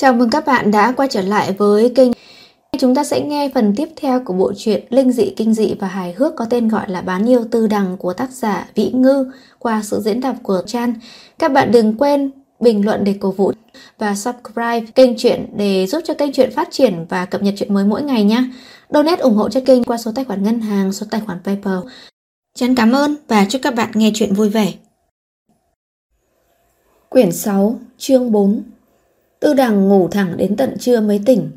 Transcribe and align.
Chào 0.00 0.12
mừng 0.14 0.30
các 0.30 0.46
bạn 0.46 0.70
đã 0.70 0.92
quay 0.92 1.08
trở 1.08 1.22
lại 1.22 1.52
với 1.52 1.92
kênh. 1.94 2.10
Chúng 2.78 2.94
ta 2.94 3.04
sẽ 3.04 3.20
nghe 3.20 3.50
phần 3.54 3.74
tiếp 3.76 3.88
theo 3.96 4.20
của 4.24 4.32
bộ 4.32 4.52
truyện 4.56 4.84
Linh 4.90 5.12
dị, 5.12 5.30
kinh 5.36 5.54
dị 5.54 5.74
và 5.80 5.88
hài 5.88 6.12
hước 6.12 6.36
có 6.36 6.44
tên 6.50 6.68
gọi 6.68 6.90
là 6.90 7.00
Bán 7.00 7.28
yêu 7.28 7.44
tư 7.50 7.66
đằng 7.66 7.96
của 7.96 8.12
tác 8.12 8.30
giả 8.30 8.68
Vĩ 8.74 8.90
Ngư 8.90 9.32
qua 9.58 9.82
sự 9.84 10.00
diễn 10.00 10.20
đọc 10.20 10.36
của 10.42 10.62
Chan. 10.66 10.94
Các 11.38 11.52
bạn 11.52 11.72
đừng 11.72 11.96
quên 11.98 12.30
bình 12.60 12.84
luận 12.84 13.04
để 13.04 13.14
cổ 13.20 13.30
vũ 13.30 13.52
và 13.98 14.14
subscribe 14.14 14.80
kênh 14.94 15.16
truyện 15.16 15.46
để 15.56 15.86
giúp 15.86 16.02
cho 16.04 16.14
kênh 16.14 16.32
truyện 16.32 16.50
phát 16.50 16.68
triển 16.70 17.06
và 17.08 17.24
cập 17.24 17.42
nhật 17.42 17.54
truyện 17.56 17.74
mới 17.74 17.84
mỗi 17.84 18.02
ngày 18.02 18.24
nhé. 18.24 18.44
Donate 18.90 19.22
ủng 19.22 19.36
hộ 19.36 19.48
cho 19.48 19.60
kênh 19.66 19.84
qua 19.84 19.98
số 19.98 20.12
tài 20.14 20.24
khoản 20.24 20.42
ngân 20.42 20.60
hàng, 20.60 20.92
số 20.92 21.06
tài 21.10 21.20
khoản 21.26 21.38
PayPal. 21.44 21.78
Chân 22.54 22.74
cảm 22.74 22.92
ơn 22.92 23.16
và 23.28 23.46
chúc 23.48 23.62
các 23.62 23.74
bạn 23.74 23.90
nghe 23.94 24.10
chuyện 24.14 24.34
vui 24.34 24.48
vẻ. 24.48 24.72
Quyển 27.08 27.32
6, 27.32 27.78
chương 27.98 28.32
4 28.32 28.62
Tư 29.40 29.54
đằng 29.54 29.88
ngủ 29.88 30.08
thẳng 30.08 30.36
đến 30.36 30.56
tận 30.56 30.78
trưa 30.78 31.00
mới 31.00 31.20
tỉnh. 31.26 31.50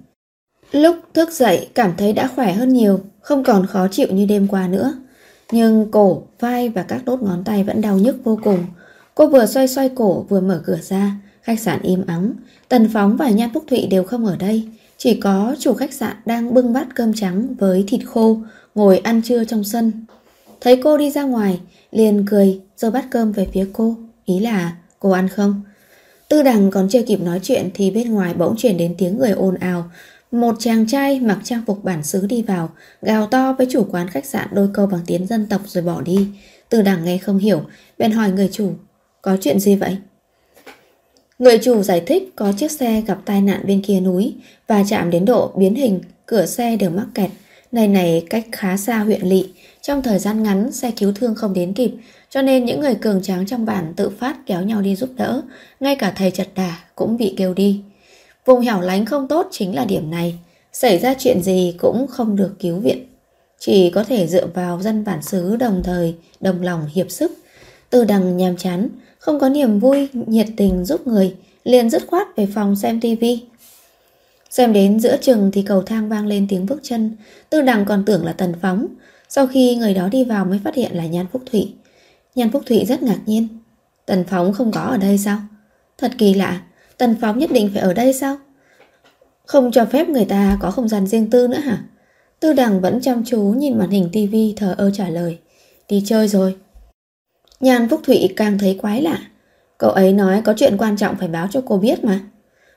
Lúc 0.72 0.96
thức 1.14 1.32
dậy 1.32 1.68
cảm 1.76 1.94
thấy 1.98 2.14
đã 2.14 2.30
khỏe 2.36 2.54
hơn 2.54 2.74
nhiều, 2.74 3.00
không 3.22 3.44
còn 3.44 3.68
khó 3.68 3.88
chịu 3.92 4.08
như 4.12 4.26
đêm 4.26 4.48
qua 4.48 4.68
nữa. 4.68 4.94
Nhưng 5.52 5.92
cổ, 5.92 6.24
vai 6.40 6.70
và 6.70 6.84
các 6.84 7.02
đốt 7.06 7.22
ngón 7.22 7.44
tay 7.44 7.64
vẫn 7.64 7.82
đau 7.82 7.98
nhức 7.98 8.24
vô 8.24 8.40
cùng. 8.44 8.60
Cô 9.16 9.28
vừa 9.28 9.46
xoay 9.46 9.68
xoay 9.68 9.90
cổ 9.90 10.26
vừa 10.30 10.42
mở 10.42 10.62
cửa 10.66 10.78
ra, 10.82 11.16
khách 11.42 11.60
sạn 11.60 11.82
im 11.82 12.06
ắng. 12.08 12.34
Tần 12.70 12.90
Phóng 12.94 13.18
và 13.18 13.30
Nhan 13.30 13.50
Phúc 13.54 13.64
Thụy 13.68 13.88
đều 13.88 14.04
không 14.04 14.26
ở 14.26 14.36
đây. 14.36 14.70
Chỉ 14.98 15.20
có 15.20 15.56
chủ 15.60 15.74
khách 15.74 15.94
sạn 15.94 16.16
đang 16.26 16.54
bưng 16.54 16.74
bát 16.74 16.88
cơm 16.96 17.14
trắng 17.14 17.56
với 17.60 17.84
thịt 17.88 18.02
khô, 18.06 18.38
ngồi 18.76 18.98
ăn 18.98 19.22
trưa 19.22 19.44
trong 19.44 19.64
sân. 19.64 20.06
Thấy 20.62 20.82
cô 20.84 20.98
đi 20.98 21.12
ra 21.12 21.24
ngoài, 21.24 21.60
liền 21.92 22.26
cười, 22.30 22.62
giơ 22.78 22.92
bát 22.92 23.06
cơm 23.12 23.32
về 23.32 23.48
phía 23.54 23.68
cô. 23.74 23.96
Ý 24.26 24.40
là, 24.40 24.78
cô 25.00 25.10
ăn 25.10 25.30
không? 25.30 25.62
Tư 26.34 26.44
đằng 26.44 26.72
còn 26.72 26.90
chưa 26.90 27.04
kịp 27.04 27.22
nói 27.22 27.40
chuyện 27.44 27.70
thì 27.74 27.92
bên 27.92 28.12
ngoài 28.12 28.34
bỗng 28.34 28.56
chuyển 28.58 28.78
đến 28.78 28.96
tiếng 28.98 29.18
người 29.18 29.32
ồn 29.32 29.56
ào. 29.56 29.92
Một 30.32 30.56
chàng 30.60 30.88
trai 30.88 31.20
mặc 31.20 31.40
trang 31.44 31.62
phục 31.68 31.84
bản 31.84 32.04
xứ 32.04 32.26
đi 32.28 32.42
vào, 32.42 32.70
gào 33.02 33.28
to 33.28 33.54
với 33.54 33.68
chủ 33.72 33.88
quán 33.92 34.08
khách 34.08 34.26
sạn 34.26 34.48
đôi 34.54 34.70
câu 34.74 34.88
bằng 34.88 35.02
tiếng 35.06 35.28
dân 35.28 35.46
tộc 35.50 35.62
rồi 35.66 35.84
bỏ 35.84 36.02
đi. 36.02 36.28
Tư 36.70 36.82
đằng 36.82 37.06
nghe 37.06 37.18
không 37.18 37.38
hiểu, 37.38 37.62
bèn 37.98 38.12
hỏi 38.12 38.32
người 38.32 38.50
chủ, 38.52 38.74
có 39.22 39.38
chuyện 39.42 39.60
gì 39.60 39.76
vậy? 39.76 39.98
Người 41.40 41.58
chủ 41.58 41.82
giải 41.84 42.04
thích 42.06 42.32
có 42.36 42.54
chiếc 42.58 42.72
xe 42.72 43.02
gặp 43.08 43.20
tai 43.26 43.42
nạn 43.42 43.62
bên 43.68 43.82
kia 43.82 44.00
núi 44.00 44.36
và 44.68 44.84
chạm 44.90 45.10
đến 45.10 45.26
độ 45.26 45.52
biến 45.56 45.76
hình, 45.76 46.02
cửa 46.26 46.46
xe 46.46 46.76
đều 46.76 46.90
mắc 46.90 47.08
kẹt. 47.16 47.30
Nơi 47.72 47.88
này 47.88 48.26
cách 48.30 48.46
khá 48.52 48.78
xa 48.78 49.00
huyện 49.00 49.22
lỵ, 49.22 49.46
trong 49.82 50.02
thời 50.02 50.20
gian 50.20 50.44
ngắn 50.44 50.72
xe 50.72 50.92
cứu 50.92 51.12
thương 51.16 51.36
không 51.36 51.54
đến 51.54 51.74
kịp, 51.74 51.92
cho 52.34 52.42
nên 52.42 52.66
những 52.66 52.80
người 52.80 52.96
cường 52.96 53.22
tráng 53.22 53.46
trong 53.46 53.66
bản 53.66 53.94
tự 53.96 54.10
phát 54.10 54.38
kéo 54.46 54.62
nhau 54.62 54.82
đi 54.82 54.96
giúp 54.96 55.10
đỡ, 55.18 55.42
ngay 55.80 55.96
cả 55.96 56.14
thầy 56.16 56.32
chật 56.32 56.48
đà 56.56 56.78
cũng 56.96 57.18
bị 57.18 57.34
kêu 57.38 57.54
đi. 57.54 57.82
Vùng 58.46 58.62
hẻo 58.62 58.82
lánh 58.82 59.06
không 59.06 59.28
tốt 59.28 59.48
chính 59.52 59.76
là 59.76 59.86
điểm 59.86 60.12
này, 60.12 60.36
xảy 60.72 61.00
ra 61.00 61.14
chuyện 61.20 61.42
gì 61.44 61.76
cũng 61.78 62.08
không 62.08 62.36
được 62.36 62.56
cứu 62.60 62.80
viện. 62.80 63.06
Chỉ 63.60 63.90
có 63.90 64.04
thể 64.04 64.28
dựa 64.28 64.48
vào 64.48 64.82
dân 64.82 65.04
bản 65.04 65.22
xứ 65.22 65.56
đồng 65.56 65.82
thời, 65.84 66.16
đồng 66.40 66.62
lòng 66.62 66.88
hiệp 66.94 67.12
sức. 67.12 67.32
Từ 67.90 68.04
đằng 68.04 68.38
nhàm 68.38 68.58
chán, 68.58 68.90
không 69.18 69.40
có 69.40 69.50
niềm 69.50 69.80
vui, 69.80 70.08
nhiệt 70.14 70.48
tình 70.58 70.86
giúp 70.86 71.08
người, 71.08 71.36
liền 71.64 71.90
dứt 71.90 72.04
khoát 72.08 72.36
về 72.36 72.48
phòng 72.56 72.76
xem 72.76 73.02
tivi. 73.02 73.44
Xem 74.50 74.74
đến 74.74 75.00
giữa 75.00 75.18
chừng 75.22 75.52
thì 75.54 75.62
cầu 75.62 75.82
thang 75.82 76.10
vang 76.10 76.28
lên 76.28 76.48
tiếng 76.50 76.66
bước 76.66 76.80
chân, 76.84 77.16
tư 77.50 77.62
đằng 77.62 77.86
còn 77.86 78.04
tưởng 78.06 78.26
là 78.26 78.34
tần 78.34 78.54
phóng. 78.62 78.88
Sau 79.30 79.48
khi 79.48 79.76
người 79.76 79.94
đó 79.94 80.08
đi 80.08 80.24
vào 80.24 80.46
mới 80.46 80.60
phát 80.64 80.76
hiện 80.76 80.96
là 80.96 81.06
Nhan 81.06 81.26
Phúc 81.32 81.42
thủy. 81.52 81.74
Nhan 82.36 82.52
Phúc 82.52 82.64
Thụy 82.66 82.86
rất 82.86 83.04
ngạc 83.04 83.20
nhiên. 83.26 83.48
Tần 84.06 84.24
Phóng 84.24 84.54
không 84.54 84.72
có 84.72 84.82
ở 84.82 84.98
đây 84.98 85.18
sao? 85.18 85.38
Thật 85.98 86.12
kỳ 86.18 86.34
lạ, 86.34 86.62
Tần 86.98 87.16
Phóng 87.22 87.40
nhất 87.40 87.52
định 87.52 87.70
phải 87.74 87.82
ở 87.82 87.94
đây 87.94 88.14
sao? 88.14 88.38
Không 89.46 89.72
cho 89.72 89.86
phép 89.86 90.10
người 90.10 90.26
ta 90.26 90.58
có 90.62 90.72
không 90.72 90.88
gian 90.88 91.08
riêng 91.08 91.30
tư 91.30 91.48
nữa 91.48 91.58
hả? 91.58 91.84
Tư 92.40 92.54
đằng 92.54 92.82
vẫn 92.82 93.02
chăm 93.02 93.24
chú 93.26 93.42
nhìn 93.42 93.78
màn 93.78 93.90
hình 93.90 94.10
tivi 94.12 94.54
thờ 94.58 94.76
ơ 94.78 94.92
trả 94.92 95.10
lời. 95.10 95.40
Đi 95.90 96.04
chơi 96.06 96.28
rồi. 96.28 96.56
Nhan 97.60 97.90
Phúc 97.90 98.02
Thụy 98.04 98.30
càng 98.36 98.58
thấy 98.58 98.78
quái 98.82 99.02
lạ. 99.02 99.20
Cậu 99.78 99.92
ấy 99.92 100.14
nói 100.14 100.42
có 100.46 100.54
chuyện 100.58 100.78
quan 100.78 100.98
trọng 100.98 101.16
phải 101.16 101.28
báo 101.28 101.48
cho 101.52 101.62
cô 101.66 101.78
biết 101.78 102.04
mà. 102.04 102.20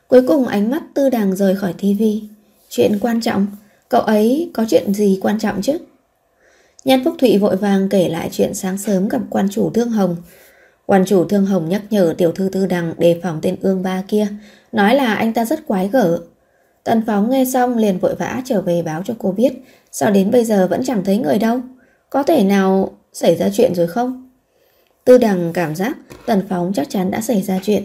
Cuối 0.09 0.23
cùng 0.29 0.47
ánh 0.47 0.71
mắt 0.71 0.83
tư 0.95 1.11
đằng 1.11 1.37
rời 1.37 1.57
khỏi 1.57 1.73
tivi. 1.79 2.23
Chuyện 2.69 2.99
quan 3.01 3.21
trọng? 3.21 3.47
Cậu 3.89 4.01
ấy 4.01 4.51
có 4.55 4.65
chuyện 4.69 4.95
gì 4.95 5.19
quan 5.23 5.39
trọng 5.39 5.63
chứ? 5.63 5.79
Nhan 6.87 7.05
Phúc 7.05 7.15
Thụy 7.19 7.39
vội 7.39 7.57
vàng 7.57 7.89
kể 7.89 8.09
lại 8.09 8.29
chuyện 8.33 8.55
sáng 8.55 8.79
sớm 8.79 9.09
gặp 9.09 9.21
quan 9.31 9.49
chủ 9.51 9.71
Thương 9.71 9.91
Hồng. 9.91 10.17
Quan 10.87 11.05
chủ 11.07 11.25
Thương 11.25 11.47
Hồng 11.47 11.69
nhắc 11.69 11.83
nhở 11.91 12.15
tiểu 12.19 12.33
thư 12.33 12.49
tư 12.53 12.67
đằng 12.67 12.95
đề 12.99 13.21
phòng 13.23 13.39
tên 13.43 13.57
ương 13.61 13.83
ba 13.83 14.03
kia, 14.09 14.27
nói 14.73 14.95
là 14.95 15.15
anh 15.15 15.33
ta 15.33 15.45
rất 15.45 15.67
quái 15.67 15.89
gở. 15.89 16.19
Tần 16.85 17.03
Phóng 17.07 17.31
nghe 17.31 17.45
xong 17.45 17.77
liền 17.77 17.99
vội 17.99 18.15
vã 18.15 18.43
trở 18.45 18.61
về 18.61 18.83
báo 18.83 19.03
cho 19.05 19.15
cô 19.19 19.33
biết, 19.33 19.53
sao 19.93 20.11
đến 20.11 20.31
bây 20.31 20.45
giờ 20.45 20.67
vẫn 20.67 20.85
chẳng 20.85 21.05
thấy 21.05 21.19
người 21.19 21.39
đâu. 21.39 21.61
Có 22.11 22.23
thể 22.23 22.45
nào 22.45 22.97
xảy 23.13 23.37
ra 23.37 23.49
chuyện 23.53 23.75
rồi 23.75 23.87
không? 23.87 24.31
Tư 25.05 25.19
đằng 25.19 25.53
cảm 25.53 25.75
giác 25.75 25.97
Tần 26.27 26.43
Phóng 26.49 26.73
chắc 26.73 26.91
chắn 26.91 27.11
đã 27.11 27.21
xảy 27.21 27.43
ra 27.43 27.61
chuyện. 27.63 27.83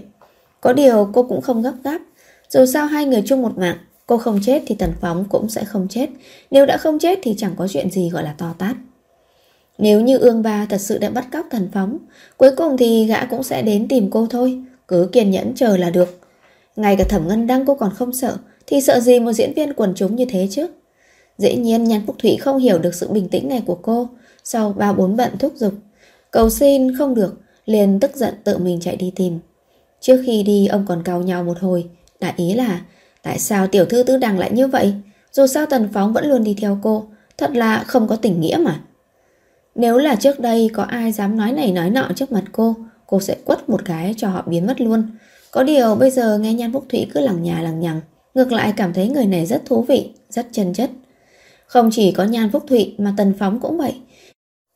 Có 0.62 0.74
điều 0.74 1.10
cô 1.14 1.24
cũng 1.24 1.42
không 1.42 1.62
gấp 1.62 1.74
gáp. 1.84 2.02
Dù 2.50 2.66
sao 2.66 2.86
hai 2.86 3.06
người 3.06 3.24
chung 3.26 3.42
một 3.42 3.58
mạng, 3.58 3.78
cô 4.08 4.18
không 4.18 4.40
chết 4.44 4.64
thì 4.68 4.76
Tần 4.76 4.94
Phóng 5.02 5.26
cũng 5.30 5.50
sẽ 5.50 5.64
không 5.64 5.88
chết. 5.90 6.10
Nếu 6.52 6.66
đã 6.66 6.78
không 6.78 7.00
chết 7.00 7.20
thì 7.24 7.36
chẳng 7.38 7.54
có 7.58 7.68
chuyện 7.68 7.92
gì 7.92 8.10
gọi 8.10 8.24
là 8.24 8.36
to 8.38 8.56
tát. 8.58 8.76
Nếu 9.82 10.02
như 10.02 10.18
ương 10.18 10.44
ba 10.44 10.66
thật 10.70 10.82
sự 10.82 10.98
đã 10.98 11.10
bắt 11.10 11.28
cóc 11.32 11.46
thần 11.52 11.70
phóng, 11.74 11.98
cuối 12.38 12.52
cùng 12.58 12.78
thì 12.78 13.06
gã 13.06 13.26
cũng 13.26 13.44
sẽ 13.44 13.62
đến 13.62 13.88
tìm 13.88 14.10
cô 14.12 14.28
thôi. 14.30 14.64
Cứ 14.88 15.10
kiên 15.12 15.32
nhẫn 15.32 15.54
chờ 15.56 15.78
là 15.78 15.90
được. 15.90 16.20
Ngay 16.76 16.96
cả 16.96 17.04
thẩm 17.10 17.28
ngân 17.28 17.48
đăng 17.48 17.66
cô 17.66 17.76
còn 17.76 17.92
không 17.96 18.14
sợ, 18.14 18.38
thì 18.68 18.82
sợ 18.82 19.00
gì 19.00 19.20
một 19.20 19.34
diễn 19.34 19.54
viên 19.54 19.74
quần 19.74 19.94
chúng 19.96 20.16
như 20.16 20.26
thế 20.26 20.48
chứ? 20.52 20.68
Dĩ 21.38 21.56
nhiên 21.56 21.84
Nhan 21.84 22.02
Phúc 22.08 22.16
Thủy 22.20 22.38
không 22.38 22.58
hiểu 22.58 22.80
được 22.80 22.96
sự 22.96 23.08
bình 23.08 23.30
tĩnh 23.30 23.50
này 23.50 23.64
của 23.66 23.76
cô, 23.82 24.10
sau 24.44 24.74
ba 24.74 24.94
bốn 24.94 25.16
bận 25.16 25.38
thúc 25.40 25.54
giục. 25.56 25.74
Cầu 26.32 26.50
xin 26.50 26.98
không 26.98 27.16
được, 27.16 27.40
liền 27.66 28.00
tức 28.00 28.16
giận 28.16 28.34
tự 28.44 28.58
mình 28.58 28.80
chạy 28.80 28.96
đi 28.96 29.12
tìm. 29.16 29.40
Trước 30.02 30.24
khi 30.26 30.44
đi 30.44 30.68
ông 30.68 30.86
còn 30.88 31.04
cau 31.04 31.22
nhau 31.22 31.44
một 31.44 31.60
hồi, 31.60 31.90
đại 32.20 32.34
ý 32.38 32.54
là 32.54 32.82
tại 33.24 33.40
sao 33.40 33.68
tiểu 33.68 33.86
thư 33.86 34.04
tứ 34.04 34.18
đằng 34.18 34.40
lại 34.40 34.52
như 34.52 34.68
vậy? 34.68 34.94
Dù 35.32 35.48
sao 35.48 35.66
Tần 35.66 35.90
Phóng 35.94 36.14
vẫn 36.14 36.30
luôn 36.30 36.44
đi 36.44 36.56
theo 36.62 36.80
cô, 36.84 37.06
thật 37.38 37.52
là 37.54 37.84
không 37.88 38.08
có 38.08 38.16
tình 38.16 38.42
nghĩa 38.42 38.58
mà. 38.62 38.82
Nếu 39.76 39.98
là 39.98 40.16
trước 40.16 40.40
đây 40.40 40.70
có 40.74 40.84
ai 40.84 41.12
dám 41.12 41.38
nói 41.38 41.52
này 41.52 41.72
nói 41.72 41.90
nọ 41.90 42.10
trước 42.16 42.32
mặt 42.32 42.44
cô, 42.52 42.76
cô 43.08 43.20
sẽ 43.20 43.36
quất 43.46 43.70
một 43.70 43.82
cái 43.86 44.14
cho 44.18 44.30
họ 44.30 44.44
biến 44.48 44.68
mất 44.68 44.82
luôn. 44.82 45.04
Có 45.52 45.64
điều 45.64 45.96
bây 45.96 46.12
giờ 46.12 46.38
nghe 46.38 46.54
Nhan 46.54 46.74
Phúc 46.74 46.86
Thủy 46.90 47.08
cứ 47.14 47.20
lằng 47.20 47.44
nhà 47.44 47.62
lằng 47.62 47.80
nhằng, 47.80 48.02
ngược 48.34 48.52
lại 48.52 48.74
cảm 48.78 48.94
thấy 48.94 49.10
người 49.10 49.26
này 49.26 49.46
rất 49.46 49.66
thú 49.66 49.82
vị, 49.82 50.10
rất 50.30 50.48
chân 50.52 50.74
chất. 50.74 50.90
Không 51.68 51.90
chỉ 51.92 52.12
có 52.12 52.24
Nhan 52.24 52.50
Phúc 52.50 52.64
Thụy 52.68 52.96
mà 52.98 53.14
Tần 53.18 53.34
Phóng 53.40 53.60
cũng 53.60 53.78
vậy. 53.78 53.94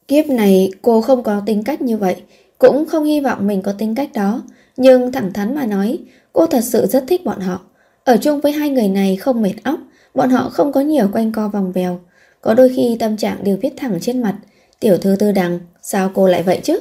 Kiếp 0.08 0.28
này 0.28 0.70
cô 0.82 1.02
không 1.02 1.24
có 1.24 1.42
tính 1.46 1.64
cách 1.64 1.82
như 1.82 1.98
vậy, 1.98 2.16
cũng 2.58 2.86
không 2.86 3.04
hy 3.04 3.20
vọng 3.20 3.48
mình 3.48 3.62
có 3.62 3.72
tính 3.72 3.96
cách 3.96 4.10
đó. 4.14 4.44
Nhưng 4.78 5.12
thẳng 5.12 5.34
thắn 5.34 5.56
mà 5.56 5.66
nói, 5.66 6.00
cô 6.34 6.48
thật 6.48 6.62
sự 6.64 6.86
rất 6.86 7.04
thích 7.08 7.26
bọn 7.26 7.40
họ. 7.40 7.62
Ở 8.04 8.18
chung 8.18 8.42
với 8.42 8.52
hai 8.52 8.70
người 8.70 8.88
này 8.88 9.16
không 9.16 9.42
mệt 9.42 9.54
óc, 9.64 9.80
bọn 10.16 10.30
họ 10.30 10.50
không 10.50 10.72
có 10.72 10.82
nhiều 10.82 11.10
quanh 11.14 11.32
co 11.32 11.48
vòng 11.48 11.72
vèo. 11.72 12.00
Có 12.42 12.54
đôi 12.54 12.72
khi 12.76 12.98
tâm 13.00 13.18
trạng 13.18 13.44
đều 13.44 13.58
viết 13.62 13.74
thẳng 13.78 13.98
trên 14.02 14.22
mặt, 14.22 14.36
Tiểu 14.80 14.98
thư 14.98 15.16
tư 15.20 15.32
đằng, 15.32 15.60
sao 15.82 16.12
cô 16.14 16.28
lại 16.28 16.44
vậy 16.44 16.60
chứ? 16.64 16.80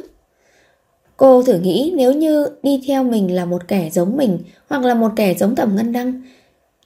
Cô 1.17 1.43
thử 1.43 1.59
nghĩ 1.59 1.93
nếu 1.97 2.13
như 2.13 2.49
đi 2.63 2.83
theo 2.87 3.05
mình 3.05 3.35
là 3.35 3.45
một 3.45 3.69
kẻ 3.69 3.91
giống 3.93 4.17
mình 4.17 4.39
hoặc 4.69 4.85
là 4.85 4.95
một 4.95 5.13
kẻ 5.17 5.35
giống 5.35 5.55
tầm 5.57 5.77
ngân 5.77 5.93
đăng. 5.93 6.23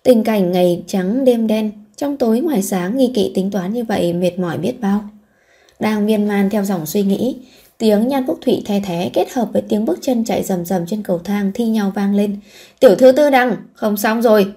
Tình 0.03 0.25
cảnh 0.25 0.53
ngày 0.53 0.83
trắng 0.87 1.25
đêm 1.25 1.47
đen, 1.47 1.71
trong 1.97 2.17
tối 2.17 2.41
ngoài 2.41 2.63
sáng 2.63 2.97
nghi 2.97 3.13
kỵ 3.15 3.33
tính 3.35 3.51
toán 3.51 3.73
như 3.73 3.85
vậy 3.85 4.13
mệt 4.13 4.39
mỏi 4.39 4.59
biết 4.59 4.81
bao. 4.81 5.09
Đang 5.81 6.07
miên 6.07 6.29
man 6.29 6.51
theo 6.51 6.65
dòng 6.65 6.87
suy 6.87 7.03
nghĩ, 7.03 7.37
tiếng 7.79 8.09
nhan 8.09 8.27
phúc 8.27 8.39
thủy 8.43 8.63
the 8.67 8.81
thế 8.81 9.11
kết 9.13 9.33
hợp 9.33 9.49
với 9.53 9.63
tiếng 9.69 9.85
bước 9.85 9.99
chân 10.03 10.25
chạy 10.25 10.43
rầm 10.43 10.65
rầm 10.65 10.87
trên 10.87 11.03
cầu 11.03 11.19
thang 11.19 11.51
thi 11.55 11.67
nhau 11.67 11.93
vang 11.95 12.15
lên. 12.15 12.37
Tiểu 12.81 12.95
thư 12.95 13.13
tư 13.13 13.31
đằng, 13.31 13.57
không 13.75 13.97
xong 13.97 14.23
rồi, 14.23 14.53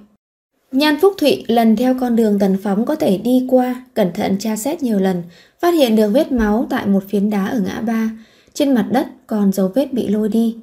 Nhan 0.72 1.00
Phúc 1.02 1.14
Thụy 1.18 1.44
lần 1.48 1.76
theo 1.76 1.96
con 2.00 2.16
đường 2.16 2.40
tần 2.40 2.58
phóng 2.64 2.86
có 2.86 2.96
thể 2.96 3.18
đi 3.18 3.46
qua, 3.50 3.84
cẩn 3.94 4.14
thận 4.14 4.38
tra 4.40 4.56
xét 4.56 4.84
nhiều 4.84 5.00
lần, 5.00 5.24
phát 5.60 5.74
hiện 5.74 5.96
được 5.96 6.10
vết 6.10 6.32
máu 6.32 6.68
tại 6.70 6.86
một 6.86 7.04
phiến 7.10 7.30
đá 7.30 7.46
ở 7.46 7.60
ngã 7.60 7.82
ba. 7.82 8.12
Trên 8.54 8.74
mặt 8.74 8.86
đất 8.92 9.08
còn 9.28 9.52
dấu 9.52 9.68
vết 9.68 9.94
bị 9.94 10.08
lôi 10.08 10.30
đi. 10.30 10.58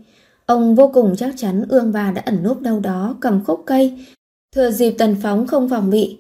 Ông 0.47 0.75
vô 0.75 0.91
cùng 0.95 1.17
chắc 1.17 1.35
chắn 1.37 1.65
ương 1.69 1.93
ba 1.93 2.11
đã 2.11 2.23
ẩn 2.25 2.43
núp 2.43 2.61
đâu 2.61 2.81
đó 2.81 3.17
cầm 3.21 3.45
khúc 3.45 3.63
cây. 3.67 4.05
Thừa 4.55 4.71
dịp 4.71 4.91
tần 4.91 5.17
phóng 5.23 5.47
không 5.47 5.69
phòng 5.69 5.91
bị, 5.91 6.17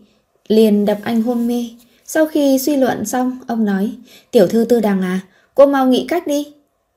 liền 0.48 0.84
đập 0.84 0.98
anh 1.02 1.22
hôn 1.22 1.46
mê. 1.46 1.64
Sau 2.04 2.26
khi 2.26 2.58
suy 2.58 2.76
luận 2.76 3.04
xong, 3.04 3.38
ông 3.46 3.64
nói, 3.64 3.92
tiểu 4.30 4.46
thư 4.46 4.64
tư 4.64 4.80
đằng 4.80 5.02
à, 5.02 5.20
cô 5.54 5.66
mau 5.66 5.86
nghĩ 5.86 6.04
cách 6.08 6.26
đi. 6.26 6.46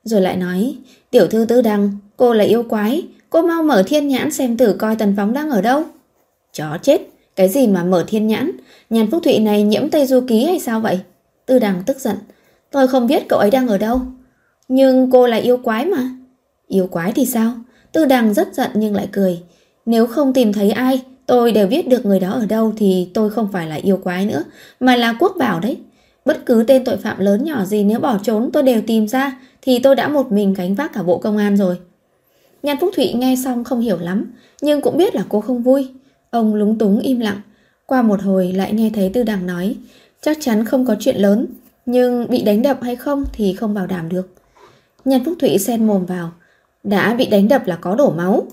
Rồi 0.04 0.20
lại 0.20 0.36
nói, 0.36 0.76
tiểu 1.10 1.26
thư 1.26 1.44
tư 1.48 1.62
đằng, 1.62 1.90
cô 2.16 2.32
là 2.32 2.44
yêu 2.44 2.62
quái, 2.62 3.06
cô 3.30 3.42
mau 3.42 3.62
mở 3.62 3.82
thiên 3.86 4.08
nhãn 4.08 4.30
xem 4.30 4.56
thử 4.56 4.74
coi 4.78 4.96
tần 4.96 5.14
phóng 5.16 5.32
đang 5.32 5.50
ở 5.50 5.62
đâu. 5.62 5.84
Chó 6.52 6.78
chết, 6.82 7.00
cái 7.36 7.48
gì 7.48 7.66
mà 7.66 7.84
mở 7.84 8.04
thiên 8.06 8.26
nhãn, 8.26 8.50
nhàn 8.90 9.10
phúc 9.10 9.22
thụy 9.24 9.38
này 9.38 9.62
nhiễm 9.62 9.90
Tây 9.90 10.06
Du 10.06 10.20
Ký 10.28 10.44
hay 10.44 10.60
sao 10.60 10.80
vậy? 10.80 11.00
Tư 11.46 11.58
đằng 11.58 11.82
tức 11.86 12.00
giận, 12.00 12.16
tôi 12.70 12.88
không 12.88 13.06
biết 13.06 13.28
cậu 13.28 13.38
ấy 13.38 13.50
đang 13.50 13.68
ở 13.68 13.78
đâu. 13.78 14.00
Nhưng 14.68 15.10
cô 15.10 15.26
là 15.26 15.36
yêu 15.36 15.56
quái 15.56 15.86
mà. 15.86 16.10
Yêu 16.68 16.86
quái 16.86 17.12
thì 17.12 17.26
sao? 17.26 17.52
Tư 17.92 18.04
đằng 18.04 18.34
rất 18.34 18.54
giận 18.54 18.70
nhưng 18.74 18.94
lại 18.94 19.08
cười. 19.12 19.40
Nếu 19.86 20.06
không 20.06 20.32
tìm 20.32 20.52
thấy 20.52 20.70
ai, 20.70 21.02
tôi 21.26 21.52
đều 21.52 21.66
biết 21.66 21.88
được 21.88 22.06
người 22.06 22.20
đó 22.20 22.30
ở 22.30 22.46
đâu 22.46 22.72
thì 22.76 23.08
tôi 23.14 23.30
không 23.30 23.48
phải 23.52 23.66
là 23.66 23.74
yêu 23.74 23.96
quái 23.96 24.26
nữa, 24.26 24.44
mà 24.80 24.96
là 24.96 25.16
quốc 25.20 25.32
bảo 25.38 25.60
đấy. 25.60 25.76
Bất 26.24 26.46
cứ 26.46 26.64
tên 26.66 26.84
tội 26.84 26.96
phạm 26.96 27.20
lớn 27.20 27.44
nhỏ 27.44 27.64
gì 27.64 27.84
nếu 27.84 28.00
bỏ 28.00 28.18
trốn 28.22 28.50
tôi 28.52 28.62
đều 28.62 28.80
tìm 28.86 29.08
ra 29.08 29.40
thì 29.62 29.78
tôi 29.78 29.96
đã 29.96 30.08
một 30.08 30.32
mình 30.32 30.54
gánh 30.54 30.74
vác 30.74 30.92
cả 30.92 31.02
bộ 31.02 31.18
công 31.18 31.36
an 31.36 31.56
rồi. 31.56 31.76
Nhan 32.62 32.76
Phúc 32.80 32.90
Thụy 32.96 33.12
nghe 33.12 33.36
xong 33.44 33.64
không 33.64 33.80
hiểu 33.80 33.98
lắm, 33.98 34.32
nhưng 34.60 34.80
cũng 34.80 34.96
biết 34.96 35.14
là 35.14 35.24
cô 35.28 35.40
không 35.40 35.62
vui. 35.62 35.88
Ông 36.32 36.54
lúng 36.54 36.78
túng 36.78 37.00
im 37.00 37.20
lặng. 37.20 37.40
Qua 37.86 38.02
một 38.02 38.22
hồi 38.22 38.52
lại 38.52 38.72
nghe 38.72 38.90
thấy 38.94 39.10
Tư 39.14 39.22
Đằng 39.22 39.46
nói, 39.46 39.76
chắc 40.20 40.38
chắn 40.40 40.64
không 40.64 40.86
có 40.86 40.96
chuyện 41.00 41.16
lớn, 41.16 41.46
nhưng 41.86 42.26
bị 42.30 42.42
đánh 42.42 42.62
đập 42.62 42.78
hay 42.82 42.96
không 42.96 43.24
thì 43.32 43.54
không 43.54 43.74
bảo 43.74 43.86
đảm 43.86 44.08
được. 44.08 44.28
Nhan 45.04 45.24
Phúc 45.24 45.34
Thụy 45.38 45.58
xen 45.58 45.86
mồm 45.86 46.06
vào, 46.06 46.32
đã 46.82 47.14
bị 47.14 47.26
đánh 47.26 47.48
đập 47.48 47.66
là 47.66 47.76
có 47.76 47.94
đổ 47.94 48.10
máu. 48.10 48.46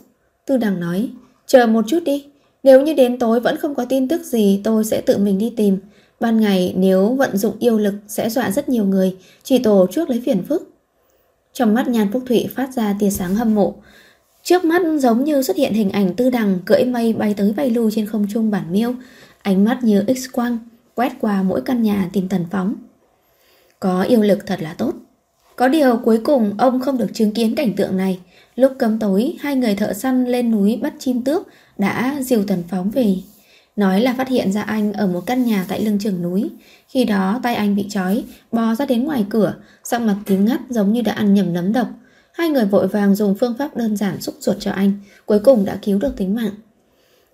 Tư 0.45 0.57
Đằng 0.57 0.79
nói, 0.79 1.09
chờ 1.47 1.67
một 1.67 1.85
chút 1.87 1.99
đi, 2.05 2.25
nếu 2.63 2.81
như 2.81 2.93
đến 2.93 3.19
tối 3.19 3.39
vẫn 3.39 3.57
không 3.57 3.75
có 3.75 3.85
tin 3.85 4.07
tức 4.07 4.23
gì 4.23 4.61
tôi 4.63 4.85
sẽ 4.85 5.01
tự 5.01 5.17
mình 5.17 5.37
đi 5.37 5.53
tìm. 5.57 5.77
Ban 6.19 6.39
ngày 6.39 6.73
nếu 6.77 7.09
vận 7.09 7.37
dụng 7.37 7.53
yêu 7.59 7.77
lực 7.77 7.93
sẽ 8.07 8.29
dọa 8.29 8.51
rất 8.51 8.69
nhiều 8.69 8.85
người, 8.85 9.17
chỉ 9.43 9.59
tổ 9.59 9.87
trước 9.91 10.09
lấy 10.09 10.21
phiền 10.25 10.43
phức. 10.43 10.69
Trong 11.53 11.73
mắt 11.73 11.87
Nhan 11.87 12.11
Phúc 12.13 12.23
Thụy 12.27 12.47
phát 12.55 12.73
ra 12.73 12.95
tia 12.99 13.09
sáng 13.09 13.35
hâm 13.35 13.55
mộ. 13.55 13.75
Trước 14.49 14.65
mắt 14.65 14.81
giống 14.99 15.23
như 15.23 15.41
xuất 15.41 15.57
hiện 15.57 15.73
hình 15.73 15.89
ảnh 15.89 16.13
tư 16.15 16.29
đằng 16.29 16.59
cưỡi 16.65 16.85
mây 16.85 17.13
bay 17.13 17.33
tới 17.33 17.53
bay 17.57 17.69
lui 17.69 17.91
trên 17.95 18.05
không 18.05 18.27
trung 18.33 18.51
bản 18.51 18.63
miêu, 18.71 18.93
ánh 19.41 19.63
mắt 19.65 19.83
như 19.83 20.01
x-quang, 20.01 20.57
quét 20.95 21.11
qua 21.19 21.43
mỗi 21.43 21.61
căn 21.61 21.83
nhà 21.83 22.09
tìm 22.13 22.27
tần 22.29 22.45
phóng. 22.51 22.75
Có 23.79 24.01
yêu 24.01 24.21
lực 24.21 24.45
thật 24.45 24.61
là 24.61 24.73
tốt. 24.73 24.93
Có 25.55 25.67
điều 25.67 25.97
cuối 25.97 26.21
cùng 26.23 26.53
ông 26.57 26.81
không 26.81 26.97
được 26.97 27.13
chứng 27.13 27.31
kiến 27.31 27.55
cảnh 27.55 27.73
tượng 27.73 27.97
này. 27.97 28.19
Lúc 28.55 28.71
cấm 28.79 28.99
tối, 28.99 29.35
hai 29.39 29.55
người 29.55 29.75
thợ 29.75 29.93
săn 29.93 30.25
lên 30.25 30.51
núi 30.51 30.79
bắt 30.81 30.93
chim 30.99 31.23
tước 31.23 31.47
đã 31.77 32.17
diều 32.21 32.43
tần 32.43 32.63
phóng 32.69 32.89
về. 32.89 33.15
Nói 33.75 34.01
là 34.01 34.13
phát 34.17 34.27
hiện 34.29 34.51
ra 34.51 34.61
anh 34.61 34.93
ở 34.93 35.07
một 35.07 35.21
căn 35.25 35.45
nhà 35.45 35.65
tại 35.67 35.81
lưng 35.81 35.99
chừng 35.99 36.21
núi. 36.21 36.49
Khi 36.87 37.05
đó 37.05 37.39
tay 37.43 37.55
anh 37.55 37.75
bị 37.75 37.85
trói, 37.89 38.23
bò 38.51 38.75
ra 38.75 38.85
đến 38.85 39.03
ngoài 39.03 39.25
cửa, 39.29 39.53
sắc 39.83 40.01
mặt 40.01 40.15
tím 40.25 40.45
ngắt 40.45 40.61
giống 40.69 40.93
như 40.93 41.01
đã 41.01 41.13
ăn 41.13 41.33
nhầm 41.33 41.53
nấm 41.53 41.73
độc. 41.73 41.87
Hai 42.39 42.49
người 42.49 42.65
vội 42.65 42.87
vàng 42.87 43.15
dùng 43.15 43.35
phương 43.35 43.53
pháp 43.57 43.77
đơn 43.77 43.97
giản 43.97 44.21
xúc 44.21 44.35
ruột 44.39 44.57
cho 44.59 44.71
anh, 44.71 44.93
cuối 45.25 45.39
cùng 45.39 45.65
đã 45.65 45.79
cứu 45.81 45.99
được 45.99 46.17
tính 46.17 46.35
mạng. 46.35 46.51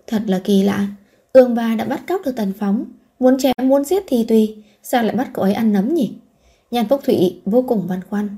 Thật 0.06 0.22
là 0.26 0.40
kỳ 0.44 0.62
lạ, 0.62 0.86
ương 1.32 1.54
ba 1.54 1.74
đã 1.78 1.84
bắt 1.84 2.02
cóc 2.08 2.20
được 2.24 2.36
tần 2.36 2.52
phóng, 2.58 2.84
muốn 3.18 3.38
chém 3.38 3.54
muốn 3.62 3.84
giết 3.84 4.02
thì 4.06 4.24
tùy, 4.24 4.56
sao 4.82 5.02
lại 5.02 5.16
bắt 5.16 5.28
cậu 5.34 5.44
ấy 5.44 5.54
ăn 5.54 5.72
nấm 5.72 5.94
nhỉ? 5.94 6.12
Nhan 6.70 6.88
Phúc 6.88 7.00
Thụy 7.04 7.40
vô 7.44 7.64
cùng 7.68 7.86
băn 7.88 8.00
khoăn. 8.10 8.28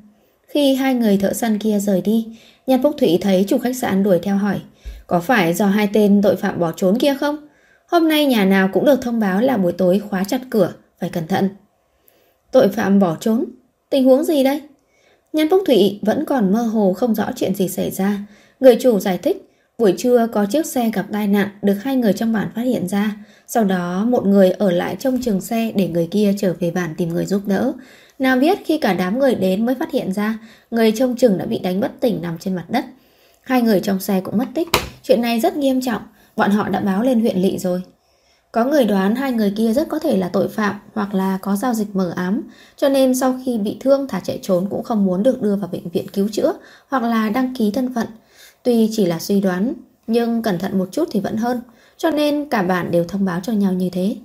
Khi 0.46 0.74
hai 0.74 0.94
người 0.94 1.16
thợ 1.16 1.32
săn 1.32 1.58
kia 1.58 1.78
rời 1.78 2.00
đi, 2.00 2.26
Nhan 2.66 2.82
Phúc 2.82 2.94
Thụy 2.98 3.18
thấy 3.20 3.44
chủ 3.48 3.58
khách 3.58 3.76
sạn 3.76 4.02
đuổi 4.02 4.18
theo 4.22 4.36
hỏi, 4.36 4.60
có 5.06 5.20
phải 5.20 5.54
do 5.54 5.66
hai 5.66 5.88
tên 5.92 6.22
tội 6.22 6.36
phạm 6.36 6.60
bỏ 6.60 6.72
trốn 6.76 6.98
kia 6.98 7.14
không? 7.14 7.36
Hôm 7.86 8.08
nay 8.08 8.26
nhà 8.26 8.44
nào 8.44 8.68
cũng 8.72 8.84
được 8.84 9.02
thông 9.02 9.20
báo 9.20 9.40
là 9.40 9.56
buổi 9.56 9.72
tối 9.72 9.98
khóa 10.10 10.24
chặt 10.24 10.40
cửa, 10.50 10.72
phải 11.00 11.10
cẩn 11.10 11.26
thận. 11.26 11.48
Tội 12.52 12.68
phạm 12.68 12.98
bỏ 12.98 13.16
trốn? 13.20 13.44
Tình 13.90 14.04
huống 14.04 14.24
gì 14.24 14.44
đây? 14.44 14.60
Nhan 15.32 15.48
Phúc 15.50 15.62
Thụy 15.66 15.98
vẫn 16.02 16.24
còn 16.24 16.52
mơ 16.52 16.62
hồ 16.62 16.92
không 16.92 17.14
rõ 17.14 17.30
chuyện 17.36 17.54
gì 17.54 17.68
xảy 17.68 17.90
ra. 17.90 18.18
Người 18.60 18.76
chủ 18.80 19.00
giải 19.00 19.18
thích, 19.18 19.50
buổi 19.78 19.94
trưa 19.98 20.26
có 20.32 20.46
chiếc 20.46 20.66
xe 20.66 20.90
gặp 20.94 21.06
tai 21.12 21.26
nạn 21.26 21.48
được 21.62 21.74
hai 21.82 21.96
người 21.96 22.12
trong 22.12 22.32
bản 22.32 22.48
phát 22.54 22.62
hiện 22.62 22.88
ra. 22.88 23.16
Sau 23.46 23.64
đó 23.64 24.04
một 24.04 24.26
người 24.26 24.50
ở 24.50 24.70
lại 24.70 24.96
trong 24.98 25.18
trường 25.22 25.40
xe 25.40 25.72
để 25.74 25.88
người 25.88 26.08
kia 26.10 26.34
trở 26.38 26.54
về 26.60 26.70
bản 26.70 26.94
tìm 26.96 27.08
người 27.08 27.26
giúp 27.26 27.42
đỡ. 27.46 27.72
Nào 28.18 28.38
biết 28.38 28.58
khi 28.64 28.78
cả 28.78 28.94
đám 28.94 29.18
người 29.18 29.34
đến 29.34 29.66
mới 29.66 29.74
phát 29.74 29.92
hiện 29.92 30.12
ra, 30.12 30.38
người 30.70 30.92
trong 30.92 31.16
trường 31.16 31.38
đã 31.38 31.44
bị 31.44 31.58
đánh 31.58 31.80
bất 31.80 32.00
tỉnh 32.00 32.22
nằm 32.22 32.38
trên 32.38 32.54
mặt 32.54 32.64
đất. 32.68 32.84
Hai 33.42 33.62
người 33.62 33.80
trong 33.80 34.00
xe 34.00 34.20
cũng 34.20 34.38
mất 34.38 34.46
tích. 34.54 34.68
Chuyện 35.02 35.22
này 35.22 35.40
rất 35.40 35.56
nghiêm 35.56 35.80
trọng, 35.80 36.02
bọn 36.36 36.50
họ 36.50 36.68
đã 36.68 36.80
báo 36.80 37.02
lên 37.02 37.20
huyện 37.20 37.36
lỵ 37.36 37.58
rồi. 37.58 37.82
Có 38.52 38.64
người 38.64 38.84
đoán 38.84 39.14
hai 39.14 39.32
người 39.32 39.52
kia 39.56 39.72
rất 39.72 39.88
có 39.88 39.98
thể 39.98 40.16
là 40.16 40.28
tội 40.28 40.48
phạm 40.48 40.76
hoặc 40.94 41.14
là 41.14 41.38
có 41.42 41.56
giao 41.56 41.74
dịch 41.74 41.96
mở 41.96 42.12
ám, 42.16 42.42
cho 42.76 42.88
nên 42.88 43.14
sau 43.14 43.40
khi 43.44 43.58
bị 43.58 43.76
thương 43.80 44.08
thả 44.08 44.20
chạy 44.20 44.38
trốn 44.42 44.66
cũng 44.70 44.82
không 44.82 45.04
muốn 45.04 45.22
được 45.22 45.42
đưa 45.42 45.56
vào 45.56 45.68
bệnh 45.72 45.88
viện 45.88 46.08
cứu 46.08 46.28
chữa 46.32 46.52
hoặc 46.88 47.02
là 47.02 47.28
đăng 47.28 47.54
ký 47.54 47.70
thân 47.70 47.94
phận. 47.94 48.06
Tuy 48.62 48.88
chỉ 48.92 49.06
là 49.06 49.18
suy 49.18 49.40
đoán, 49.40 49.72
nhưng 50.06 50.42
cẩn 50.42 50.58
thận 50.58 50.78
một 50.78 50.88
chút 50.92 51.08
thì 51.10 51.20
vẫn 51.20 51.36
hơn, 51.36 51.60
cho 51.96 52.10
nên 52.10 52.48
cả 52.48 52.62
bản 52.62 52.90
đều 52.90 53.04
thông 53.04 53.24
báo 53.24 53.40
cho 53.42 53.52
nhau 53.52 53.72
như 53.72 53.90
thế. 53.92 54.16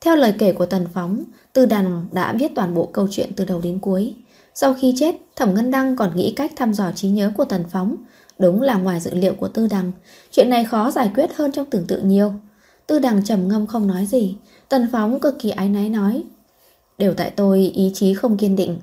Theo 0.00 0.16
lời 0.16 0.34
kể 0.38 0.52
của 0.52 0.66
Tần 0.66 0.86
Phóng, 0.94 1.24
Tư 1.52 1.66
Đàn 1.66 2.06
đã 2.12 2.32
viết 2.32 2.52
toàn 2.54 2.74
bộ 2.74 2.86
câu 2.92 3.08
chuyện 3.10 3.30
từ 3.36 3.44
đầu 3.44 3.60
đến 3.60 3.78
cuối. 3.78 4.14
Sau 4.54 4.74
khi 4.74 4.94
chết, 4.96 5.16
Thẩm 5.36 5.54
Ngân 5.54 5.70
Đăng 5.70 5.96
còn 5.96 6.16
nghĩ 6.16 6.32
cách 6.36 6.52
thăm 6.56 6.74
dò 6.74 6.92
trí 6.94 7.08
nhớ 7.08 7.32
của 7.36 7.44
Tần 7.44 7.64
Phóng. 7.70 7.96
Đúng 8.38 8.62
là 8.62 8.74
ngoài 8.74 9.00
dự 9.00 9.14
liệu 9.14 9.34
của 9.34 9.48
Tư 9.48 9.66
Đằng, 9.70 9.92
chuyện 10.30 10.50
này 10.50 10.64
khó 10.64 10.90
giải 10.90 11.10
quyết 11.14 11.36
hơn 11.36 11.52
trong 11.52 11.70
tưởng 11.70 11.86
tượng 11.86 12.08
nhiều. 12.08 12.32
Tư 12.90 12.98
Đằng 12.98 13.24
trầm 13.24 13.48
ngâm 13.48 13.66
không 13.66 13.86
nói 13.86 14.06
gì, 14.06 14.36
Tần 14.68 14.88
Phóng 14.92 15.20
cực 15.20 15.38
kỳ 15.38 15.50
ái 15.50 15.68
náy 15.68 15.88
nói. 15.88 16.22
Đều 16.98 17.14
tại 17.14 17.30
tôi 17.30 17.58
ý 17.74 17.90
chí 17.94 18.14
không 18.14 18.36
kiên 18.36 18.56
định. 18.56 18.78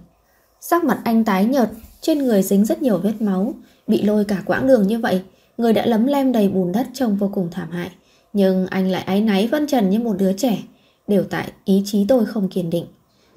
Sắc 0.61 0.83
mặt 0.83 0.99
anh 1.03 1.23
tái 1.23 1.45
nhợt, 1.45 1.69
trên 2.01 2.17
người 2.17 2.43
dính 2.43 2.65
rất 2.65 2.81
nhiều 2.81 2.97
vết 2.97 3.13
máu, 3.19 3.53
bị 3.87 4.01
lôi 4.01 4.25
cả 4.25 4.43
quãng 4.45 4.67
đường 4.67 4.87
như 4.87 4.99
vậy, 4.99 5.21
người 5.57 5.73
đã 5.73 5.85
lấm 5.85 6.05
lem 6.05 6.31
đầy 6.31 6.49
bùn 6.49 6.71
đất 6.71 6.87
trông 6.93 7.15
vô 7.15 7.31
cùng 7.33 7.47
thảm 7.51 7.71
hại. 7.71 7.91
Nhưng 8.33 8.67
anh 8.67 8.91
lại 8.91 9.01
ái 9.01 9.21
náy 9.21 9.47
phân 9.51 9.67
trần 9.67 9.89
như 9.89 9.99
một 9.99 10.15
đứa 10.17 10.33
trẻ, 10.33 10.59
đều 11.07 11.23
tại 11.23 11.51
ý 11.65 11.81
chí 11.85 12.05
tôi 12.07 12.25
không 12.25 12.49
kiên 12.49 12.69
định. 12.69 12.85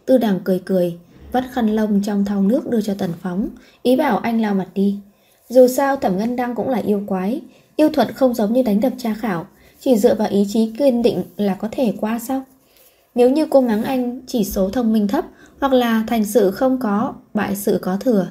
Tư 0.06 0.18
đằng 0.18 0.40
cười 0.44 0.58
cười, 0.58 0.98
vắt 1.32 1.44
khăn 1.52 1.76
lông 1.76 2.02
trong 2.02 2.24
thau 2.24 2.42
nước 2.42 2.70
đưa 2.70 2.80
cho 2.80 2.94
Tần 2.98 3.10
Phóng, 3.22 3.48
ý 3.82 3.96
bảo 3.96 4.18
anh 4.18 4.40
lao 4.40 4.54
mặt 4.54 4.68
đi. 4.74 4.98
Dù 5.48 5.68
sao 5.68 5.96
Thẩm 5.96 6.18
Ngân 6.18 6.36
Đăng 6.36 6.54
cũng 6.54 6.68
là 6.68 6.78
yêu 6.78 7.02
quái, 7.06 7.40
yêu 7.76 7.88
thuật 7.88 8.14
không 8.14 8.34
giống 8.34 8.52
như 8.52 8.62
đánh 8.62 8.80
đập 8.80 8.92
tra 8.98 9.14
khảo, 9.14 9.46
chỉ 9.80 9.96
dựa 9.96 10.14
vào 10.14 10.28
ý 10.28 10.46
chí 10.48 10.72
kiên 10.78 11.02
định 11.02 11.22
là 11.36 11.54
có 11.54 11.68
thể 11.70 11.92
qua 12.00 12.18
sao? 12.18 12.42
Nếu 13.14 13.30
như 13.30 13.46
cô 13.50 13.60
mắng 13.60 13.84
anh 13.84 14.20
chỉ 14.26 14.44
số 14.44 14.70
thông 14.70 14.92
minh 14.92 15.08
thấp 15.08 15.24
hoặc 15.60 15.72
là 15.72 16.04
thành 16.06 16.24
sự 16.24 16.50
không 16.50 16.78
có, 16.78 17.14
bại 17.34 17.56
sự 17.56 17.78
có 17.82 17.96
thừa. 18.00 18.28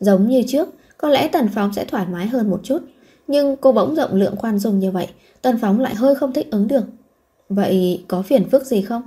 Giống 0.00 0.28
như 0.28 0.42
trước, 0.46 0.68
có 0.98 1.08
lẽ 1.08 1.28
Tần 1.28 1.48
Phóng 1.54 1.72
sẽ 1.72 1.84
thoải 1.84 2.06
mái 2.12 2.26
hơn 2.26 2.50
một 2.50 2.60
chút. 2.62 2.78
Nhưng 3.26 3.56
cô 3.56 3.72
bỗng 3.72 3.94
rộng 3.94 4.14
lượng 4.14 4.36
khoan 4.36 4.58
dung 4.58 4.78
như 4.78 4.90
vậy, 4.90 5.06
Tần 5.42 5.58
Phóng 5.58 5.80
lại 5.80 5.94
hơi 5.94 6.14
không 6.14 6.32
thích 6.32 6.50
ứng 6.50 6.68
được. 6.68 6.84
Vậy 7.48 8.04
có 8.08 8.22
phiền 8.22 8.50
phức 8.50 8.66
gì 8.66 8.82
không? 8.82 9.02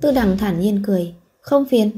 Tư 0.00 0.12
đằng 0.12 0.38
thản 0.38 0.60
nhiên 0.60 0.82
cười. 0.86 1.14
Không 1.40 1.64
phiền. 1.64 1.90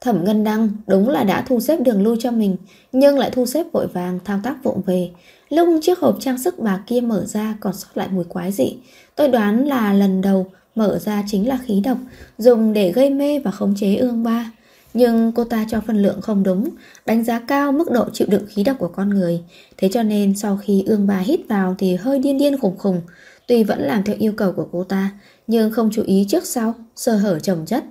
Thẩm 0.00 0.24
Ngân 0.24 0.44
Đăng 0.44 0.68
đúng 0.86 1.08
là 1.08 1.24
đã 1.24 1.44
thu 1.48 1.60
xếp 1.60 1.80
đường 1.80 2.02
lui 2.02 2.16
cho 2.20 2.30
mình, 2.30 2.56
nhưng 2.92 3.18
lại 3.18 3.30
thu 3.30 3.46
xếp 3.46 3.66
vội 3.72 3.86
vàng 3.86 4.18
thao 4.24 4.40
tác 4.42 4.64
vụng 4.64 4.82
về. 4.86 5.10
Lúc 5.54 5.68
chiếc 5.82 5.98
hộp 5.98 6.16
trang 6.20 6.38
sức 6.38 6.58
bà 6.58 6.80
kia 6.86 7.00
mở 7.00 7.24
ra 7.26 7.56
còn 7.60 7.72
sót 7.74 7.88
lại 7.94 8.08
mùi 8.10 8.24
quái 8.24 8.52
dị. 8.52 8.76
Tôi 9.16 9.28
đoán 9.28 9.68
là 9.68 9.92
lần 9.92 10.20
đầu 10.20 10.46
mở 10.74 10.98
ra 10.98 11.24
chính 11.26 11.48
là 11.48 11.58
khí 11.66 11.80
độc, 11.84 11.98
dùng 12.38 12.72
để 12.72 12.92
gây 12.92 13.10
mê 13.10 13.38
và 13.38 13.50
khống 13.50 13.74
chế 13.76 13.96
ương 13.96 14.22
ba. 14.22 14.50
Nhưng 14.94 15.32
cô 15.32 15.44
ta 15.44 15.66
cho 15.70 15.80
phân 15.86 16.02
lượng 16.02 16.20
không 16.20 16.42
đúng, 16.42 16.68
đánh 17.06 17.24
giá 17.24 17.40
cao 17.40 17.72
mức 17.72 17.90
độ 17.90 18.04
chịu 18.12 18.28
đựng 18.30 18.46
khí 18.48 18.64
độc 18.64 18.76
của 18.78 18.88
con 18.88 19.10
người. 19.10 19.40
Thế 19.76 19.88
cho 19.92 20.02
nên 20.02 20.36
sau 20.36 20.58
khi 20.62 20.82
ương 20.86 21.06
ba 21.06 21.18
hít 21.18 21.40
vào 21.48 21.74
thì 21.78 21.94
hơi 21.96 22.18
điên 22.18 22.38
điên 22.38 22.58
khủng 22.58 22.78
khủng, 22.78 23.00
Tuy 23.46 23.64
vẫn 23.64 23.80
làm 23.82 24.02
theo 24.02 24.16
yêu 24.18 24.32
cầu 24.36 24.52
của 24.52 24.68
cô 24.72 24.84
ta, 24.84 25.10
nhưng 25.46 25.72
không 25.72 25.90
chú 25.92 26.02
ý 26.06 26.26
trước 26.28 26.46
sau, 26.46 26.74
sơ 26.96 27.16
hở 27.16 27.38
chồng 27.38 27.64
chất. 27.66 27.84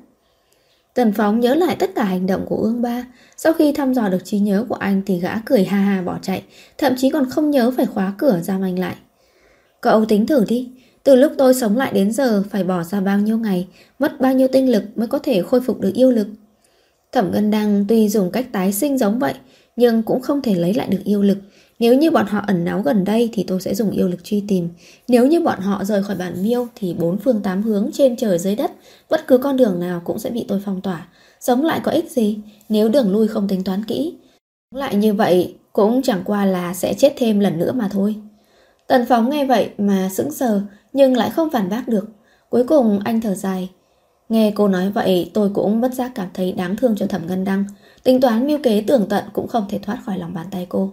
Tần 0.94 1.14
Phóng 1.14 1.40
nhớ 1.40 1.56
lại 1.56 1.76
tất 1.80 1.96
cả 1.96 2.04
hành 2.04 2.28
động 2.28 2.46
của 2.46 2.58
Ương 2.58 2.82
Ba. 2.82 3.06
Sau 3.38 3.54
khi 3.54 3.72
thăm 3.72 3.94
dò 3.94 4.10
được 4.10 4.26
trí 4.26 4.40
nhớ 4.40 4.66
của 4.70 4.76
anh 4.76 5.02
thì 5.06 5.20
gã 5.20 5.40
cười 5.46 5.64
ha 5.64 5.78
ha 5.78 6.02
bỏ 6.02 6.18
chạy, 6.22 6.44
thậm 6.78 6.94
chí 6.98 7.10
còn 7.10 7.30
không 7.30 7.52
nhớ 7.52 7.72
phải 7.78 7.86
khóa 7.86 8.14
cửa 8.18 8.40
giam 8.44 8.62
anh 8.62 8.80
lại. 8.80 8.96
Cậu 9.82 10.06
tính 10.06 10.26
thử 10.26 10.46
đi, 10.48 10.70
từ 11.04 11.16
lúc 11.16 11.32
tôi 11.38 11.54
sống 11.54 11.78
lại 11.78 11.92
đến 11.94 12.12
giờ 12.12 12.44
phải 12.50 12.64
bỏ 12.64 12.84
ra 12.84 13.02
bao 13.02 13.20
nhiêu 13.20 13.38
ngày, 13.38 13.68
mất 14.00 14.22
bao 14.22 14.34
nhiêu 14.34 14.48
tinh 14.48 14.72
lực 14.72 14.84
mới 14.96 15.08
có 15.08 15.20
thể 15.20 15.42
khôi 15.42 15.62
phục 15.62 15.82
được 15.82 15.92
yêu 15.94 16.12
lực. 16.12 16.28
Thẩm 17.12 17.32
Ngân 17.32 17.52
Đăng 17.52 17.86
tuy 17.90 18.10
dùng 18.10 18.32
cách 18.32 18.48
tái 18.52 18.74
sinh 18.74 18.98
giống 18.98 19.20
vậy, 19.20 19.34
nhưng 19.76 20.04
cũng 20.04 20.22
không 20.22 20.42
thể 20.42 20.56
lấy 20.56 20.74
lại 20.74 20.88
được 20.88 21.04
yêu 21.04 21.22
lực. 21.22 21.38
Nếu 21.84 21.96
như 21.96 22.12
bọn 22.12 22.26
họ 22.26 22.42
ẩn 22.48 22.66
náu 22.66 22.82
gần 22.82 23.04
đây 23.04 23.30
thì 23.34 23.44
tôi 23.44 23.62
sẽ 23.62 23.76
dùng 23.76 23.92
yêu 23.92 24.08
lực 24.08 24.24
truy 24.24 24.44
tìm. 24.48 24.70
Nếu 25.08 25.28
như 25.28 25.42
bọn 25.42 25.60
họ 25.60 25.84
rời 25.84 26.04
khỏi 26.04 26.16
bản 26.16 26.44
miêu 26.44 26.68
thì 26.76 26.94
bốn 26.94 27.18
phương 27.18 27.42
tám 27.42 27.64
hướng 27.64 27.90
trên 27.94 28.16
trời 28.16 28.40
dưới 28.40 28.56
đất, 28.56 28.72
bất 29.10 29.28
cứ 29.28 29.38
con 29.38 29.58
đường 29.58 29.80
nào 29.80 30.02
cũng 30.06 30.20
sẽ 30.20 30.30
bị 30.30 30.46
tôi 30.48 30.62
phong 30.66 30.82
tỏa. 30.82 31.08
Sống 31.40 31.66
lại 31.66 31.80
có 31.84 31.92
ích 31.92 32.12
gì 32.12 32.40
nếu 32.70 32.90
đường 32.90 33.12
lui 33.12 33.28
không 33.28 33.48
tính 33.48 33.64
toán 33.64 33.84
kỹ. 33.86 34.18
Sống 34.72 34.80
lại 34.80 34.96
như 34.96 35.14
vậy 35.14 35.56
cũng 35.74 36.02
chẳng 36.02 36.22
qua 36.26 36.46
là 36.46 36.74
sẽ 36.74 36.94
chết 36.94 37.14
thêm 37.18 37.40
lần 37.40 37.60
nữa 37.60 37.72
mà 37.72 37.88
thôi. 37.92 38.16
Tần 38.88 39.06
phóng 39.10 39.30
nghe 39.30 39.46
vậy 39.46 39.70
mà 39.78 40.10
sững 40.10 40.32
sờ 40.32 40.62
nhưng 40.94 41.18
lại 41.18 41.30
không 41.30 41.50
phản 41.50 41.70
bác 41.70 41.88
được. 41.88 42.10
Cuối 42.50 42.64
cùng 42.64 43.00
anh 43.04 43.22
thở 43.22 43.36
dài. 43.36 43.70
Nghe 44.30 44.52
cô 44.56 44.68
nói 44.68 44.90
vậy 44.90 45.32
tôi 45.34 45.50
cũng 45.54 45.82
bất 45.82 45.94
giác 45.94 46.12
cảm 46.16 46.28
thấy 46.34 46.52
đáng 46.52 46.76
thương 46.76 46.96
cho 46.96 47.08
thẩm 47.08 47.28
ngân 47.28 47.44
đăng. 47.44 47.66
Tính 48.04 48.22
toán 48.22 48.48
mưu 48.48 48.60
kế 48.64 48.84
tưởng 48.88 49.06
tận 49.10 49.24
cũng 49.34 49.48
không 49.48 49.66
thể 49.70 49.80
thoát 49.80 49.98
khỏi 50.06 50.18
lòng 50.18 50.34
bàn 50.34 50.46
tay 50.52 50.66
cô. 50.70 50.92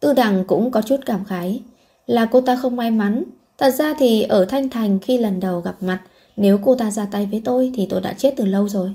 Tư 0.00 0.12
đằng 0.12 0.44
cũng 0.44 0.70
có 0.70 0.82
chút 0.82 1.00
cảm 1.06 1.24
khái. 1.24 1.62
Là 2.06 2.24
cô 2.24 2.40
ta 2.40 2.56
không 2.56 2.76
may 2.76 2.90
mắn. 2.90 3.24
Thật 3.58 3.70
ra 3.70 3.94
thì 3.98 4.22
ở 4.22 4.44
Thanh 4.44 4.68
Thành 4.70 4.98
khi 4.98 5.18
lần 5.18 5.40
đầu 5.40 5.60
gặp 5.60 5.82
mặt, 5.82 6.00
nếu 6.36 6.58
cô 6.64 6.74
ta 6.74 6.90
ra 6.90 7.06
tay 7.10 7.28
với 7.30 7.42
tôi 7.44 7.72
thì 7.74 7.86
tôi 7.90 8.00
đã 8.00 8.12
chết 8.12 8.34
từ 8.36 8.44
lâu 8.44 8.68
rồi. 8.68 8.94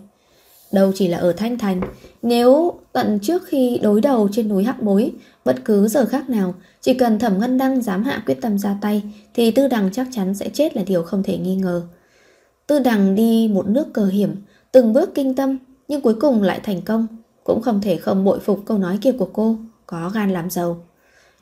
đâu 0.72 0.92
chỉ 0.96 1.08
là 1.08 1.18
ở 1.18 1.34
Thanh 1.34 1.58
Thành. 1.58 1.82
Nếu 2.22 2.74
tận 2.92 3.20
trước 3.22 3.44
khi 3.46 3.80
đối 3.84 4.02
đầu 4.02 4.30
trên 4.32 4.50
núi 4.50 4.64
Hắc 4.64 4.84
Mối, 4.84 5.12
bất 5.46 5.56
cứ 5.66 5.88
giờ 5.88 6.06
khác 6.06 6.30
nào, 6.30 6.54
chỉ 6.82 6.94
cần 6.94 7.20
Thẩm 7.20 7.40
Ngân 7.40 7.58
Đăng 7.58 7.82
dám 7.82 8.04
hạ 8.04 8.24
quyết 8.26 8.42
tâm 8.42 8.60
ra 8.60 8.78
tay, 8.82 9.04
thì 9.34 9.52
Tư 9.52 9.68
Đằng 9.68 9.90
chắc 9.94 10.08
chắn 10.12 10.36
sẽ 10.36 10.50
chết 10.50 10.76
là 10.76 10.84
điều 10.84 11.04
không 11.04 11.24
thể 11.24 11.38
nghi 11.38 11.56
ngờ. 11.56 11.82
Tư 12.68 12.80
Đằng 12.80 13.16
đi 13.16 13.50
một 13.54 13.68
nước 13.68 13.94
cờ 13.94 14.06
hiểm, 14.06 14.36
từng 14.72 14.94
bước 14.94 15.16
kinh 15.16 15.36
tâm, 15.36 15.58
nhưng 15.88 16.02
cuối 16.02 16.16
cùng 16.22 16.42
lại 16.42 16.60
thành 16.64 16.82
công. 16.82 17.08
Cũng 17.44 17.62
không 17.62 17.82
thể 17.82 17.98
không 17.98 18.26
bội 18.26 18.40
phục 18.40 18.60
câu 18.66 18.78
nói 18.78 18.98
kia 19.02 19.12
của 19.12 19.30
cô, 19.34 19.56
có 19.86 20.12
gan 20.14 20.34
làm 20.34 20.50
giàu. 20.50 20.78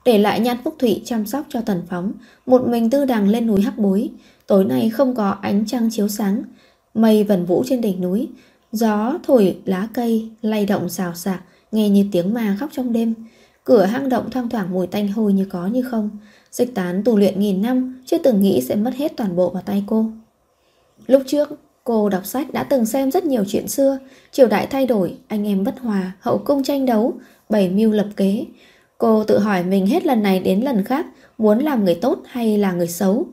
Để 0.05 0.17
lại 0.17 0.39
Nhan 0.39 0.57
Phúc 0.63 0.75
Thụy 0.79 1.01
chăm 1.05 1.25
sóc 1.25 1.45
cho 1.49 1.61
Tần 1.61 1.81
Phóng, 1.89 2.11
một 2.45 2.67
mình 2.67 2.89
Tư 2.89 3.05
Đằng 3.05 3.29
lên 3.29 3.47
núi 3.47 3.61
Hắc 3.61 3.77
Bối. 3.77 4.09
Tối 4.47 4.65
nay 4.65 4.89
không 4.89 5.15
có 5.15 5.29
ánh 5.29 5.65
trăng 5.67 5.89
chiếu 5.91 6.07
sáng, 6.07 6.43
mây 6.93 7.23
vần 7.23 7.45
vũ 7.45 7.63
trên 7.67 7.81
đỉnh 7.81 8.01
núi, 8.01 8.27
gió 8.71 9.17
thổi 9.23 9.57
lá 9.65 9.87
cây 9.93 10.29
lay 10.41 10.65
động 10.65 10.89
xào 10.89 11.15
xạc, 11.15 11.41
nghe 11.71 11.89
như 11.89 12.05
tiếng 12.11 12.33
ma 12.33 12.57
khóc 12.59 12.69
trong 12.73 12.93
đêm. 12.93 13.13
Cửa 13.63 13.83
hang 13.83 14.09
động 14.09 14.29
thoang 14.29 14.49
thoảng 14.49 14.71
mùi 14.71 14.87
tanh 14.87 15.07
hôi 15.07 15.33
như 15.33 15.45
có 15.45 15.67
như 15.67 15.81
không. 15.81 16.09
Dịch 16.51 16.75
tán 16.75 17.03
tù 17.03 17.17
luyện 17.17 17.39
nghìn 17.39 17.61
năm, 17.61 18.01
chưa 18.05 18.17
từng 18.17 18.41
nghĩ 18.41 18.61
sẽ 18.61 18.75
mất 18.75 18.93
hết 18.95 19.13
toàn 19.17 19.35
bộ 19.35 19.49
vào 19.49 19.63
tay 19.65 19.83
cô. 19.87 20.05
Lúc 21.07 21.21
trước, 21.27 21.49
cô 21.83 22.09
đọc 22.09 22.25
sách 22.25 22.53
đã 22.53 22.63
từng 22.63 22.85
xem 22.85 23.11
rất 23.11 23.25
nhiều 23.25 23.43
chuyện 23.47 23.67
xưa, 23.67 23.97
triều 24.31 24.47
đại 24.47 24.67
thay 24.67 24.85
đổi, 24.85 25.17
anh 25.27 25.47
em 25.47 25.63
bất 25.63 25.79
hòa, 25.79 26.11
hậu 26.19 26.37
cung 26.37 26.63
tranh 26.63 26.85
đấu, 26.85 27.13
bảy 27.49 27.69
mưu 27.69 27.91
lập 27.91 28.07
kế. 28.15 28.45
Cô 29.03 29.23
tự 29.23 29.39
hỏi 29.39 29.63
mình 29.63 29.87
hết 29.87 30.05
lần 30.05 30.23
này 30.23 30.39
đến 30.39 30.61
lần 30.61 30.83
khác 30.83 31.05
muốn 31.37 31.59
làm 31.59 31.85
người 31.85 31.95
tốt 31.95 32.19
hay 32.25 32.57
là 32.57 32.71
người 32.71 32.87
xấu. 32.87 33.27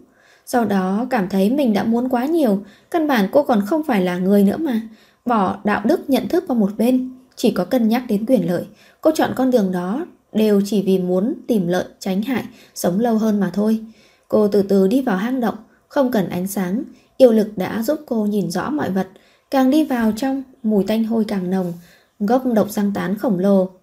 Sau 0.46 0.64
đó 0.64 1.06
cảm 1.10 1.28
thấy 1.28 1.50
mình 1.50 1.72
đã 1.72 1.84
muốn 1.84 2.08
quá 2.08 2.26
nhiều, 2.26 2.62
căn 2.90 3.08
bản 3.08 3.28
cô 3.32 3.42
còn 3.42 3.66
không 3.66 3.82
phải 3.82 4.02
là 4.02 4.18
người 4.18 4.44
nữa 4.44 4.56
mà. 4.56 4.80
Bỏ 5.26 5.56
đạo 5.64 5.80
đức 5.84 6.10
nhận 6.10 6.28
thức 6.28 6.44
vào 6.48 6.58
một 6.58 6.70
bên, 6.76 7.10
chỉ 7.36 7.50
có 7.50 7.64
cân 7.64 7.88
nhắc 7.88 8.02
đến 8.08 8.26
quyền 8.26 8.46
lợi. 8.46 8.64
Cô 9.00 9.10
chọn 9.14 9.32
con 9.36 9.50
đường 9.50 9.72
đó 9.72 10.06
đều 10.32 10.60
chỉ 10.64 10.82
vì 10.82 10.98
muốn 10.98 11.34
tìm 11.46 11.68
lợi, 11.68 11.84
tránh 11.98 12.22
hại, 12.22 12.44
sống 12.74 13.00
lâu 13.00 13.18
hơn 13.18 13.40
mà 13.40 13.50
thôi. 13.54 13.80
Cô 14.28 14.48
từ 14.48 14.62
từ 14.62 14.88
đi 14.88 15.02
vào 15.02 15.16
hang 15.16 15.40
động, 15.40 15.56
không 15.88 16.10
cần 16.10 16.28
ánh 16.28 16.46
sáng, 16.46 16.82
yêu 17.16 17.32
lực 17.32 17.48
đã 17.56 17.82
giúp 17.82 18.00
cô 18.06 18.26
nhìn 18.26 18.50
rõ 18.50 18.70
mọi 18.70 18.90
vật. 18.90 19.08
Càng 19.50 19.70
đi 19.70 19.84
vào 19.84 20.12
trong, 20.16 20.42
mùi 20.62 20.84
tanh 20.84 21.04
hôi 21.04 21.24
càng 21.28 21.50
nồng, 21.50 21.72
gốc 22.18 22.42
độc 22.54 22.70
răng 22.70 22.92
tán 22.94 23.18
khổng 23.18 23.38
lồ. 23.38 23.79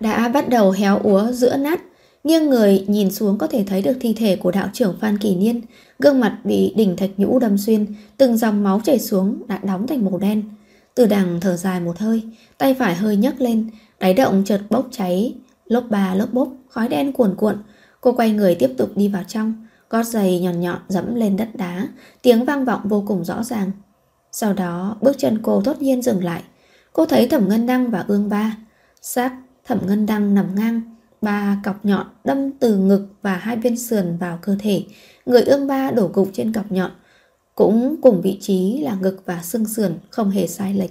Đã 0.00 0.28
bắt 0.28 0.48
đầu 0.48 0.70
héo 0.70 0.98
úa 0.98 1.32
giữa 1.32 1.56
nát, 1.56 1.80
nghiêng 2.24 2.50
người 2.50 2.84
nhìn 2.88 3.10
xuống 3.10 3.38
có 3.38 3.46
thể 3.46 3.64
thấy 3.66 3.82
được 3.82 3.96
thi 4.00 4.14
thể 4.14 4.36
của 4.36 4.50
đạo 4.50 4.68
trưởng 4.72 4.96
Phan 5.00 5.18
Kỳ 5.18 5.34
Niên, 5.34 5.60
gương 5.98 6.20
mặt 6.20 6.38
bị 6.44 6.74
đỉnh 6.76 6.96
thạch 6.96 7.10
nhũ 7.16 7.38
đâm 7.38 7.58
xuyên, 7.58 7.86
từng 8.16 8.36
dòng 8.36 8.62
máu 8.62 8.80
chảy 8.84 8.98
xuống 8.98 9.42
đã 9.48 9.58
đóng 9.62 9.86
thành 9.86 10.04
màu 10.04 10.18
đen. 10.18 10.42
Từ 10.94 11.06
đằng 11.06 11.40
thở 11.40 11.56
dài 11.56 11.80
một 11.80 11.98
hơi, 11.98 12.22
tay 12.58 12.74
phải 12.74 12.94
hơi 12.94 13.16
nhấc 13.16 13.40
lên, 13.40 13.70
đáy 14.00 14.14
động 14.14 14.42
chợt 14.46 14.60
bốc 14.70 14.88
cháy, 14.90 15.34
lốp 15.64 15.84
ba 15.90 16.14
lốp 16.14 16.32
bốc 16.32 16.48
khói 16.68 16.88
đen 16.88 17.12
cuồn 17.12 17.34
cuộn. 17.36 17.56
Cô 18.00 18.12
quay 18.12 18.30
người 18.30 18.54
tiếp 18.54 18.70
tục 18.78 18.90
đi 18.96 19.08
vào 19.08 19.22
trong, 19.28 19.66
gót 19.90 20.02
giày 20.02 20.40
nhọn 20.40 20.60
nhọn 20.60 20.78
dẫm 20.88 21.14
lên 21.14 21.36
đất 21.36 21.48
đá, 21.54 21.88
tiếng 22.22 22.44
vang 22.44 22.64
vọng 22.64 22.80
vô 22.84 23.04
cùng 23.06 23.24
rõ 23.24 23.42
ràng. 23.42 23.70
Sau 24.32 24.52
đó, 24.52 24.96
bước 25.00 25.18
chân 25.18 25.38
cô 25.42 25.60
thốt 25.60 25.82
nhiên 25.82 26.02
dừng 26.02 26.24
lại. 26.24 26.42
Cô 26.92 27.06
thấy 27.06 27.28
Thẩm 27.28 27.48
Ngân 27.48 27.66
năng 27.66 27.90
và 27.90 28.04
Ương 28.08 28.28
Ba. 28.28 28.56
Xác 29.02 29.32
Thẩm 29.70 29.86
Ngân 29.86 30.06
Đăng 30.06 30.34
nằm 30.34 30.54
ngang, 30.54 30.80
ba 31.22 31.60
cọc 31.64 31.84
nhọn 31.84 32.06
đâm 32.24 32.50
từ 32.52 32.76
ngực 32.76 33.06
và 33.22 33.36
hai 33.36 33.56
bên 33.56 33.76
sườn 33.76 34.16
vào 34.20 34.38
cơ 34.42 34.56
thể. 34.58 34.84
Người 35.26 35.42
Ương 35.42 35.66
Ba 35.66 35.90
đổ 35.90 36.10
gục 36.14 36.28
trên 36.32 36.52
cọc 36.52 36.72
nhọn, 36.72 36.90
cũng 37.54 37.96
cùng 38.02 38.20
vị 38.20 38.38
trí 38.40 38.80
là 38.82 38.96
ngực 39.00 39.22
và 39.26 39.42
xương 39.42 39.64
sườn 39.64 39.94
không 40.10 40.30
hề 40.30 40.46
sai 40.46 40.74
lệch. 40.74 40.90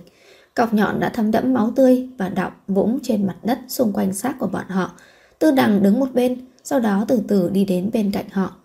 Cọc 0.56 0.74
nhọn 0.74 1.00
đã 1.00 1.10
thấm 1.10 1.32
đẫm 1.32 1.54
máu 1.54 1.72
tươi 1.76 2.10
và 2.18 2.30
đọng 2.30 2.52
vũng 2.68 3.00
trên 3.04 3.28
mặt 3.28 3.36
đất 3.44 3.60
xung 3.68 3.94
quanh 3.94 4.14
xác 4.14 4.40
của 4.40 4.48
bọn 4.48 4.66
họ. 4.70 4.92
Tư 5.40 5.52
đằng 5.52 5.84
đứng 5.84 6.00
một 6.00 6.14
bên, 6.14 6.38
sau 6.64 6.80
đó 6.80 7.06
từ 7.08 7.22
từ 7.28 7.50
đi 7.50 7.66
đến 7.66 7.90
bên 7.94 8.12
cạnh 8.12 8.30
họ. 8.32 8.56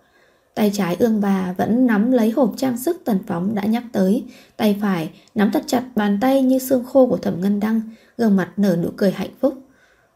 Tay 0.54 0.70
trái 0.74 0.96
ương 0.98 1.20
bà 1.20 1.54
vẫn 1.58 1.86
nắm 1.86 2.12
lấy 2.12 2.30
hộp 2.30 2.52
trang 2.56 2.78
sức 2.78 3.02
tần 3.04 3.18
phóng 3.26 3.54
đã 3.54 3.64
nhắc 3.64 3.84
tới. 3.92 4.24
Tay 4.56 4.76
phải 4.80 5.10
nắm 5.34 5.50
thật 5.52 5.62
chặt 5.66 5.84
bàn 5.94 6.18
tay 6.20 6.42
như 6.42 6.58
xương 6.58 6.84
khô 6.84 7.06
của 7.06 7.16
thẩm 7.16 7.40
ngân 7.40 7.60
đăng, 7.60 7.80
gương 8.18 8.36
mặt 8.36 8.50
nở 8.56 8.76
nụ 8.82 8.88
cười 8.96 9.10
hạnh 9.10 9.30
phúc. 9.40 9.63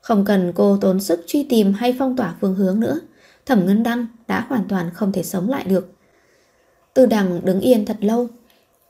Không 0.01 0.25
cần 0.25 0.53
cô 0.55 0.77
tốn 0.81 1.01
sức 1.01 1.25
truy 1.27 1.43
tìm 1.43 1.73
hay 1.73 1.95
phong 1.99 2.17
tỏa 2.17 2.35
phương 2.41 2.55
hướng 2.55 2.81
nữa. 2.81 3.01
Thẩm 3.47 3.67
ngân 3.67 3.83
đăng 3.83 4.07
đã 4.29 4.47
hoàn 4.49 4.65
toàn 4.69 4.91
không 4.95 5.13
thể 5.13 5.23
sống 5.23 5.51
lại 5.51 5.65
được. 5.65 5.93
Tư 6.95 7.07
đằng 7.07 7.41
đứng 7.45 7.61
yên 7.61 7.87
thật 7.87 7.97
lâu. 8.01 8.27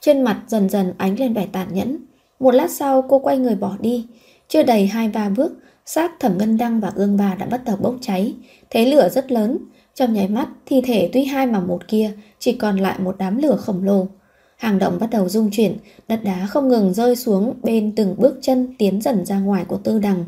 Trên 0.01 0.23
mặt 0.23 0.43
dần 0.49 0.69
dần 0.69 0.93
ánh 0.99 1.19
lên 1.19 1.35
vẻ 1.35 1.47
tàn 1.53 1.75
nhẫn. 1.75 1.99
Một 2.41 2.55
lát 2.55 2.71
sau 2.71 3.03
cô 3.09 3.19
quay 3.19 3.39
người 3.39 3.55
bỏ 3.55 3.77
đi. 3.81 4.07
Chưa 4.49 4.63
đầy 4.63 4.87
hai 4.87 5.09
ba 5.09 5.29
bước, 5.29 5.53
xác 5.87 6.21
thẩm 6.21 6.39
ngân 6.39 6.57
đăng 6.57 6.81
và 6.81 6.93
ương 6.95 7.17
bà 7.17 7.35
đã 7.35 7.47
bắt 7.47 7.65
đầu 7.65 7.77
bốc 7.77 7.95
cháy. 8.01 8.35
Thế 8.71 8.87
lửa 8.87 9.09
rất 9.09 9.33
lớn. 9.33 9.59
Trong 9.95 10.13
nháy 10.13 10.29
mắt, 10.29 10.49
thi 10.67 10.81
thể 10.85 11.11
tuy 11.13 11.25
hai 11.25 11.47
mà 11.47 11.61
một 11.61 11.89
kia 11.89 12.13
chỉ 12.39 12.53
còn 12.53 12.77
lại 12.77 12.99
một 12.99 13.17
đám 13.19 13.37
lửa 13.37 13.57
khổng 13.57 13.85
lồ. 13.85 14.07
Hàng 14.57 14.79
động 14.79 14.99
bắt 15.01 15.11
đầu 15.11 15.29
rung 15.29 15.51
chuyển, 15.51 15.77
đất 16.09 16.21
đá 16.25 16.47
không 16.47 16.69
ngừng 16.69 16.95
rơi 16.95 17.17
xuống 17.17 17.55
bên 17.63 17.95
từng 17.97 18.15
bước 18.19 18.39
chân 18.43 18.75
tiến 18.79 19.01
dần 19.01 19.25
ra 19.25 19.39
ngoài 19.39 19.65
của 19.65 19.77
tư 19.77 19.99
đằng. 19.99 20.25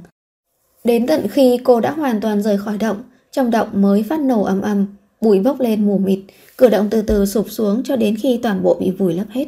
Đến 0.85 1.07
tận 1.07 1.29
khi 1.29 1.59
cô 1.65 1.81
đã 1.81 1.91
hoàn 1.91 2.21
toàn 2.21 2.43
rời 2.43 2.59
khỏi 2.59 2.79
động, 2.79 3.03
trong 3.33 3.51
động 3.51 3.69
mới 3.73 4.03
phát 4.03 4.21
nổ 4.21 4.43
ầm 4.43 4.61
ầm, 4.61 4.87
bụi 5.21 5.41
bốc 5.41 5.61
lên 5.61 5.87
mù 5.87 5.99
mịt, 5.99 6.19
cửa 6.57 6.69
động 6.69 6.89
từ 6.91 7.03
từ 7.03 7.27
sụp 7.27 7.47
xuống 7.51 7.83
cho 7.85 7.97
đến 7.97 8.17
khi 8.23 8.41
toàn 8.43 8.63
bộ 8.63 8.77
bị 8.81 8.91
vùi 8.91 9.15
lấp 9.15 9.27
hết. 9.31 9.47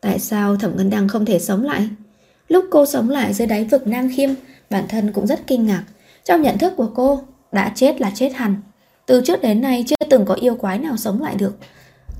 Tại 0.00 0.18
sao 0.18 0.56
Thẩm 0.56 0.76
Ngân 0.76 0.90
Đăng 0.90 1.08
không 1.08 1.24
thể 1.24 1.38
sống 1.38 1.62
lại? 1.62 1.88
Lúc 2.48 2.64
cô 2.70 2.86
sống 2.86 3.10
lại 3.10 3.34
dưới 3.34 3.46
đáy 3.46 3.64
vực 3.64 3.86
nang 3.86 4.10
khiêm, 4.16 4.30
bản 4.70 4.84
thân 4.88 5.12
cũng 5.12 5.26
rất 5.26 5.46
kinh 5.46 5.66
ngạc. 5.66 5.84
Trong 6.24 6.42
nhận 6.42 6.58
thức 6.58 6.72
của 6.76 6.90
cô, 6.94 7.20
đã 7.52 7.72
chết 7.74 8.00
là 8.00 8.12
chết 8.14 8.32
hẳn. 8.34 8.56
Từ 9.06 9.22
trước 9.24 9.42
đến 9.42 9.60
nay 9.60 9.84
chưa 9.88 10.06
từng 10.10 10.24
có 10.24 10.34
yêu 10.34 10.54
quái 10.54 10.78
nào 10.78 10.96
sống 10.96 11.22
lại 11.22 11.34
được. 11.38 11.56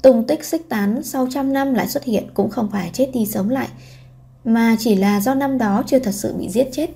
Tùng 0.03 0.25
tích 0.27 0.45
xích 0.45 0.69
tán 0.69 1.03
sau 1.03 1.29
trăm 1.31 1.53
năm 1.53 1.75
lại 1.75 1.89
xuất 1.89 2.05
hiện 2.05 2.25
cũng 2.35 2.51
không 2.51 2.69
phải 2.73 2.91
chết 2.93 3.11
đi 3.15 3.27
sống 3.27 3.51
lại, 3.51 3.69
mà 4.45 4.77
chỉ 4.79 4.95
là 4.95 5.21
do 5.21 5.35
năm 5.35 5.59
đó 5.59 5.83
chưa 5.87 5.99
thật 5.99 6.15
sự 6.15 6.35
bị 6.39 6.49
giết 6.49 6.69
chết. 6.73 6.91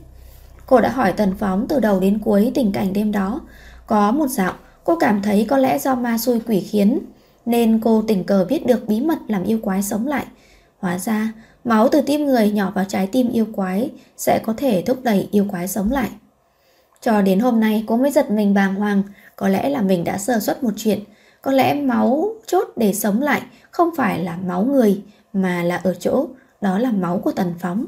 Cô 0.67 0.81
đã 0.81 0.89
hỏi 0.89 1.13
Tần 1.13 1.35
Phóng 1.39 1.67
từ 1.69 1.81
đầu 1.81 2.01
đến 2.01 2.19
cuối 2.25 2.53
tình 2.55 2.73
cảnh 2.73 2.93
đêm 2.93 3.13
đó. 3.13 3.41
Có 3.87 4.13
một 4.13 4.27
dạo, 4.27 4.53
cô 4.85 4.97
cảm 4.99 5.23
thấy 5.23 5.47
có 5.49 5.59
lẽ 5.59 5.79
do 5.79 5.95
ma 5.95 6.19
xui 6.19 6.41
quỷ 6.41 6.61
khiến, 6.61 6.99
nên 7.47 7.81
cô 7.81 8.05
tình 8.09 8.25
cờ 8.25 8.47
biết 8.49 8.67
được 8.67 8.89
bí 8.89 9.01
mật 9.01 9.19
làm 9.29 9.45
yêu 9.45 9.59
quái 9.63 9.83
sống 9.83 10.07
lại. 10.07 10.27
Hóa 10.79 10.99
ra, 10.99 11.33
máu 11.65 11.89
từ 11.89 12.01
tim 12.01 12.27
người 12.27 12.51
nhỏ 12.51 12.73
vào 12.75 12.85
trái 12.89 13.07
tim 13.13 13.33
yêu 13.33 13.47
quái 13.57 13.91
sẽ 14.17 14.41
có 14.45 14.55
thể 14.57 14.83
thúc 14.87 14.99
đẩy 15.03 15.29
yêu 15.31 15.47
quái 15.51 15.69
sống 15.69 15.93
lại. 15.93 16.11
Cho 17.01 17.23
đến 17.23 17.41
hôm 17.41 17.61
nay 17.61 17.85
cô 17.87 17.97
mới 17.97 18.11
giật 18.11 18.31
mình 18.31 18.55
bàng 18.55 18.75
hoàng, 18.75 19.03
có 19.37 19.49
lẽ 19.49 19.69
là 19.69 19.83
mình 19.83 20.05
đã 20.05 20.19
sơ 20.19 20.41
suất 20.41 20.63
một 20.63 20.73
chuyện. 20.77 21.01
Có 21.43 21.53
lẽ 21.53 21.75
máu 21.75 22.29
chốt 22.47 22.69
để 22.77 22.93
sống 22.93 23.23
lại 23.23 23.43
không 23.71 23.91
phải 23.97 24.25
là 24.25 24.37
máu 24.37 24.65
người, 24.65 25.03
mà 25.33 25.63
là 25.63 25.77
ở 25.77 25.95
chỗ, 25.95 26.27
đó 26.61 26.79
là 26.79 26.91
máu 26.91 27.19
của 27.19 27.33
tần 27.33 27.55
phóng. 27.59 27.85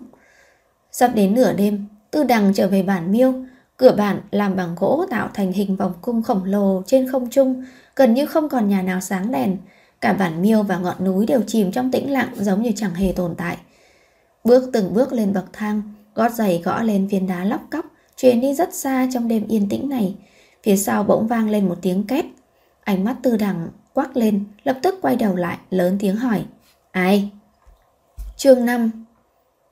Sắp 0.92 1.10
đến 1.14 1.34
nửa 1.34 1.52
đêm, 1.52 1.86
Tư 2.10 2.24
Đằng 2.24 2.52
trở 2.54 2.68
về 2.68 2.82
bản 2.82 3.12
miêu, 3.12 3.34
cửa 3.76 3.94
bản 3.98 4.20
làm 4.30 4.56
bằng 4.56 4.74
gỗ 4.78 5.06
tạo 5.10 5.28
thành 5.34 5.52
hình 5.52 5.76
vòng 5.76 5.92
cung 6.00 6.22
khổng 6.22 6.44
lồ 6.44 6.82
trên 6.86 7.08
không 7.12 7.30
trung, 7.30 7.64
gần 7.96 8.14
như 8.14 8.26
không 8.26 8.48
còn 8.48 8.68
nhà 8.68 8.82
nào 8.82 9.00
sáng 9.00 9.32
đèn. 9.32 9.56
Cả 10.00 10.12
bản 10.12 10.42
miêu 10.42 10.62
và 10.62 10.78
ngọn 10.78 11.04
núi 11.04 11.26
đều 11.26 11.40
chìm 11.46 11.72
trong 11.72 11.90
tĩnh 11.90 12.12
lặng 12.12 12.28
giống 12.34 12.62
như 12.62 12.72
chẳng 12.76 12.94
hề 12.94 13.12
tồn 13.12 13.34
tại. 13.34 13.56
Bước 14.44 14.70
từng 14.72 14.94
bước 14.94 15.12
lên 15.12 15.32
bậc 15.32 15.52
thang, 15.52 15.82
gót 16.14 16.32
giày 16.32 16.62
gõ 16.64 16.82
lên 16.82 17.06
viên 17.06 17.26
đá 17.26 17.44
lóc 17.44 17.60
cóc, 17.70 17.86
truyền 18.16 18.40
đi 18.40 18.54
rất 18.54 18.74
xa 18.74 19.08
trong 19.12 19.28
đêm 19.28 19.46
yên 19.48 19.68
tĩnh 19.68 19.88
này. 19.88 20.14
Phía 20.62 20.76
sau 20.76 21.04
bỗng 21.04 21.26
vang 21.26 21.50
lên 21.50 21.68
một 21.68 21.78
tiếng 21.82 22.06
két. 22.06 22.24
Ánh 22.84 23.04
mắt 23.04 23.16
tư 23.22 23.36
đằng 23.36 23.68
quắc 23.92 24.16
lên, 24.16 24.44
lập 24.64 24.78
tức 24.82 24.94
quay 25.02 25.16
đầu 25.16 25.36
lại, 25.36 25.58
lớn 25.70 25.96
tiếng 26.00 26.16
hỏi. 26.16 26.44
Ai? 26.90 27.30
Chương 28.36 28.66
5 28.66 29.04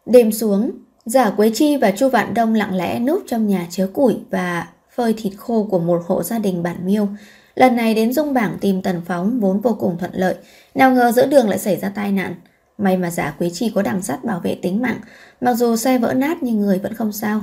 Đêm 0.07 0.33
xuống, 0.33 0.71
Giả 1.07 1.31
Quế 1.31 1.51
Chi 1.55 1.77
và 1.77 1.91
Chu 1.91 2.09
Vạn 2.09 2.35
Đông 2.35 2.55
lặng 2.55 2.75
lẽ 2.75 2.99
núp 2.99 3.23
trong 3.27 3.47
nhà 3.47 3.67
chứa 3.71 3.87
củi 3.87 4.17
và 4.31 4.69
phơi 4.95 5.15
thịt 5.17 5.33
khô 5.37 5.69
của 5.71 5.79
một 5.79 6.03
hộ 6.07 6.23
gia 6.23 6.39
đình 6.39 6.63
bản 6.63 6.77
miêu. 6.87 7.09
Lần 7.55 7.77
này 7.77 7.95
đến 7.95 8.13
dung 8.13 8.35
bảng 8.35 8.59
tìm 8.61 8.83
tần 8.83 9.01
phóng 9.07 9.41
vốn 9.41 9.61
vô 9.61 9.77
cùng 9.81 9.99
thuận 9.99 10.11
lợi, 10.15 10.35
nào 10.75 10.91
ngờ 10.91 11.13
giữa 11.13 11.27
đường 11.27 11.49
lại 11.49 11.59
xảy 11.59 11.77
ra 11.77 11.89
tai 11.89 12.13
nạn. 12.13 12.35
May 12.79 12.97
mà 12.97 13.11
giả 13.11 13.35
Quế 13.39 13.51
Chi 13.51 13.73
có 13.75 13.83
đằng 13.83 14.03
sắt 14.03 14.25
bảo 14.25 14.41
vệ 14.41 14.55
tính 14.63 14.83
mạng, 14.83 15.01
mặc 15.41 15.55
dù 15.55 15.77
xe 15.77 15.99
vỡ 15.99 16.15
nát 16.15 16.39
nhưng 16.41 16.61
người 16.61 16.79
vẫn 16.79 16.95
không 16.95 17.13
sao. 17.13 17.41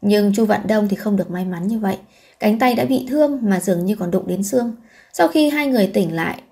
Nhưng 0.00 0.34
Chu 0.34 0.44
Vạn 0.44 0.66
Đông 0.66 0.88
thì 0.88 0.96
không 0.96 1.16
được 1.16 1.30
may 1.30 1.44
mắn 1.44 1.68
như 1.68 1.78
vậy. 1.78 1.98
Cánh 2.40 2.58
tay 2.58 2.74
đã 2.74 2.84
bị 2.84 3.06
thương 3.10 3.38
mà 3.42 3.60
dường 3.60 3.84
như 3.84 3.96
còn 3.96 4.10
đụng 4.10 4.26
đến 4.26 4.42
xương. 4.42 4.74
Sau 5.12 5.28
khi 5.28 5.48
hai 5.48 5.66
người 5.66 5.86
tỉnh 5.86 6.16
lại, 6.16 6.42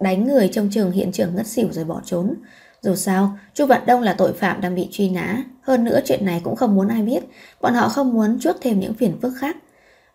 đánh 0.00 0.24
người 0.24 0.48
trong 0.48 0.68
trường 0.72 0.90
hiện 0.90 1.12
trường 1.12 1.34
ngất 1.34 1.46
xỉu 1.46 1.68
rồi 1.72 1.84
bỏ 1.84 2.00
trốn. 2.04 2.34
Dù 2.82 2.94
sao, 2.94 3.38
Chu 3.54 3.66
Vạn 3.66 3.86
Đông 3.86 4.00
là 4.00 4.12
tội 4.12 4.32
phạm 4.32 4.60
đang 4.60 4.74
bị 4.74 4.88
truy 4.90 5.10
nã. 5.10 5.42
Hơn 5.60 5.84
nữa 5.84 6.00
chuyện 6.04 6.24
này 6.24 6.40
cũng 6.44 6.56
không 6.56 6.74
muốn 6.74 6.88
ai 6.88 7.02
biết. 7.02 7.22
Bọn 7.60 7.74
họ 7.74 7.88
không 7.88 8.12
muốn 8.12 8.38
chuốc 8.40 8.56
thêm 8.60 8.80
những 8.80 8.94
phiền 8.94 9.16
phức 9.22 9.32
khác. 9.38 9.56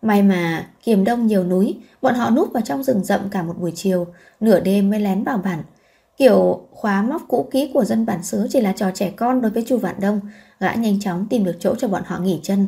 May 0.01 0.24
mà 0.24 0.69
kiềm 0.83 1.03
đông 1.03 1.27
nhiều 1.27 1.43
núi, 1.43 1.77
bọn 2.01 2.15
họ 2.15 2.29
núp 2.29 2.53
vào 2.53 2.63
trong 2.65 2.83
rừng 2.83 3.03
rậm 3.03 3.29
cả 3.29 3.43
một 3.43 3.59
buổi 3.59 3.71
chiều, 3.75 4.07
nửa 4.39 4.59
đêm 4.59 4.89
mới 4.89 5.00
lén 5.00 5.24
vào 5.24 5.38
bản. 5.38 5.63
Kiểu 6.17 6.62
khóa 6.71 7.01
móc 7.01 7.21
cũ 7.27 7.47
kỹ 7.51 7.71
của 7.74 7.86
dân 7.86 8.05
bản 8.05 8.24
xứ 8.24 8.47
chỉ 8.50 8.62
là 8.62 8.71
trò 8.71 8.91
trẻ 8.93 9.12
con 9.15 9.41
đối 9.41 9.51
với 9.51 9.63
Chu 9.67 9.77
Vạn 9.77 9.95
Đông, 10.00 10.19
gã 10.59 10.74
nhanh 10.74 11.00
chóng 11.00 11.27
tìm 11.29 11.43
được 11.43 11.55
chỗ 11.59 11.75
cho 11.75 11.88
bọn 11.88 12.03
họ 12.05 12.19
nghỉ 12.19 12.39
chân. 12.43 12.67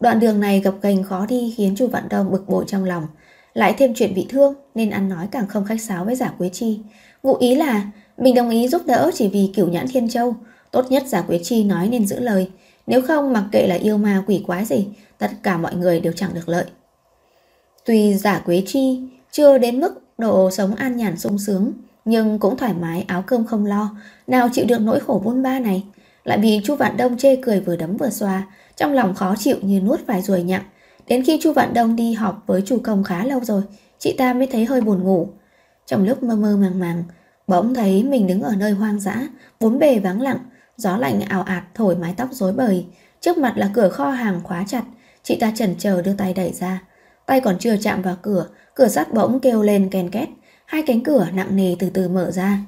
Đoạn 0.00 0.20
đường 0.20 0.40
này 0.40 0.60
gập 0.60 0.74
ghềnh 0.82 1.02
khó 1.04 1.26
đi 1.26 1.54
khiến 1.56 1.74
Chu 1.76 1.86
Vạn 1.86 2.08
Đông 2.08 2.30
bực 2.30 2.48
bội 2.48 2.64
trong 2.68 2.84
lòng, 2.84 3.06
lại 3.54 3.74
thêm 3.78 3.94
chuyện 3.94 4.14
bị 4.14 4.26
thương 4.28 4.54
nên 4.74 4.90
ăn 4.90 5.08
nói 5.08 5.28
càng 5.30 5.46
không 5.46 5.64
khách 5.64 5.80
sáo 5.80 6.04
với 6.04 6.16
giả 6.16 6.32
Quế 6.38 6.48
Chi. 6.48 6.80
Ngụ 7.22 7.34
ý 7.34 7.54
là 7.54 7.90
mình 8.18 8.34
đồng 8.34 8.50
ý 8.50 8.68
giúp 8.68 8.82
đỡ 8.86 9.10
chỉ 9.14 9.28
vì 9.28 9.50
cửu 9.54 9.68
nhãn 9.68 9.88
thiên 9.88 10.08
châu, 10.08 10.34
tốt 10.70 10.90
nhất 10.90 11.02
giả 11.06 11.22
Quế 11.22 11.40
Chi 11.42 11.64
nói 11.64 11.88
nên 11.88 12.06
giữ 12.06 12.20
lời, 12.20 12.50
nếu 12.86 13.02
không 13.02 13.32
mặc 13.32 13.44
kệ 13.52 13.66
là 13.66 13.74
yêu 13.74 13.96
ma 13.98 14.22
quỷ 14.26 14.42
quái 14.46 14.64
gì, 14.64 14.86
tất 15.18 15.30
cả 15.42 15.56
mọi 15.56 15.74
người 15.74 16.00
đều 16.00 16.12
chẳng 16.12 16.34
được 16.34 16.48
lợi. 16.48 16.64
Tuy 17.84 18.14
giả 18.14 18.38
Quế 18.38 18.62
Chi 18.66 19.00
chưa 19.30 19.58
đến 19.58 19.80
mức 19.80 20.02
độ 20.18 20.50
sống 20.50 20.74
an 20.74 20.96
nhàn 20.96 21.18
sung 21.18 21.38
sướng, 21.38 21.72
nhưng 22.04 22.38
cũng 22.38 22.56
thoải 22.56 22.74
mái 22.74 23.04
áo 23.08 23.24
cơm 23.26 23.44
không 23.44 23.66
lo, 23.66 23.96
nào 24.26 24.48
chịu 24.52 24.64
được 24.68 24.80
nỗi 24.80 25.00
khổ 25.00 25.22
buôn 25.24 25.42
ba 25.42 25.58
này. 25.58 25.84
Lại 26.24 26.38
bị 26.38 26.60
Chu 26.64 26.76
Vạn 26.76 26.96
Đông 26.96 27.18
chê 27.18 27.36
cười 27.36 27.60
vừa 27.60 27.76
đấm 27.76 27.96
vừa 27.96 28.10
xoa, 28.10 28.46
trong 28.76 28.92
lòng 28.92 29.14
khó 29.14 29.34
chịu 29.38 29.56
như 29.62 29.80
nuốt 29.80 30.00
vài 30.06 30.22
ruồi 30.22 30.42
nhặng. 30.42 30.62
Đến 31.06 31.24
khi 31.24 31.38
Chu 31.42 31.52
Vạn 31.52 31.74
Đông 31.74 31.96
đi 31.96 32.12
họp 32.12 32.42
với 32.46 32.62
chủ 32.66 32.78
công 32.84 33.04
khá 33.04 33.24
lâu 33.24 33.40
rồi, 33.44 33.62
chị 33.98 34.14
ta 34.18 34.32
mới 34.32 34.46
thấy 34.46 34.64
hơi 34.64 34.80
buồn 34.80 35.02
ngủ. 35.02 35.28
Trong 35.86 36.04
lúc 36.04 36.22
mơ 36.22 36.36
mơ 36.36 36.56
màng 36.56 36.78
màng, 36.78 37.04
bỗng 37.46 37.74
thấy 37.74 38.02
mình 38.02 38.26
đứng 38.26 38.42
ở 38.42 38.56
nơi 38.56 38.72
hoang 38.72 39.00
dã, 39.00 39.28
bốn 39.60 39.78
bề 39.78 39.98
vắng 39.98 40.20
lặng, 40.20 40.38
gió 40.76 40.96
lạnh 40.96 41.20
ảo 41.20 41.42
ạt 41.42 41.64
thổi 41.74 41.96
mái 41.96 42.14
tóc 42.16 42.28
rối 42.32 42.52
bời. 42.52 42.86
Trước 43.20 43.38
mặt 43.38 43.52
là 43.56 43.70
cửa 43.74 43.88
kho 43.88 44.10
hàng 44.10 44.40
khóa 44.44 44.64
chặt, 44.68 44.84
chị 45.22 45.36
ta 45.40 45.52
chần 45.54 45.74
chờ 45.78 46.02
đưa 46.02 46.12
tay 46.12 46.34
đẩy 46.34 46.52
ra. 46.52 46.82
Tay 47.26 47.40
còn 47.40 47.58
chưa 47.58 47.76
chạm 47.76 48.02
vào 48.02 48.16
cửa, 48.22 48.46
cửa 48.74 48.88
sắt 48.88 49.14
bỗng 49.14 49.40
kêu 49.40 49.62
lên 49.62 49.90
kèn 49.90 50.10
két, 50.10 50.28
hai 50.66 50.82
cánh 50.86 51.02
cửa 51.02 51.26
nặng 51.34 51.56
nề 51.56 51.76
từ 51.78 51.90
từ 51.90 52.08
mở 52.08 52.30
ra. 52.30 52.58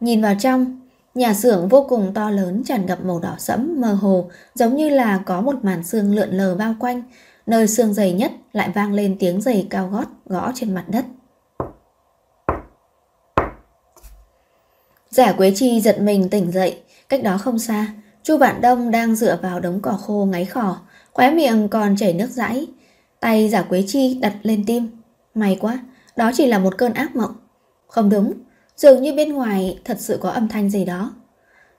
Nhìn 0.00 0.22
vào 0.22 0.34
trong, 0.40 0.80
nhà 1.14 1.34
xưởng 1.34 1.68
vô 1.68 1.86
cùng 1.88 2.14
to 2.14 2.30
lớn 2.30 2.62
tràn 2.64 2.86
ngập 2.86 3.04
màu 3.04 3.20
đỏ 3.20 3.34
sẫm 3.38 3.80
mơ 3.80 3.92
hồ, 3.92 4.30
giống 4.54 4.76
như 4.76 4.88
là 4.88 5.22
có 5.26 5.40
một 5.40 5.64
màn 5.64 5.84
xương 5.84 6.14
lượn 6.14 6.30
lờ 6.30 6.54
bao 6.54 6.74
quanh, 6.80 7.02
nơi 7.46 7.68
xương 7.68 7.94
dày 7.94 8.12
nhất 8.12 8.32
lại 8.52 8.70
vang 8.74 8.92
lên 8.92 9.16
tiếng 9.18 9.40
giày 9.40 9.66
cao 9.70 9.88
gót 9.88 10.06
gõ 10.26 10.52
trên 10.54 10.74
mặt 10.74 10.84
đất. 10.88 11.04
Giả 15.10 15.32
Quế 15.32 15.52
Chi 15.54 15.80
giật 15.80 16.00
mình 16.00 16.28
tỉnh 16.28 16.52
dậy, 16.52 16.78
cách 17.08 17.22
đó 17.22 17.38
không 17.38 17.58
xa, 17.58 17.94
Chu 18.22 18.36
Vạn 18.36 18.60
Đông 18.60 18.90
đang 18.90 19.14
dựa 19.14 19.38
vào 19.42 19.60
đống 19.60 19.80
cỏ 19.82 19.92
khô 19.92 20.28
ngáy 20.30 20.44
khỏ, 20.44 20.80
khóe 21.12 21.30
miệng 21.30 21.68
còn 21.68 21.96
chảy 21.96 22.12
nước 22.12 22.30
dãi. 22.30 22.66
Tay 23.20 23.48
Giả 23.48 23.62
Quế 23.62 23.84
Chi 23.86 24.14
đặt 24.14 24.34
lên 24.42 24.64
tim. 24.66 24.88
May 25.34 25.56
quá, 25.60 25.78
đó 26.16 26.30
chỉ 26.34 26.46
là 26.46 26.58
một 26.58 26.78
cơn 26.78 26.92
ác 26.92 27.16
mộng. 27.16 27.34
Không 27.86 28.10
đúng, 28.10 28.32
dường 28.76 29.02
như 29.02 29.14
bên 29.14 29.32
ngoài 29.32 29.78
thật 29.84 29.96
sự 30.00 30.18
có 30.22 30.30
âm 30.30 30.48
thanh 30.48 30.70
gì 30.70 30.84
đó. 30.84 31.14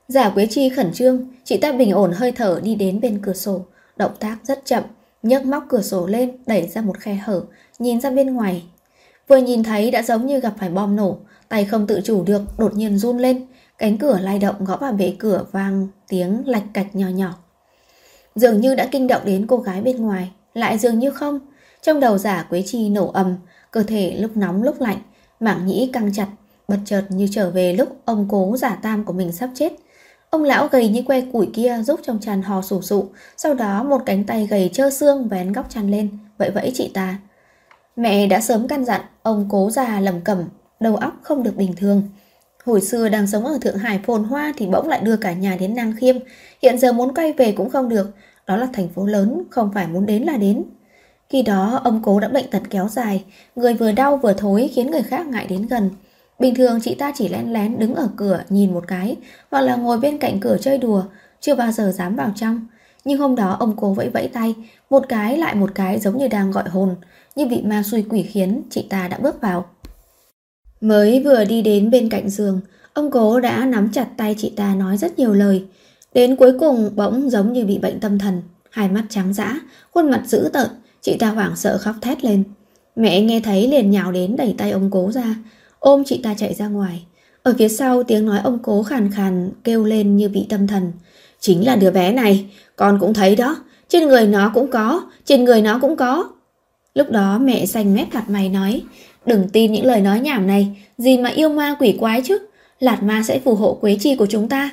Giả 0.08 0.30
Quế 0.30 0.46
Chi 0.46 0.70
khẩn 0.70 0.94
trương, 0.94 1.28
chị 1.44 1.58
ta 1.58 1.72
bình 1.72 1.92
ổn 1.92 2.12
hơi 2.12 2.32
thở 2.32 2.60
đi 2.64 2.76
đến 2.76 3.00
bên 3.00 3.20
cửa 3.24 3.34
sổ, 3.34 3.66
động 3.96 4.12
tác 4.20 4.38
rất 4.44 4.66
chậm, 4.66 4.84
nhấc 5.24 5.46
móc 5.46 5.64
cửa 5.70 5.82
sổ 5.82 6.08
lên, 6.08 6.32
đẩy 6.46 6.68
ra 6.68 6.82
một 6.82 7.00
khe 7.00 7.14
hở, 7.14 7.42
nhìn 7.80 8.02
ra 8.02 8.10
bên 8.10 8.34
ngoài. 8.34 8.64
Vừa 9.28 9.38
nhìn 9.38 9.64
thấy 9.64 9.92
đã 9.92 10.02
giống 10.02 10.26
như 10.26 10.40
gặp 10.40 10.54
phải 10.60 10.70
bom 10.70 10.96
nổ, 10.96 11.18
tay 11.50 11.66
không 11.66 11.88
tự 11.88 12.02
chủ 12.04 12.24
được, 12.24 12.42
đột 12.58 12.76
nhiên 12.76 12.98
run 12.98 13.18
lên, 13.18 13.46
cánh 13.78 13.98
cửa 13.98 14.20
lay 14.22 14.40
động 14.40 14.66
gõ 14.66 14.78
vào 14.78 14.94
bệ 14.94 15.14
cửa 15.20 15.46
vang 15.52 15.88
tiếng 16.08 16.48
lạch 16.48 16.64
cạch 16.74 16.96
nhỏ 16.96 17.08
nhỏ. 17.08 17.34
Dường 18.36 18.62
như 18.62 18.76
đã 18.76 18.88
kinh 18.92 19.08
động 19.08 19.22
đến 19.26 19.48
cô 19.48 19.58
gái 19.58 19.82
bên 19.82 19.98
ngoài, 19.98 20.32
lại 20.54 20.78
dường 20.78 21.00
như 21.00 21.12
không. 21.12 21.40
Trong 21.82 22.00
đầu 22.00 22.18
giả 22.18 22.44
Quế 22.50 22.64
Chi 22.66 22.90
nổ 22.90 23.12
ầm, 23.12 23.36
cơ 23.72 23.84
thể 23.84 24.16
lúc 24.20 24.38
nóng 24.38 24.64
lúc 24.64 24.82
lạnh, 24.82 24.98
mảng 25.40 25.66
nhĩ 25.66 25.90
căng 25.94 26.14
chặt, 26.14 26.28
bật 26.68 26.78
chợt 26.86 27.04
như 27.10 27.28
trở 27.32 27.52
về 27.52 27.74
lúc 27.74 27.98
ông 28.06 28.28
cố 28.30 28.58
giả 28.58 28.76
tam 28.76 29.06
của 29.06 29.14
mình 29.14 29.32
sắp 29.32 29.50
chết. 29.54 29.74
Ông 30.30 30.44
lão 30.44 30.68
gầy 30.68 30.90
như 30.90 31.02
que 31.02 31.22
củi 31.22 31.50
kia 31.54 31.82
giúp 31.84 32.00
trong 32.04 32.20
tràn 32.20 32.42
hò 32.42 32.62
sủ 32.62 32.82
sụ, 32.82 33.10
sau 33.38 33.54
đó 33.54 33.84
một 33.84 34.02
cánh 34.06 34.24
tay 34.24 34.48
gầy 34.48 34.70
trơ 34.74 34.90
xương 34.90 35.28
vén 35.28 35.52
góc 35.52 35.70
chăn 35.70 35.92
lên, 35.92 36.10
vậy 36.38 36.52
vẫy 36.52 36.72
chị 36.76 36.92
ta. 36.94 37.18
Mẹ 37.96 38.28
đã 38.28 38.42
sớm 38.42 38.68
căn 38.68 38.86
dặn, 38.86 39.02
ông 39.24 39.48
cố 39.52 39.70
già 39.70 40.00
lầm 40.00 40.22
cẩm, 40.22 40.44
đầu 40.80 40.96
óc 40.96 41.14
không 41.22 41.44
được 41.44 41.56
bình 41.56 41.74
thường. 41.78 42.04
Hồi 42.66 42.82
xưa 42.82 43.10
đang 43.10 43.28
sống 43.28 43.46
ở 43.46 43.58
Thượng 43.62 43.78
Hải 43.78 44.00
phồn 44.06 44.24
hoa 44.24 44.54
thì 44.58 44.68
bỗng 44.68 44.88
lại 44.88 45.02
đưa 45.04 45.18
cả 45.18 45.34
nhà 45.34 45.58
đến 45.60 45.76
Nang 45.76 45.94
Khiêm, 46.00 46.16
hiện 46.62 46.78
giờ 46.78 46.94
muốn 46.94 47.14
quay 47.16 47.34
về 47.34 47.52
cũng 47.52 47.70
không 47.70 47.90
được, 47.90 48.12
đó 48.48 48.58
là 48.58 48.68
thành 48.74 48.90
phố 48.90 49.06
lớn, 49.06 49.44
không 49.50 49.72
phải 49.74 49.88
muốn 49.88 50.06
đến 50.06 50.24
là 50.24 50.38
đến. 50.38 50.64
Khi 51.30 51.42
đó 51.42 51.82
ông 51.84 52.02
cố 52.04 52.20
đã 52.20 52.28
bệnh 52.28 52.50
tật 52.52 52.62
kéo 52.70 52.88
dài, 52.88 53.24
người 53.56 53.74
vừa 53.74 53.92
đau 53.92 54.18
vừa 54.18 54.34
thối 54.34 54.70
khiến 54.74 54.92
người 54.92 55.02
khác 55.02 55.28
ngại 55.28 55.46
đến 55.50 55.68
gần. 55.68 55.90
Bình 56.40 56.56
thường 56.56 56.80
chị 56.82 56.96
ta 56.96 57.12
chỉ 57.16 57.30
lén 57.30 57.54
lén 57.54 57.80
đứng 57.80 57.96
ở 57.96 58.10
cửa 58.16 58.42
nhìn 58.50 58.74
một 58.74 58.84
cái, 58.88 59.16
hoặc 59.52 59.62
là 59.62 59.76
ngồi 59.76 60.00
bên 60.00 60.18
cạnh 60.18 60.40
cửa 60.40 60.58
chơi 60.62 60.78
đùa, 60.78 61.04
chưa 61.42 61.56
bao 61.56 61.72
giờ 61.72 61.92
dám 61.92 62.16
vào 62.16 62.32
trong. 62.36 62.68
Nhưng 63.06 63.20
hôm 63.20 63.36
đó 63.36 63.58
ông 63.60 63.76
cố 63.78 63.94
vẫy 63.94 64.10
vẫy 64.10 64.28
tay, 64.28 64.56
một 64.90 65.06
cái 65.10 65.38
lại 65.38 65.56
một 65.56 65.72
cái 65.76 66.00
giống 66.00 66.18
như 66.18 66.28
đang 66.28 66.52
gọi 66.52 66.70
hồn, 66.70 66.96
như 67.36 67.48
vị 67.48 67.62
ma 67.66 67.84
xui 67.84 68.06
quỷ 68.10 68.24
khiến 68.24 68.62
chị 68.70 68.88
ta 68.90 69.08
đã 69.08 69.18
bước 69.18 69.42
vào. 69.42 69.66
Mới 70.82 71.24
vừa 71.24 71.46
đi 71.46 71.62
đến 71.62 71.92
bên 71.92 72.10
cạnh 72.10 72.30
giường, 72.30 72.60
ông 72.94 73.12
cố 73.12 73.40
đã 73.40 73.66
nắm 73.66 73.90
chặt 73.94 74.08
tay 74.18 74.36
chị 74.38 74.54
ta 74.56 74.76
nói 74.76 74.98
rất 74.98 75.20
nhiều 75.20 75.34
lời. 75.34 75.66
Đến 76.14 76.36
cuối 76.36 76.60
cùng 76.60 76.90
bỗng 76.96 77.30
giống 77.30 77.54
như 77.54 77.66
bị 77.66 77.78
bệnh 77.78 78.00
tâm 78.00 78.20
thần, 78.20 78.42
hai 78.70 78.90
mắt 78.90 79.04
trắng 79.10 79.34
dã, 79.34 79.60
khuôn 79.92 80.12
mặt 80.12 80.22
dữ 80.26 80.50
tợn, 80.54 80.68
chị 81.02 81.18
ta 81.20 81.30
hoảng 81.30 81.56
sợ 81.56 81.78
khóc 81.78 81.96
thét 82.02 82.24
lên. 82.24 82.44
Mẹ 82.96 83.22
nghe 83.22 83.40
thấy 83.40 83.68
liền 83.68 83.92
nhào 83.92 84.12
đến 84.12 84.36
đẩy 84.36 84.56
tay 84.58 84.72
ông 84.72 84.90
cố 84.92 85.12
ra, 85.12 85.36
ôm 85.80 86.04
chị 86.06 86.20
ta 86.24 86.34
chạy 86.34 86.54
ra 86.54 86.68
ngoài. 86.68 87.06
Ở 87.44 87.54
phía 87.58 87.70
sau 87.70 88.04
tiếng 88.04 88.26
nói 88.26 88.40
ông 88.44 88.60
cố 88.64 88.84
khàn 88.84 89.12
khàn 89.12 89.52
kêu 89.64 89.86
lên 89.86 90.16
như 90.16 90.30
bị 90.30 90.46
tâm 90.50 90.68
thần. 90.68 90.92
Chính 91.40 91.66
là 91.66 91.76
đứa 91.76 91.92
bé 91.92 92.12
này, 92.12 92.46
con 92.76 92.98
cũng 93.00 93.14
thấy 93.14 93.36
đó, 93.36 93.56
trên 93.88 94.08
người 94.08 94.28
nó 94.28 94.52
cũng 94.54 94.72
có, 94.72 95.02
trên 95.26 95.44
người 95.44 95.62
nó 95.62 95.80
cũng 95.80 95.96
có. 95.96 96.30
Lúc 96.96 97.12
đó 97.12 97.40
mẹ 97.40 97.66
xanh 97.66 97.96
mét 97.96 98.08
mặt 98.14 98.30
mày 98.30 98.50
nói, 98.50 98.82
đừng 99.30 99.50
tin 99.50 99.72
những 99.72 99.86
lời 99.86 100.02
nói 100.02 100.20
nhảm 100.20 100.48
này, 100.48 100.78
gì 100.98 101.18
mà 101.18 101.30
yêu 101.30 101.50
ma 101.50 101.76
quỷ 101.80 101.98
quái 102.00 102.22
chứ, 102.26 102.38
lạt 102.80 103.04
ma 103.04 103.24
sẽ 103.24 103.40
phù 103.40 103.56
hộ 103.56 103.74
quế 103.74 103.98
chi 104.00 104.16
của 104.16 104.26
chúng 104.26 104.50
ta. 104.50 104.70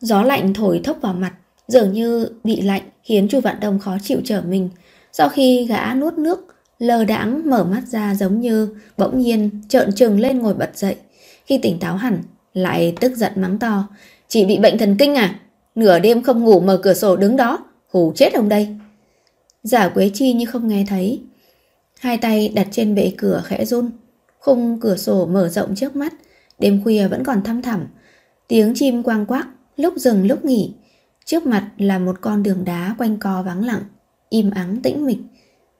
Gió 0.00 0.22
lạnh 0.22 0.54
thổi 0.54 0.80
thốc 0.84 0.98
vào 1.00 1.14
mặt, 1.14 1.32
dường 1.68 1.92
như 1.92 2.28
bị 2.44 2.60
lạnh 2.60 2.82
khiến 3.02 3.28
chu 3.28 3.40
Vạn 3.40 3.60
Đông 3.60 3.78
khó 3.78 3.96
chịu 4.02 4.20
trở 4.24 4.42
mình. 4.42 4.68
Sau 5.12 5.28
khi 5.28 5.66
gã 5.66 5.94
nuốt 5.94 6.14
nước, 6.14 6.54
lờ 6.78 7.04
đãng 7.04 7.42
mở 7.50 7.64
mắt 7.64 7.82
ra 7.86 8.14
giống 8.14 8.40
như 8.40 8.68
bỗng 8.96 9.18
nhiên 9.18 9.50
trợn 9.68 9.92
trừng 9.92 10.20
lên 10.20 10.38
ngồi 10.38 10.54
bật 10.54 10.70
dậy. 10.74 10.96
Khi 11.46 11.58
tỉnh 11.58 11.78
táo 11.78 11.96
hẳn, 11.96 12.22
lại 12.54 12.94
tức 13.00 13.16
giận 13.16 13.32
mắng 13.36 13.58
to. 13.58 13.88
Chỉ 14.28 14.44
bị 14.44 14.58
bệnh 14.58 14.78
thần 14.78 14.96
kinh 14.98 15.14
à? 15.14 15.40
Nửa 15.74 15.98
đêm 15.98 16.22
không 16.22 16.44
ngủ 16.44 16.60
mở 16.60 16.80
cửa 16.82 16.94
sổ 16.94 17.16
đứng 17.16 17.36
đó, 17.36 17.58
hù 17.90 18.12
chết 18.16 18.32
ông 18.34 18.48
đây. 18.48 18.68
Giả 19.62 19.88
Quế 19.88 20.10
Chi 20.14 20.32
như 20.32 20.46
không 20.46 20.68
nghe 20.68 20.84
thấy. 20.88 21.20
Hai 22.00 22.18
tay 22.18 22.48
đặt 22.48 22.68
trên 22.70 22.94
bệ 22.94 23.12
cửa 23.18 23.42
khẽ 23.44 23.64
run. 23.64 23.90
Khung 24.38 24.80
cửa 24.80 24.96
sổ 24.96 25.26
mở 25.26 25.48
rộng 25.48 25.74
trước 25.74 25.96
mắt. 25.96 26.14
Đêm 26.58 26.80
khuya 26.84 27.08
vẫn 27.08 27.24
còn 27.24 27.42
thăm 27.42 27.62
thẳm. 27.62 27.86
Tiếng 28.48 28.72
chim 28.74 29.02
quang 29.02 29.26
quác, 29.26 29.48
lúc 29.76 29.94
dừng 29.96 30.26
lúc 30.26 30.44
nghỉ. 30.44 30.74
Trước 31.24 31.46
mặt 31.46 31.70
là 31.78 31.98
một 31.98 32.16
con 32.20 32.42
đường 32.42 32.64
đá 32.64 32.94
quanh 32.98 33.16
co 33.18 33.42
vắng 33.42 33.64
lặng, 33.64 33.82
im 34.28 34.50
ắng 34.50 34.80
tĩnh 34.82 35.06
mịch. 35.06 35.18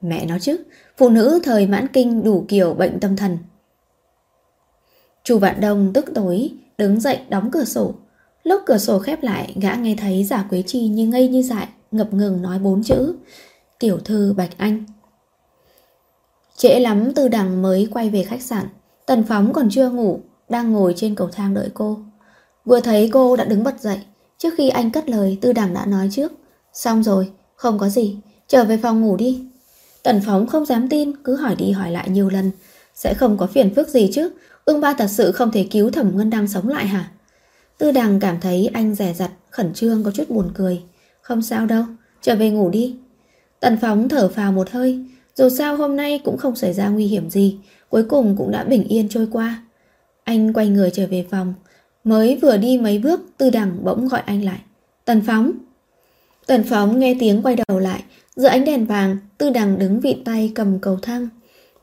Mẹ 0.00 0.26
nó 0.26 0.38
chứ, 0.38 0.56
phụ 0.96 1.08
nữ 1.08 1.40
thời 1.44 1.66
mãn 1.66 1.86
kinh 1.92 2.24
đủ 2.24 2.44
kiểu 2.48 2.74
bệnh 2.74 3.00
tâm 3.00 3.16
thần. 3.16 3.38
Chu 5.24 5.38
Vạn 5.38 5.60
Đông 5.60 5.92
tức 5.92 6.04
tối, 6.14 6.50
đứng 6.78 7.00
dậy 7.00 7.18
đóng 7.28 7.50
cửa 7.50 7.64
sổ. 7.64 7.94
Lúc 8.44 8.62
cửa 8.66 8.78
sổ 8.78 8.98
khép 8.98 9.22
lại, 9.22 9.52
gã 9.60 9.74
nghe 9.74 9.96
thấy 9.98 10.24
giả 10.24 10.46
Quế 10.50 10.62
Chi 10.62 10.88
như 10.88 11.06
ngây 11.06 11.28
như 11.28 11.42
dại, 11.42 11.68
ngập 11.90 12.14
ngừng 12.14 12.42
nói 12.42 12.58
bốn 12.58 12.82
chữ. 12.82 13.14
Tiểu 13.78 13.98
thư 13.98 14.32
Bạch 14.36 14.58
Anh. 14.58 14.84
Trễ 16.56 16.80
lắm 16.80 17.12
từ 17.14 17.28
đằng 17.28 17.62
mới 17.62 17.88
quay 17.90 18.10
về 18.10 18.22
khách 18.22 18.42
sạn. 18.42 18.66
Tần 19.06 19.24
Phóng 19.24 19.52
còn 19.52 19.68
chưa 19.70 19.90
ngủ, 19.90 20.20
đang 20.48 20.72
ngồi 20.72 20.94
trên 20.96 21.14
cầu 21.14 21.28
thang 21.32 21.54
đợi 21.54 21.70
cô. 21.74 21.98
Vừa 22.64 22.80
thấy 22.80 23.10
cô 23.12 23.36
đã 23.36 23.44
đứng 23.44 23.64
bật 23.64 23.80
dậy, 23.80 23.98
trước 24.38 24.54
khi 24.56 24.68
anh 24.68 24.90
cất 24.90 25.08
lời 25.08 25.38
tư 25.40 25.52
đằng 25.52 25.74
đã 25.74 25.86
nói 25.86 26.08
trước. 26.12 26.32
Xong 26.72 27.02
rồi, 27.02 27.30
không 27.56 27.78
có 27.78 27.88
gì, 27.88 28.16
trở 28.48 28.64
về 28.64 28.76
phòng 28.76 29.00
ngủ 29.00 29.16
đi. 29.16 29.44
Tần 30.02 30.20
Phóng 30.26 30.46
không 30.46 30.66
dám 30.66 30.88
tin, 30.88 31.12
cứ 31.24 31.36
hỏi 31.36 31.54
đi 31.58 31.70
hỏi 31.70 31.90
lại 31.90 32.10
nhiều 32.10 32.28
lần. 32.28 32.50
Sẽ 32.94 33.14
không 33.14 33.38
có 33.38 33.46
phiền 33.46 33.74
phức 33.74 33.88
gì 33.88 34.10
chứ, 34.14 34.30
ương 34.64 34.80
ba 34.80 34.94
thật 34.94 35.06
sự 35.06 35.32
không 35.32 35.50
thể 35.50 35.68
cứu 35.70 35.90
thẩm 35.90 36.16
ngân 36.16 36.30
đang 36.30 36.48
sống 36.48 36.68
lại 36.68 36.86
hả? 36.86 37.10
Tư 37.78 37.90
đằng 37.90 38.20
cảm 38.20 38.40
thấy 38.40 38.70
anh 38.72 38.94
rẻ 38.94 39.14
rặt, 39.14 39.30
khẩn 39.50 39.74
trương 39.74 40.04
có 40.04 40.10
chút 40.10 40.30
buồn 40.30 40.50
cười. 40.54 40.82
Không 41.20 41.42
sao 41.42 41.66
đâu, 41.66 41.84
trở 42.22 42.36
về 42.36 42.50
ngủ 42.50 42.70
đi. 42.70 42.96
Tần 43.60 43.78
Phóng 43.80 44.08
thở 44.08 44.28
phào 44.28 44.52
một 44.52 44.70
hơi, 44.70 45.04
dù 45.36 45.48
sao 45.48 45.76
hôm 45.76 45.96
nay 45.96 46.20
cũng 46.24 46.36
không 46.36 46.56
xảy 46.56 46.72
ra 46.72 46.88
nguy 46.88 47.06
hiểm 47.06 47.30
gì, 47.30 47.58
cuối 47.88 48.04
cùng 48.08 48.36
cũng 48.38 48.50
đã 48.50 48.64
bình 48.64 48.84
yên 48.84 49.08
trôi 49.08 49.28
qua. 49.32 49.62
Anh 50.24 50.52
quay 50.52 50.68
người 50.68 50.90
trở 50.90 51.06
về 51.06 51.26
phòng, 51.30 51.54
mới 52.04 52.36
vừa 52.42 52.56
đi 52.56 52.78
mấy 52.78 52.98
bước, 52.98 53.20
Tư 53.38 53.50
Đằng 53.50 53.84
bỗng 53.84 54.08
gọi 54.08 54.22
anh 54.26 54.44
lại. 54.44 54.58
Tần 55.04 55.22
Phóng! 55.26 55.52
Tần 56.46 56.64
Phóng 56.64 56.98
nghe 56.98 57.16
tiếng 57.20 57.42
quay 57.42 57.56
đầu 57.68 57.78
lại, 57.78 58.02
giữa 58.36 58.48
ánh 58.48 58.64
đèn 58.64 58.86
vàng, 58.86 59.16
Tư 59.38 59.50
Đằng 59.50 59.78
đứng 59.78 60.00
vị 60.00 60.16
tay 60.24 60.52
cầm 60.54 60.78
cầu 60.78 60.98
thang. 61.02 61.28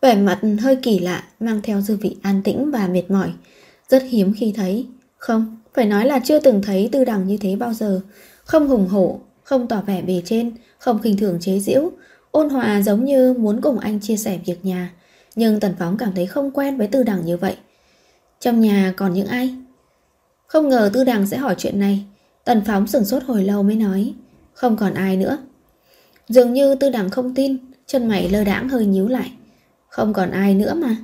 Vẻ 0.02 0.16
mặt 0.16 0.40
hơi 0.62 0.76
kỳ 0.76 1.00
lạ, 1.00 1.24
mang 1.40 1.62
theo 1.64 1.82
dư 1.82 1.96
vị 1.96 2.18
an 2.22 2.42
tĩnh 2.44 2.72
và 2.72 2.88
mệt 2.88 3.12
mỏi. 3.12 3.32
Rất 3.90 4.04
hiếm 4.10 4.34
khi 4.38 4.54
thấy. 4.56 4.88
Không, 5.18 5.58
phải 5.74 5.86
nói 5.86 6.06
là 6.06 6.20
chưa 6.20 6.40
từng 6.40 6.62
thấy 6.62 6.90
tư 6.92 7.06
đằng 7.06 7.28
như 7.28 7.38
thế 7.38 7.56
bao 7.56 7.74
giờ. 7.74 8.02
Không 8.44 8.68
hùng 8.68 8.88
hổ, 8.88 9.20
không 9.44 9.68
tỏ 9.68 9.82
vẻ 9.82 10.02
bề 10.02 10.22
trên, 10.26 10.52
không 10.78 11.00
khinh 11.02 11.18
thường 11.18 11.38
chế 11.42 11.60
giễu. 11.60 11.92
Ôn 12.34 12.50
hòa 12.50 12.82
giống 12.82 13.06
như 13.06 13.34
muốn 13.34 13.62
cùng 13.62 13.80
anh 13.80 14.00
chia 14.00 14.18
sẻ 14.18 14.40
việc 14.46 14.66
nhà. 14.66 14.94
Nhưng 15.36 15.60
Tần 15.60 15.74
Phóng 15.80 15.98
cảm 15.98 16.12
thấy 16.16 16.26
không 16.26 16.52
quen 16.52 16.78
với 16.78 16.88
tư 16.88 17.04
đằng 17.04 17.26
như 17.26 17.38
vậy. 17.38 17.56
Trong 18.40 18.62
nhà 18.62 18.94
còn 18.98 19.14
những 19.14 19.28
ai? 19.28 19.56
Không 20.48 20.70
ngờ 20.70 20.90
tư 20.94 21.04
đằng 21.04 21.28
sẽ 21.28 21.38
hỏi 21.38 21.56
chuyện 21.58 21.80
này. 21.80 22.04
Tần 22.46 22.62
Phóng 22.66 22.88
sửng 22.88 23.06
sốt 23.06 23.24
hồi 23.24 23.44
lâu 23.44 23.64
mới 23.64 23.76
nói. 23.76 24.14
Không 24.54 24.78
còn 24.78 24.94
ai 24.94 25.18
nữa. 25.18 25.38
Dường 26.30 26.54
như 26.54 26.76
tư 26.76 26.90
đằng 26.90 27.10
không 27.10 27.36
tin, 27.36 27.58
chân 27.88 28.08
mày 28.08 28.30
lơ 28.30 28.44
đãng 28.44 28.70
hơi 28.70 28.86
nhíu 28.86 29.08
lại. 29.08 29.32
Không 29.90 30.14
còn 30.14 30.32
ai 30.32 30.56
nữa 30.56 30.74
mà. 30.74 30.96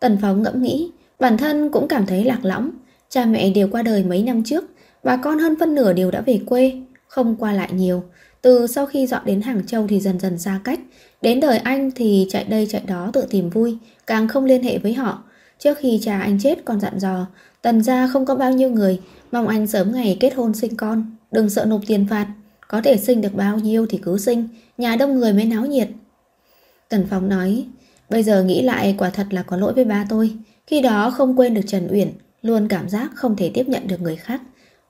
Tần 0.00 0.18
Phóng 0.22 0.42
ngẫm 0.42 0.62
nghĩ, 0.62 0.90
bản 1.18 1.38
thân 1.38 1.70
cũng 1.70 1.88
cảm 1.88 2.06
thấy 2.06 2.24
lạc 2.24 2.38
lõng. 2.42 2.70
Cha 3.08 3.24
mẹ 3.24 3.50
đều 3.50 3.68
qua 3.72 3.82
đời 3.82 4.04
mấy 4.04 4.22
năm 4.22 4.44
trước, 4.44 4.64
bà 5.04 5.16
con 5.16 5.38
hơn 5.38 5.54
phân 5.60 5.74
nửa 5.74 5.92
đều 5.92 6.10
đã 6.10 6.20
về 6.20 6.40
quê, 6.46 6.72
không 7.08 7.36
qua 7.36 7.52
lại 7.52 7.68
nhiều. 7.72 8.02
Từ 8.42 8.66
sau 8.66 8.86
khi 8.86 9.06
dọn 9.06 9.22
đến 9.24 9.40
Hàng 9.40 9.66
Châu 9.66 9.86
thì 9.86 10.00
dần 10.00 10.20
dần 10.20 10.38
xa 10.38 10.60
cách, 10.64 10.80
đến 11.22 11.40
đời 11.40 11.58
anh 11.58 11.90
thì 11.90 12.26
chạy 12.30 12.44
đây 12.44 12.66
chạy 12.70 12.82
đó 12.86 13.10
tự 13.12 13.24
tìm 13.30 13.50
vui, 13.50 13.78
càng 14.06 14.28
không 14.28 14.44
liên 14.44 14.62
hệ 14.62 14.78
với 14.78 14.94
họ. 14.94 15.22
Trước 15.58 15.78
khi 15.78 16.00
cha 16.02 16.20
anh 16.20 16.38
chết 16.42 16.64
còn 16.64 16.80
dặn 16.80 16.98
dò, 16.98 17.26
tần 17.62 17.82
gia 17.82 18.06
không 18.06 18.26
có 18.26 18.34
bao 18.34 18.52
nhiêu 18.52 18.70
người, 18.70 19.00
mong 19.32 19.48
anh 19.48 19.66
sớm 19.66 19.92
ngày 19.92 20.16
kết 20.20 20.34
hôn 20.34 20.54
sinh 20.54 20.76
con, 20.76 21.16
đừng 21.32 21.50
sợ 21.50 21.64
nộp 21.64 21.80
tiền 21.86 22.06
phạt, 22.10 22.26
có 22.68 22.80
thể 22.80 22.96
sinh 22.96 23.20
được 23.20 23.34
bao 23.34 23.58
nhiêu 23.58 23.86
thì 23.86 23.98
cứ 24.02 24.18
sinh, 24.18 24.48
nhà 24.78 24.96
đông 24.96 25.18
người 25.18 25.32
mới 25.32 25.44
náo 25.44 25.66
nhiệt. 25.66 25.88
Tần 26.88 27.06
Phong 27.10 27.28
nói, 27.28 27.66
bây 28.10 28.22
giờ 28.22 28.42
nghĩ 28.42 28.62
lại 28.62 28.94
quả 28.98 29.10
thật 29.10 29.26
là 29.30 29.42
có 29.42 29.56
lỗi 29.56 29.72
với 29.72 29.84
ba 29.84 30.06
tôi, 30.08 30.36
khi 30.66 30.80
đó 30.80 31.10
không 31.10 31.38
quên 31.38 31.54
được 31.54 31.62
Trần 31.66 31.88
Uyển, 31.90 32.08
luôn 32.42 32.68
cảm 32.68 32.88
giác 32.88 33.10
không 33.14 33.36
thể 33.36 33.50
tiếp 33.54 33.68
nhận 33.68 33.86
được 33.86 34.00
người 34.00 34.16
khác. 34.16 34.42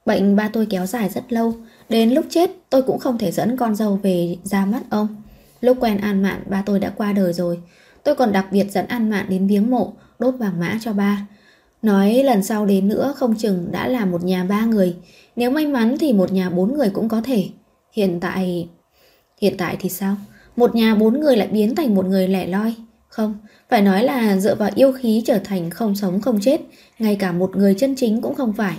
Bệnh 0.06 0.37
ba 0.37 0.50
tôi 0.52 0.66
kéo 0.70 0.87
dài 0.87 1.08
rất 1.08 1.32
lâu, 1.32 1.54
đến 1.88 2.11
lúc 2.11 2.27
chết 2.31 2.51
tôi 2.70 2.83
cũng 2.83 2.98
không 2.98 3.18
thể 3.18 3.31
dẫn 3.31 3.57
con 3.57 3.74
dâu 3.74 3.96
về 4.03 4.37
ra 4.44 4.66
mắt 4.66 4.83
ông. 4.90 5.09
Lúc 5.61 5.77
quen 5.81 5.98
An 5.98 6.22
Mạn 6.22 6.42
ba 6.46 6.62
tôi 6.66 6.81
đã 6.81 6.92
qua 6.96 7.12
đời 7.12 7.33
rồi, 7.33 7.59
tôi 8.05 8.14
còn 8.14 8.33
đặc 8.33 8.46
biệt 8.53 8.66
dẫn 8.70 8.87
An 8.87 9.11
Mạn 9.11 9.27
đến 9.29 9.46
viếng 9.46 9.70
mộ, 9.70 9.92
đốt 10.18 10.35
vàng 10.38 10.61
mã 10.61 10.79
cho 10.83 10.92
ba. 10.92 11.27
Nói 11.83 12.22
lần 12.22 12.42
sau 12.42 12.66
đến 12.66 12.88
nữa 12.88 13.14
không 13.16 13.35
chừng 13.35 13.68
đã 13.72 13.88
là 13.88 14.05
một 14.05 14.24
nhà 14.24 14.44
ba 14.44 14.64
người, 14.64 14.96
nếu 15.37 15.51
may 15.51 15.66
mắn 15.66 15.96
thì 16.01 16.12
một 16.12 16.33
nhà 16.33 16.51
bốn 16.51 16.74
người 16.74 16.90
cũng 16.90 17.09
có 17.09 17.20
thể. 17.20 17.44
Hiện 17.92 18.20
tại... 18.20 18.68
Hiện 19.40 19.55
tại 19.59 19.77
thì 19.81 19.88
sao? 19.88 20.16
Một 20.57 20.74
nhà 20.74 20.94
bốn 20.94 21.20
người 21.20 21.37
lại 21.37 21.48
biến 21.48 21.74
thành 21.74 21.94
một 21.94 22.07
người 22.07 22.29
lẻ 22.29 22.46
loi. 22.46 22.74
Không, 23.09 23.35
phải 23.68 23.83
nói 23.83 24.05
là 24.05 24.37
dựa 24.37 24.55
vào 24.55 24.70
yêu 24.74 24.92
khí 24.92 25.22
trở 25.27 25.38
thành 25.44 25.70
không 25.70 25.96
sống 25.96 26.20
không 26.20 26.40
chết, 26.40 26.61
ngay 26.98 27.16
cả 27.16 27.33
một 27.33 27.57
người 27.57 27.74
chân 27.74 27.94
chính 27.96 28.22
cũng 28.22 28.35
không 28.35 28.53
phải. 28.53 28.77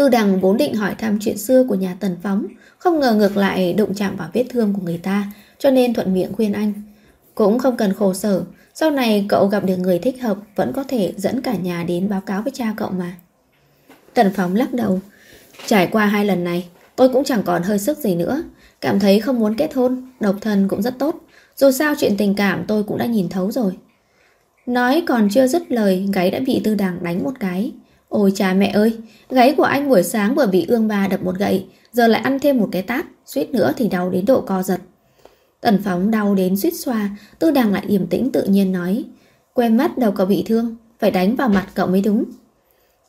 Tư 0.00 0.08
đằng 0.08 0.40
vốn 0.40 0.56
định 0.56 0.74
hỏi 0.74 0.94
thăm 0.98 1.18
chuyện 1.20 1.38
xưa 1.38 1.64
của 1.68 1.74
nhà 1.74 1.96
Tần 2.00 2.16
Phóng, 2.22 2.46
không 2.78 3.00
ngờ 3.00 3.14
ngược 3.14 3.36
lại 3.36 3.72
đụng 3.72 3.94
chạm 3.94 4.16
vào 4.16 4.28
vết 4.32 4.44
thương 4.48 4.74
của 4.74 4.82
người 4.84 4.98
ta, 4.98 5.32
cho 5.58 5.70
nên 5.70 5.94
thuận 5.94 6.14
miệng 6.14 6.32
khuyên 6.32 6.52
anh. 6.52 6.72
Cũng 7.34 7.58
không 7.58 7.76
cần 7.76 7.92
khổ 7.92 8.14
sở, 8.14 8.42
sau 8.74 8.90
này 8.90 9.26
cậu 9.28 9.46
gặp 9.46 9.64
được 9.64 9.76
người 9.76 9.98
thích 9.98 10.22
hợp 10.22 10.36
vẫn 10.56 10.72
có 10.72 10.84
thể 10.88 11.14
dẫn 11.16 11.40
cả 11.40 11.54
nhà 11.54 11.84
đến 11.84 12.08
báo 12.08 12.20
cáo 12.20 12.42
với 12.42 12.52
cha 12.56 12.74
cậu 12.76 12.90
mà. 12.90 13.16
Tần 14.14 14.32
Phóng 14.34 14.54
lắc 14.54 14.72
đầu. 14.72 15.00
Trải 15.66 15.86
qua 15.86 16.06
hai 16.06 16.24
lần 16.24 16.44
này, 16.44 16.68
tôi 16.96 17.08
cũng 17.08 17.24
chẳng 17.24 17.42
còn 17.42 17.62
hơi 17.62 17.78
sức 17.78 17.98
gì 17.98 18.14
nữa. 18.14 18.42
Cảm 18.80 19.00
thấy 19.00 19.20
không 19.20 19.38
muốn 19.38 19.56
kết 19.56 19.74
hôn, 19.74 20.10
độc 20.20 20.36
thân 20.40 20.68
cũng 20.68 20.82
rất 20.82 20.98
tốt. 20.98 21.20
Dù 21.56 21.70
sao 21.70 21.94
chuyện 21.98 22.16
tình 22.16 22.34
cảm 22.34 22.64
tôi 22.68 22.82
cũng 22.82 22.98
đã 22.98 23.06
nhìn 23.06 23.28
thấu 23.28 23.50
rồi. 23.50 23.72
Nói 24.66 25.02
còn 25.06 25.28
chưa 25.30 25.46
dứt 25.46 25.62
lời, 25.72 26.08
gáy 26.12 26.30
đã 26.30 26.40
bị 26.46 26.60
tư 26.64 26.74
đằng 26.74 26.98
đánh 27.02 27.24
một 27.24 27.32
cái. 27.40 27.72
Ôi 28.10 28.32
cha 28.34 28.54
mẹ 28.54 28.66
ơi, 28.66 28.98
gáy 29.28 29.54
của 29.56 29.62
anh 29.62 29.88
buổi 29.88 30.02
sáng 30.02 30.34
vừa 30.34 30.46
bị 30.46 30.66
ương 30.68 30.88
ba 30.88 31.08
đập 31.08 31.22
một 31.22 31.34
gậy, 31.38 31.66
giờ 31.92 32.06
lại 32.06 32.20
ăn 32.20 32.38
thêm 32.38 32.58
một 32.58 32.68
cái 32.72 32.82
tát, 32.82 33.06
suýt 33.26 33.50
nữa 33.50 33.72
thì 33.76 33.88
đau 33.88 34.10
đến 34.10 34.24
độ 34.26 34.40
co 34.40 34.62
giật. 34.62 34.80
Tần 35.60 35.82
phóng 35.84 36.10
đau 36.10 36.34
đến 36.34 36.56
suýt 36.56 36.70
xoa, 36.70 37.10
tư 37.38 37.50
đằng 37.50 37.72
lại 37.72 37.84
điềm 37.86 38.06
tĩnh 38.06 38.32
tự 38.32 38.44
nhiên 38.44 38.72
nói. 38.72 39.04
Quen 39.54 39.76
mắt 39.76 39.98
đầu 39.98 40.12
cậu 40.12 40.26
bị 40.26 40.44
thương, 40.46 40.76
phải 40.98 41.10
đánh 41.10 41.36
vào 41.36 41.48
mặt 41.48 41.66
cậu 41.74 41.86
mới 41.86 42.00
đúng. 42.00 42.24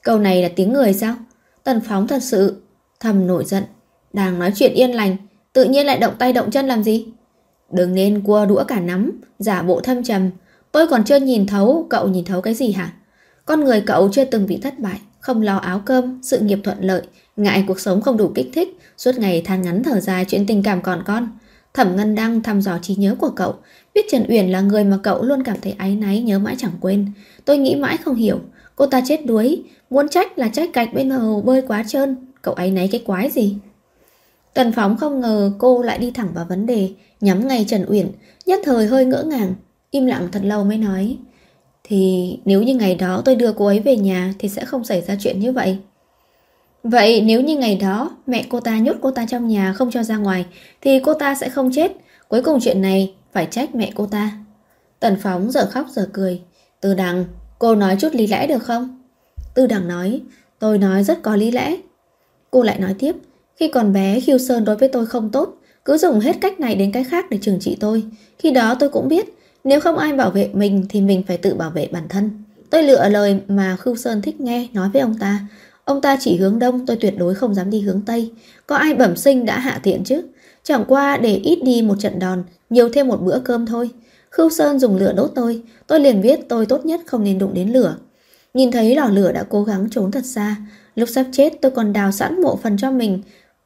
Câu 0.03 0.19
này 0.19 0.43
là 0.43 0.49
tiếng 0.55 0.73
người 0.73 0.93
sao? 0.93 1.15
Tần 1.63 1.81
phóng 1.87 2.07
thật 2.07 2.23
sự 2.23 2.61
thầm 2.99 3.27
nổi 3.27 3.45
giận. 3.45 3.63
Đang 4.13 4.39
nói 4.39 4.51
chuyện 4.55 4.73
yên 4.73 4.91
lành, 4.91 5.17
tự 5.53 5.63
nhiên 5.63 5.85
lại 5.85 5.97
động 5.97 6.13
tay 6.19 6.33
động 6.33 6.51
chân 6.51 6.67
làm 6.67 6.83
gì? 6.83 7.07
Đừng 7.71 7.95
nên 7.95 8.21
cua 8.21 8.45
đũa 8.45 8.63
cả 8.63 8.79
nắm, 8.79 9.21
giả 9.39 9.61
bộ 9.61 9.81
thâm 9.81 10.03
trầm. 10.03 10.29
Tôi 10.71 10.87
còn 10.87 11.03
chưa 11.03 11.19
nhìn 11.19 11.47
thấu, 11.47 11.87
cậu 11.89 12.07
nhìn 12.07 12.25
thấu 12.25 12.41
cái 12.41 12.53
gì 12.53 12.71
hả? 12.71 12.93
Con 13.45 13.63
người 13.63 13.81
cậu 13.81 14.09
chưa 14.11 14.25
từng 14.25 14.45
bị 14.45 14.57
thất 14.57 14.79
bại, 14.79 14.99
không 15.19 15.41
lo 15.41 15.57
áo 15.57 15.81
cơm, 15.85 16.19
sự 16.23 16.39
nghiệp 16.39 16.59
thuận 16.63 16.77
lợi, 16.81 17.01
ngại 17.35 17.63
cuộc 17.67 17.79
sống 17.79 18.01
không 18.01 18.17
đủ 18.17 18.31
kích 18.35 18.49
thích, 18.53 18.77
suốt 18.97 19.11
ngày 19.17 19.41
than 19.41 19.61
ngắn 19.61 19.83
thở 19.83 19.99
dài 19.99 20.25
chuyện 20.27 20.45
tình 20.45 20.63
cảm 20.63 20.81
còn 20.81 21.03
con. 21.05 21.29
Thẩm 21.73 21.95
Ngân 21.95 22.15
Đăng 22.15 22.41
thăm 22.43 22.61
dò 22.61 22.77
trí 22.81 22.95
nhớ 22.95 23.15
của 23.19 23.29
cậu, 23.29 23.55
biết 23.93 24.05
Trần 24.11 24.25
Uyển 24.29 24.49
là 24.49 24.61
người 24.61 24.83
mà 24.83 24.97
cậu 25.03 25.23
luôn 25.23 25.43
cảm 25.43 25.57
thấy 25.61 25.75
áy 25.77 25.95
náy 25.95 26.21
nhớ 26.21 26.39
mãi 26.39 26.55
chẳng 26.57 26.71
quên. 26.81 27.11
Tôi 27.45 27.57
nghĩ 27.57 27.75
mãi 27.75 27.97
không 27.97 28.15
hiểu, 28.15 28.39
cô 28.75 28.85
ta 28.85 29.01
chết 29.05 29.25
đuối, 29.25 29.63
muốn 29.89 30.09
trách 30.09 30.39
là 30.39 30.47
trách 30.47 30.73
gạch 30.73 30.93
bên 30.93 31.09
hồ 31.09 31.41
bơi 31.41 31.61
quá 31.61 31.83
trơn, 31.87 32.15
cậu 32.41 32.53
ấy 32.53 32.71
náy 32.71 32.89
cái 32.91 33.03
quái 33.05 33.29
gì? 33.29 33.57
Tần 34.53 34.71
Phóng 34.71 34.97
không 34.97 35.21
ngờ 35.21 35.51
cô 35.57 35.81
lại 35.81 35.97
đi 35.97 36.11
thẳng 36.11 36.29
vào 36.33 36.45
vấn 36.49 36.65
đề, 36.65 36.89
nhắm 37.21 37.47
ngay 37.47 37.65
Trần 37.67 37.85
Uyển, 37.89 38.07
nhất 38.45 38.59
thời 38.63 38.87
hơi 38.87 39.05
ngỡ 39.05 39.23
ngàng, 39.23 39.53
im 39.91 40.05
lặng 40.05 40.27
thật 40.31 40.41
lâu 40.43 40.63
mới 40.63 40.77
nói. 40.77 41.17
Thì 41.83 42.37
nếu 42.45 42.63
như 42.63 42.75
ngày 42.75 42.95
đó 42.95 43.21
tôi 43.25 43.35
đưa 43.35 43.53
cô 43.53 43.65
ấy 43.65 43.79
về 43.79 43.95
nhà 43.97 44.33
thì 44.39 44.49
sẽ 44.49 44.65
không 44.65 44.83
xảy 44.83 45.01
ra 45.01 45.15
chuyện 45.19 45.39
như 45.39 45.51
vậy. 45.51 45.77
Vậy 46.83 47.21
nếu 47.21 47.41
như 47.41 47.57
ngày 47.57 47.75
đó 47.75 48.11
mẹ 48.27 48.45
cô 48.49 48.59
ta 48.59 48.77
nhốt 48.77 48.95
cô 49.01 49.11
ta 49.11 49.25
trong 49.29 49.47
nhà 49.47 49.73
không 49.73 49.91
cho 49.91 50.03
ra 50.03 50.17
ngoài 50.17 50.45
thì 50.81 50.99
cô 50.99 51.13
ta 51.13 51.35
sẽ 51.35 51.49
không 51.49 51.71
chết. 51.73 51.91
Cuối 52.27 52.41
cùng 52.41 52.59
chuyện 52.61 52.81
này 52.81 53.13
phải 53.31 53.47
trách 53.51 53.75
mẹ 53.75 53.91
cô 53.95 54.05
ta. 54.05 54.31
Tần 54.99 55.15
Phóng 55.23 55.51
giờ 55.51 55.67
khóc 55.71 55.85
giờ 55.91 56.09
cười. 56.13 56.41
Tư 56.81 56.93
Đằng, 56.93 57.25
cô 57.59 57.75
nói 57.75 57.95
chút 57.99 58.15
lý 58.15 58.27
lẽ 58.27 58.47
được 58.47 58.63
không? 58.63 59.01
Tư 59.55 59.67
Đằng 59.67 59.87
nói, 59.87 60.21
tôi 60.59 60.77
nói 60.77 61.03
rất 61.03 61.21
có 61.21 61.35
lý 61.35 61.51
lẽ. 61.51 61.77
Cô 62.51 62.63
lại 62.63 62.79
nói 62.79 62.95
tiếp, 62.99 63.15
khi 63.55 63.67
còn 63.67 63.93
bé 63.93 64.19
Khiêu 64.19 64.37
Sơn 64.37 64.65
đối 64.65 64.75
với 64.75 64.89
tôi 64.89 65.05
không 65.05 65.29
tốt, 65.29 65.57
cứ 65.85 65.97
dùng 65.97 66.19
hết 66.19 66.35
cách 66.41 66.59
này 66.59 66.75
đến 66.75 66.91
cách 66.91 67.07
khác 67.09 67.25
để 67.29 67.37
trừng 67.41 67.59
trị 67.59 67.77
tôi. 67.79 68.03
Khi 68.39 68.51
đó 68.51 68.75
tôi 68.79 68.89
cũng 68.89 69.07
biết, 69.07 69.37
nếu 69.63 69.79
không 69.79 69.97
ai 69.97 70.13
bảo 70.13 70.31
vệ 70.31 70.49
mình 70.53 70.85
thì 70.89 71.01
mình 71.01 71.23
phải 71.27 71.37
tự 71.37 71.53
bảo 71.55 71.69
vệ 71.69 71.87
bản 71.91 72.07
thân. 72.09 72.31
Tôi 72.69 72.83
lựa 72.83 73.09
lời 73.09 73.39
mà 73.47 73.75
Khưu 73.75 73.95
Sơn 73.95 74.21
thích 74.21 74.41
nghe 74.41 74.67
nói 74.73 74.89
với 74.93 75.01
ông 75.01 75.17
ta. 75.19 75.39
Ông 75.85 76.01
ta 76.01 76.17
chỉ 76.19 76.37
hướng 76.37 76.59
đông, 76.59 76.85
tôi 76.85 76.97
tuyệt 76.97 77.13
đối 77.17 77.35
không 77.35 77.53
dám 77.53 77.69
đi 77.69 77.81
hướng 77.81 78.01
tây. 78.05 78.31
Có 78.67 78.75
ai 78.75 78.93
bẩm 78.93 79.15
sinh 79.15 79.45
đã 79.45 79.59
hạ 79.59 79.79
tiện 79.83 80.03
chứ? 80.03 80.21
Chẳng 80.63 80.85
qua 80.87 81.17
để 81.17 81.35
ít 81.35 81.59
đi 81.63 81.81
một 81.81 81.95
trận 81.99 82.19
đòn, 82.19 82.43
nhiều 82.69 82.89
thêm 82.89 83.07
một 83.07 83.21
bữa 83.21 83.39
cơm 83.39 83.65
thôi. 83.65 83.89
Khưu 84.29 84.49
Sơn 84.49 84.79
dùng 84.79 84.97
lửa 84.97 85.13
đốt 85.13 85.31
tôi, 85.35 85.61
tôi 85.87 85.99
liền 85.99 86.21
biết 86.21 86.39
tôi 86.49 86.65
tốt 86.65 86.85
nhất 86.85 87.01
không 87.05 87.23
nên 87.23 87.39
đụng 87.39 87.53
đến 87.53 87.69
lửa. 87.69 87.95
Nhìn 88.53 88.71
thấy 88.71 88.95
lò 88.95 89.05
lửa 89.05 89.31
đã 89.31 89.43
cố 89.49 89.63
gắng 89.63 89.87
trốn 89.91 90.11
thật 90.11 90.25
xa, 90.25 90.55
lúc 90.95 91.09
sắp 91.09 91.25
chết 91.31 91.53
tôi 91.61 91.71
còn 91.71 91.93
đào 91.93 92.11
sẵn 92.11 92.41
mộ 92.41 92.59
phần 92.63 92.77
cho 92.77 92.91
mình, 92.91 93.21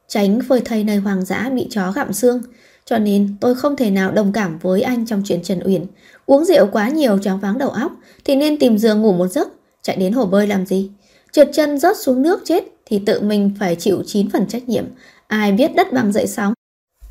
tránh 0.08 0.40
phơi 0.48 0.60
thây 0.60 0.84
nơi 0.84 0.96
hoàng 0.96 1.24
dã 1.24 1.50
bị 1.54 1.66
chó 1.70 1.92
gặm 1.92 2.12
xương. 2.12 2.42
Cho 2.86 2.98
nên 2.98 3.36
tôi 3.40 3.54
không 3.54 3.76
thể 3.76 3.90
nào 3.90 4.12
đồng 4.12 4.32
cảm 4.32 4.58
với 4.58 4.82
anh 4.82 5.06
trong 5.06 5.22
chuyện 5.24 5.42
Trần 5.42 5.60
Uyển. 5.64 5.86
Uống 6.26 6.44
rượu 6.44 6.66
quá 6.72 6.88
nhiều 6.88 7.18
choáng 7.18 7.40
váng 7.40 7.58
đầu 7.58 7.70
óc 7.70 7.92
thì 8.24 8.36
nên 8.36 8.58
tìm 8.58 8.78
giường 8.78 9.02
ngủ 9.02 9.12
một 9.12 9.28
giấc, 9.28 9.48
chạy 9.82 9.96
đến 9.96 10.12
hồ 10.12 10.26
bơi 10.26 10.46
làm 10.46 10.66
gì. 10.66 10.90
Trượt 11.32 11.50
chân 11.52 11.78
rớt 11.78 11.96
xuống 11.96 12.22
nước 12.22 12.42
chết 12.44 12.64
thì 12.86 13.00
tự 13.06 13.20
mình 13.20 13.50
phải 13.60 13.76
chịu 13.76 14.02
9 14.06 14.30
phần 14.30 14.46
trách 14.46 14.68
nhiệm. 14.68 14.84
Ai 15.26 15.52
biết 15.52 15.74
đất 15.74 15.92
bằng 15.92 16.12
dậy 16.12 16.26
sóng. 16.26 16.52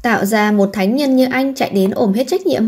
Tạo 0.04 0.26
ra 0.26 0.52
một 0.52 0.70
thánh 0.74 0.96
nhân 0.96 1.16
như 1.16 1.28
anh 1.32 1.56
chạy 1.56 1.70
đến 1.70 1.92
ôm 1.92 2.14
hết 2.14 2.24
trách 2.28 2.46
nhiệm. 2.46 2.64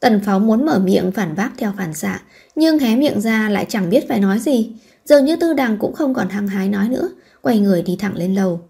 Tần 0.00 0.20
Phóng 0.26 0.46
muốn 0.46 0.66
mở 0.66 0.78
miệng 0.78 1.12
phản 1.12 1.34
bác 1.36 1.50
theo 1.58 1.72
phản 1.78 1.94
xạ, 1.94 2.22
nhưng 2.54 2.78
hé 2.78 2.96
miệng 2.96 3.20
ra 3.20 3.48
lại 3.50 3.66
chẳng 3.68 3.90
biết 3.90 4.08
phải 4.08 4.20
nói 4.20 4.38
gì. 4.38 4.72
Dường 5.04 5.24
như 5.24 5.36
Tư 5.36 5.52
Đằng 5.52 5.78
cũng 5.78 5.92
không 5.92 6.14
còn 6.14 6.28
hăng 6.28 6.48
hái 6.48 6.68
nói 6.68 6.88
nữa, 6.88 7.08
quay 7.42 7.58
người 7.58 7.82
đi 7.82 7.96
thẳng 8.00 8.16
lên 8.16 8.34
lầu. 8.34 8.60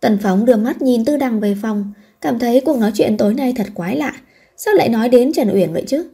Tần 0.00 0.18
Phóng 0.22 0.44
đưa 0.44 0.56
mắt 0.56 0.82
nhìn 0.82 1.04
Tư 1.04 1.16
Đằng 1.16 1.40
về 1.40 1.56
phòng, 1.62 1.92
cảm 2.20 2.38
thấy 2.38 2.60
cuộc 2.60 2.78
nói 2.78 2.92
chuyện 2.94 3.16
tối 3.16 3.34
nay 3.34 3.54
thật 3.56 3.66
quái 3.74 3.96
lạ. 3.96 4.12
Sao 4.56 4.74
lại 4.74 4.88
nói 4.88 5.08
đến 5.08 5.32
Trần 5.32 5.54
Uyển 5.54 5.72
vậy 5.72 5.84
chứ? 5.86 6.08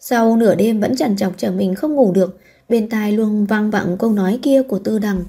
Sau 0.00 0.36
nửa 0.36 0.54
đêm 0.54 0.80
vẫn 0.80 0.96
chẳng 0.96 1.16
chọc 1.16 1.32
chờ 1.36 1.50
mình 1.50 1.74
không 1.74 1.94
ngủ 1.94 2.12
được, 2.12 2.38
bên 2.68 2.88
tai 2.88 3.12
luôn 3.12 3.46
vang 3.46 3.70
vẳng 3.70 3.96
câu 3.98 4.12
nói 4.12 4.38
kia 4.42 4.62
của 4.62 4.78
Tư 4.78 4.98
Đằng. 4.98 5.24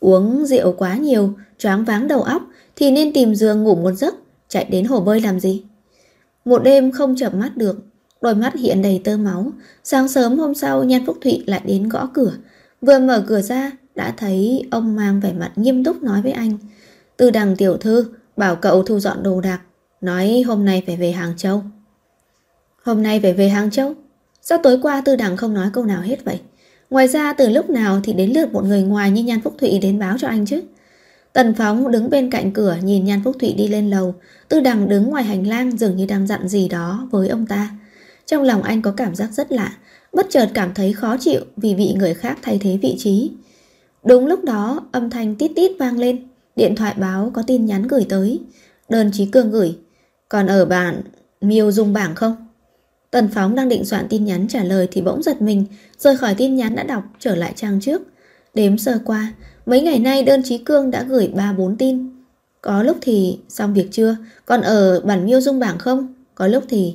Uống 0.00 0.46
rượu 0.46 0.72
quá 0.72 0.96
nhiều, 0.96 1.32
choáng 1.58 1.84
váng 1.84 2.08
đầu 2.08 2.22
óc 2.22 2.42
thì 2.76 2.90
nên 2.90 3.12
tìm 3.12 3.34
giường 3.34 3.64
ngủ 3.64 3.74
một 3.74 3.92
giấc, 3.92 4.14
chạy 4.48 4.64
đến 4.64 4.84
hồ 4.84 5.00
bơi 5.00 5.20
làm 5.20 5.40
gì? 5.40 5.62
Một 6.44 6.62
đêm 6.62 6.90
không 6.90 7.16
chợp 7.16 7.34
mắt 7.34 7.56
được, 7.56 7.78
đôi 8.20 8.34
mắt 8.34 8.54
hiện 8.54 8.82
đầy 8.82 9.00
tơ 9.04 9.16
máu. 9.16 9.52
Sáng 9.84 10.08
sớm 10.08 10.38
hôm 10.38 10.54
sau 10.54 10.84
Nhan 10.84 11.06
Phúc 11.06 11.18
Thụy 11.20 11.44
lại 11.46 11.60
đến 11.64 11.88
gõ 11.88 12.08
cửa. 12.14 12.32
Vừa 12.80 12.98
mở 12.98 13.24
cửa 13.28 13.42
ra, 13.42 13.72
đã 13.94 14.14
thấy 14.16 14.62
ông 14.70 14.96
mang 14.96 15.20
vẻ 15.20 15.32
mặt 15.32 15.52
nghiêm 15.56 15.84
túc 15.84 16.02
nói 16.02 16.22
với 16.22 16.32
anh. 16.32 16.58
Tư 17.16 17.30
đằng 17.30 17.56
tiểu 17.56 17.76
thư, 17.76 18.04
bảo 18.38 18.56
cậu 18.56 18.82
thu 18.82 18.98
dọn 18.98 19.22
đồ 19.22 19.40
đạc, 19.40 19.60
nói 20.00 20.42
hôm 20.46 20.64
nay 20.64 20.82
phải 20.86 20.96
về 20.96 21.12
Hàng 21.12 21.36
Châu. 21.36 21.62
Hôm 22.82 23.02
nay 23.02 23.20
phải 23.20 23.32
về 23.32 23.48
Hàng 23.48 23.70
Châu? 23.70 23.94
Sao 24.42 24.58
tối 24.62 24.78
qua 24.82 25.02
tư 25.04 25.16
đằng 25.16 25.36
không 25.36 25.54
nói 25.54 25.70
câu 25.72 25.84
nào 25.84 26.02
hết 26.02 26.24
vậy? 26.24 26.40
Ngoài 26.90 27.08
ra 27.08 27.32
từ 27.32 27.48
lúc 27.48 27.70
nào 27.70 28.00
thì 28.04 28.12
đến 28.12 28.30
lượt 28.30 28.52
một 28.52 28.64
người 28.64 28.82
ngoài 28.82 29.10
như 29.10 29.22
Nhan 29.22 29.40
Phúc 29.40 29.54
Thụy 29.58 29.78
đến 29.78 29.98
báo 29.98 30.16
cho 30.18 30.28
anh 30.28 30.46
chứ? 30.46 30.62
Tần 31.32 31.54
Phóng 31.54 31.90
đứng 31.90 32.10
bên 32.10 32.30
cạnh 32.30 32.52
cửa 32.52 32.76
nhìn 32.82 33.04
Nhan 33.04 33.20
Phúc 33.24 33.36
Thụy 33.40 33.52
đi 33.52 33.68
lên 33.68 33.90
lầu, 33.90 34.14
Tư 34.48 34.60
Đằng 34.60 34.88
đứng 34.88 35.10
ngoài 35.10 35.24
hành 35.24 35.46
lang 35.46 35.76
dường 35.76 35.96
như 35.96 36.06
đang 36.06 36.26
dặn 36.26 36.48
gì 36.48 36.68
đó 36.68 37.08
với 37.10 37.28
ông 37.28 37.46
ta. 37.46 37.70
Trong 38.26 38.42
lòng 38.42 38.62
anh 38.62 38.82
có 38.82 38.92
cảm 38.96 39.14
giác 39.14 39.32
rất 39.32 39.52
lạ, 39.52 39.72
bất 40.12 40.26
chợt 40.30 40.50
cảm 40.54 40.74
thấy 40.74 40.92
khó 40.92 41.16
chịu 41.20 41.40
vì 41.56 41.74
bị 41.74 41.94
người 41.94 42.14
khác 42.14 42.38
thay 42.42 42.58
thế 42.62 42.78
vị 42.82 42.94
trí. 42.98 43.30
Đúng 44.04 44.26
lúc 44.26 44.44
đó, 44.44 44.80
âm 44.92 45.10
thanh 45.10 45.34
tít 45.34 45.50
tít 45.56 45.70
vang 45.78 45.98
lên, 45.98 46.28
điện 46.58 46.76
thoại 46.76 46.94
báo 46.98 47.30
có 47.34 47.42
tin 47.46 47.66
nhắn 47.66 47.86
gửi 47.88 48.06
tới. 48.08 48.40
Đơn 48.88 49.10
Chí 49.12 49.26
Cương 49.26 49.50
gửi, 49.50 49.76
còn 50.28 50.46
ở 50.46 50.64
bản 50.64 51.02
Miêu 51.40 51.72
Dung 51.72 51.92
bảng 51.92 52.14
không? 52.14 52.36
Tần 53.10 53.28
Phóng 53.28 53.54
đang 53.54 53.68
định 53.68 53.84
soạn 53.84 54.06
tin 54.08 54.24
nhắn 54.24 54.48
trả 54.48 54.64
lời 54.64 54.88
thì 54.90 55.00
bỗng 55.00 55.22
giật 55.22 55.42
mình, 55.42 55.64
rời 55.98 56.16
khỏi 56.16 56.34
tin 56.34 56.56
nhắn 56.56 56.76
đã 56.76 56.82
đọc 56.82 57.02
trở 57.18 57.34
lại 57.34 57.52
trang 57.56 57.80
trước. 57.80 58.02
Đếm 58.54 58.78
sơ 58.78 58.98
qua, 59.04 59.32
mấy 59.66 59.80
ngày 59.80 59.98
nay 59.98 60.22
đơn 60.22 60.42
Chí 60.44 60.58
Cương 60.58 60.90
đã 60.90 61.02
gửi 61.02 61.32
3-4 61.34 61.76
tin. 61.76 62.08
Có 62.62 62.82
lúc 62.82 62.96
thì 63.00 63.38
xong 63.48 63.74
việc 63.74 63.88
chưa, 63.90 64.16
còn 64.46 64.60
ở 64.60 65.00
bản 65.00 65.26
Miêu 65.26 65.40
Dung 65.40 65.58
bảng 65.58 65.78
không? 65.78 66.14
Có 66.34 66.46
lúc 66.46 66.64
thì 66.68 66.94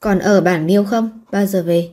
còn 0.00 0.18
ở 0.18 0.40
bản 0.40 0.66
Miêu 0.66 0.84
không? 0.84 1.20
Bao 1.32 1.46
giờ 1.46 1.62
về? 1.62 1.88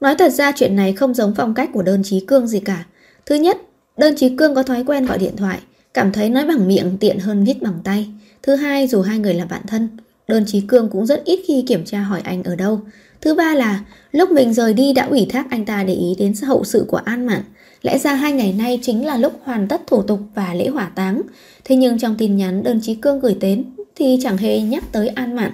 Nói 0.00 0.14
thật 0.18 0.32
ra 0.32 0.52
chuyện 0.56 0.76
này 0.76 0.92
không 0.92 1.14
giống 1.14 1.34
phong 1.36 1.54
cách 1.54 1.70
của 1.72 1.82
đơn 1.82 2.02
Chí 2.04 2.20
Cương 2.20 2.46
gì 2.46 2.60
cả. 2.60 2.86
Thứ 3.26 3.34
nhất, 3.34 3.58
đơn 3.96 4.14
Chí 4.16 4.36
Cương 4.36 4.54
có 4.54 4.62
thói 4.62 4.84
quen 4.84 5.06
gọi 5.06 5.18
điện 5.18 5.36
thoại, 5.36 5.58
cảm 5.94 6.12
thấy 6.12 6.28
nói 6.28 6.46
bằng 6.46 6.68
miệng 6.68 6.96
tiện 7.00 7.18
hơn 7.18 7.44
viết 7.44 7.62
bằng 7.62 7.78
tay. 7.84 8.08
Thứ 8.42 8.54
hai, 8.54 8.86
dù 8.86 9.02
hai 9.02 9.18
người 9.18 9.34
là 9.34 9.44
bạn 9.44 9.62
thân, 9.66 9.88
đơn 10.28 10.44
Chí 10.46 10.60
Cương 10.60 10.88
cũng 10.88 11.06
rất 11.06 11.24
ít 11.24 11.40
khi 11.46 11.64
kiểm 11.66 11.84
tra 11.84 12.00
hỏi 12.00 12.20
anh 12.24 12.42
ở 12.42 12.56
đâu. 12.56 12.80
Thứ 13.20 13.34
ba 13.34 13.54
là, 13.54 13.84
lúc 14.12 14.30
mình 14.30 14.54
rời 14.54 14.74
đi 14.74 14.92
đã 14.92 15.06
ủy 15.06 15.26
thác 15.30 15.46
anh 15.50 15.64
ta 15.64 15.84
để 15.84 15.94
ý 15.94 16.14
đến 16.18 16.34
hậu 16.46 16.64
sự 16.64 16.84
của 16.88 16.96
An 16.96 17.26
Mạn. 17.26 17.42
Lẽ 17.82 17.98
ra 17.98 18.14
hai 18.14 18.32
ngày 18.32 18.52
nay 18.52 18.78
chính 18.82 19.06
là 19.06 19.16
lúc 19.16 19.32
hoàn 19.44 19.68
tất 19.68 19.86
thủ 19.86 20.02
tục 20.02 20.20
và 20.34 20.54
lễ 20.54 20.68
hỏa 20.68 20.92
táng. 20.94 21.22
Thế 21.64 21.76
nhưng 21.76 21.98
trong 21.98 22.14
tin 22.18 22.36
nhắn 22.36 22.62
đơn 22.62 22.80
Chí 22.82 22.94
Cương 22.94 23.20
gửi 23.20 23.34
đến 23.34 23.64
thì 23.96 24.18
chẳng 24.22 24.36
hề 24.36 24.60
nhắc 24.60 24.84
tới 24.92 25.08
An 25.08 25.36
Mạn. 25.36 25.52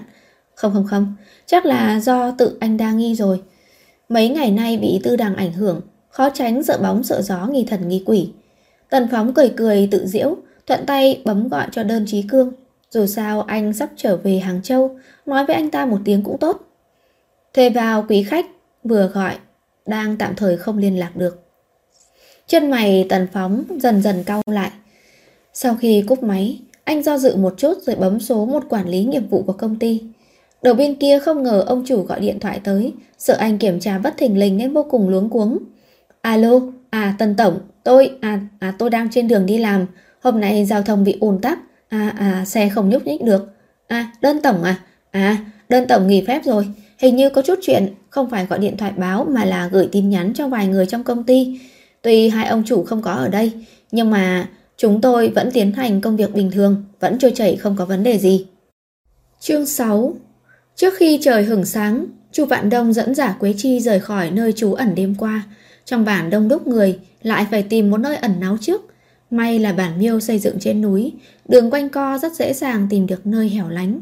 Không 0.55 0.73
không 0.73 0.87
không, 0.87 1.15
chắc 1.47 1.67
là 1.67 2.01
do 2.01 2.31
tự 2.31 2.57
anh 2.61 2.77
đa 2.77 2.93
nghi 2.93 3.15
rồi. 3.15 3.41
Mấy 4.09 4.29
ngày 4.29 4.51
nay 4.51 4.77
bị 4.77 5.01
tư 5.03 5.17
đằng 5.17 5.37
ảnh 5.37 5.53
hưởng, 5.53 5.81
khó 6.11 6.31
tránh 6.31 6.65
sợ 6.65 6.79
bóng 6.83 7.03
sợ 7.03 7.23
gió 7.23 7.47
nghi 7.47 7.67
thần 7.71 7.89
nghi 7.89 8.03
quỷ. 8.07 8.29
Tần 8.91 9.09
Phóng 9.11 9.35
cười 9.35 9.53
cười 9.57 9.89
tự 9.91 10.07
diễu, 10.07 10.37
thuận 10.67 10.87
tay 10.87 11.23
bấm 11.25 11.49
gọi 11.49 11.67
cho 11.73 11.83
đơn 11.83 12.05
trí 12.07 12.23
cương. 12.23 12.53
Dù 12.91 13.07
sao 13.07 13.43
anh 13.43 13.73
sắp 13.73 13.91
trở 13.97 14.17
về 14.17 14.39
Hàng 14.39 14.63
Châu, 14.63 14.97
nói 15.27 15.45
với 15.45 15.57
anh 15.57 15.71
ta 15.71 15.87
một 15.87 15.99
tiếng 16.05 16.23
cũng 16.23 16.39
tốt. 16.39 16.61
Thuê 17.55 17.71
vào 17.71 18.05
quý 18.09 18.23
khách, 18.23 18.47
vừa 18.85 19.07
gọi, 19.07 19.35
đang 19.87 20.17
tạm 20.17 20.35
thời 20.37 20.57
không 20.57 20.79
liên 20.79 20.99
lạc 20.99 21.17
được. 21.17 21.43
Chân 22.47 22.71
mày 22.71 23.07
Tần 23.09 23.27
Phóng 23.33 23.65
dần 23.81 24.03
dần 24.03 24.25
cau 24.25 24.43
lại. 24.47 24.71
Sau 25.53 25.77
khi 25.81 26.05
cúp 26.09 26.23
máy, 26.23 26.61
anh 26.85 27.03
do 27.03 27.19
dự 27.19 27.37
một 27.37 27.55
chút 27.57 27.79
rồi 27.83 27.97
bấm 27.97 28.21
số 28.21 28.47
một 28.47 28.65
quản 28.69 28.89
lý 28.89 29.05
nghiệp 29.05 29.23
vụ 29.31 29.43
của 29.47 29.53
công 29.53 29.79
ty. 29.79 30.03
Đầu 30.63 30.75
bên 30.75 30.95
kia 30.95 31.19
không 31.19 31.43
ngờ 31.43 31.65
ông 31.67 31.85
chủ 31.87 32.03
gọi 32.03 32.21
điện 32.21 32.41
thoại 32.41 32.61
tới, 32.65 32.93
sợ 33.19 33.37
anh 33.39 33.59
kiểm 33.59 33.81
tra 33.81 33.99
bất 33.99 34.15
thình 34.17 34.39
lình 34.39 34.57
nên 34.57 34.73
vô 34.73 34.87
cùng 34.91 35.09
luống 35.09 35.31
cuống. 35.31 35.59
Alo, 36.21 36.61
à 36.91 37.15
Tần 37.19 37.35
Tổng, 37.37 37.59
tôi, 37.89 38.11
à, 38.21 38.41
à 38.59 38.75
tôi 38.79 38.91
đang 38.91 39.09
trên 39.11 39.29
đường 39.29 39.47
đi 39.47 39.59
làm, 39.59 39.87
hôm 40.21 40.41
nay 40.41 40.65
giao 40.65 40.83
thông 40.83 41.05
bị 41.05 41.17
ùn 41.21 41.41
tắc, 41.41 41.59
à, 41.89 42.15
à 42.19 42.45
xe 42.45 42.69
không 42.69 42.91
nhúc 42.91 43.07
nhích 43.07 43.23
được. 43.23 43.49
À, 43.87 44.13
đơn 44.21 44.41
Tổng 44.43 44.63
à, 44.63 44.81
à, 45.11 45.37
đơn 45.69 45.89
Tổng 45.89 46.07
nghỉ 46.07 46.25
phép 46.27 46.45
rồi, 46.45 46.67
hình 46.99 47.17
như 47.17 47.31
có 47.31 47.43
chút 47.43 47.59
chuyện, 47.63 47.95
không 48.11 48.31
phải 48.31 48.47
gọi 48.47 48.59
điện 48.59 48.77
thoại 48.77 48.93
báo 48.97 49.27
mà 49.31 49.45
là 49.45 49.69
gửi 49.73 49.89
tin 49.93 50.11
nhắn 50.11 50.33
cho 50.35 50.49
vài 50.49 50.67
người 50.67 50.87
trong 50.87 51.05
công 51.05 51.25
ty. 51.25 51.61
Tuy 52.03 52.29
hai 52.29 52.47
ông 52.47 52.63
chủ 52.67 52.85
không 52.85 53.03
có 53.03 53.13
ở 53.13 53.29
đây, 53.29 53.53
nhưng 53.91 54.11
mà 54.11 54.49
chúng 54.77 55.01
tôi 55.01 55.29
vẫn 55.29 55.51
tiến 55.51 55.73
hành 55.73 56.01
công 56.01 56.17
việc 56.17 56.35
bình 56.35 56.51
thường, 56.51 56.85
vẫn 57.01 57.19
trôi 57.19 57.33
chảy 57.35 57.57
không 57.57 57.77
có 57.77 57.85
vấn 57.85 58.03
đề 58.03 58.19
gì. 58.19 58.47
Chương 59.41 59.67
6 59.67 60.15
Trước 60.77 60.95
khi 60.97 61.19
trời 61.23 61.45
hửng 61.45 61.65
sáng, 61.65 62.07
Chu 62.33 62.45
Vạn 62.45 62.71
Đông 62.71 62.93
dẫn 62.93 63.15
giả 63.15 63.37
Quế 63.41 63.55
Chi 63.57 63.81
rời 63.81 64.01
khỏi 64.01 64.31
nơi 64.31 64.53
trú 64.53 64.75
ẩn 64.75 64.95
đêm 64.95 65.15
qua. 65.19 65.43
Trong 65.85 66.05
bản 66.05 66.31
đông 66.31 66.49
đúc 66.49 66.67
người, 66.67 66.99
lại 67.23 67.47
phải 67.51 67.63
tìm 67.63 67.91
một 67.91 67.99
nơi 67.99 68.17
ẩn 68.17 68.41
náu 68.41 68.57
trước. 68.61 68.81
May 69.31 69.59
là 69.59 69.73
bản 69.73 69.99
miêu 69.99 70.21
xây 70.21 70.39
dựng 70.39 70.59
trên 70.61 70.81
núi, 70.81 71.13
đường 71.49 71.71
quanh 71.71 71.89
co 71.89 72.19
rất 72.19 72.33
dễ 72.33 72.53
dàng 72.53 72.87
tìm 72.91 73.07
được 73.07 73.27
nơi 73.27 73.49
hẻo 73.49 73.69
lánh. 73.69 74.01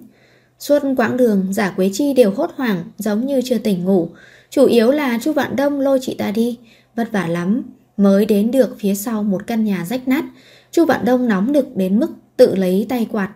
Suốt 0.58 0.82
quãng 0.96 1.16
đường, 1.16 1.52
giả 1.52 1.70
Quế 1.70 1.90
Chi 1.92 2.14
đều 2.14 2.30
hốt 2.30 2.50
hoảng, 2.56 2.84
giống 2.98 3.26
như 3.26 3.40
chưa 3.44 3.58
tỉnh 3.58 3.84
ngủ. 3.84 4.08
Chủ 4.50 4.66
yếu 4.66 4.90
là 4.90 5.18
Chu 5.22 5.32
Vạn 5.32 5.56
Đông 5.56 5.80
lôi 5.80 5.98
chị 6.02 6.14
ta 6.14 6.30
đi, 6.30 6.58
vất 6.96 7.12
vả 7.12 7.26
lắm, 7.26 7.62
mới 7.96 8.26
đến 8.26 8.50
được 8.50 8.76
phía 8.78 8.94
sau 8.94 9.22
một 9.22 9.46
căn 9.46 9.64
nhà 9.64 9.84
rách 9.84 10.08
nát. 10.08 10.24
Chu 10.70 10.84
Vạn 10.84 11.04
Đông 11.04 11.28
nóng 11.28 11.52
nực 11.52 11.76
đến 11.76 12.00
mức 12.00 12.10
tự 12.36 12.54
lấy 12.54 12.86
tay 12.88 13.08
quạt. 13.12 13.30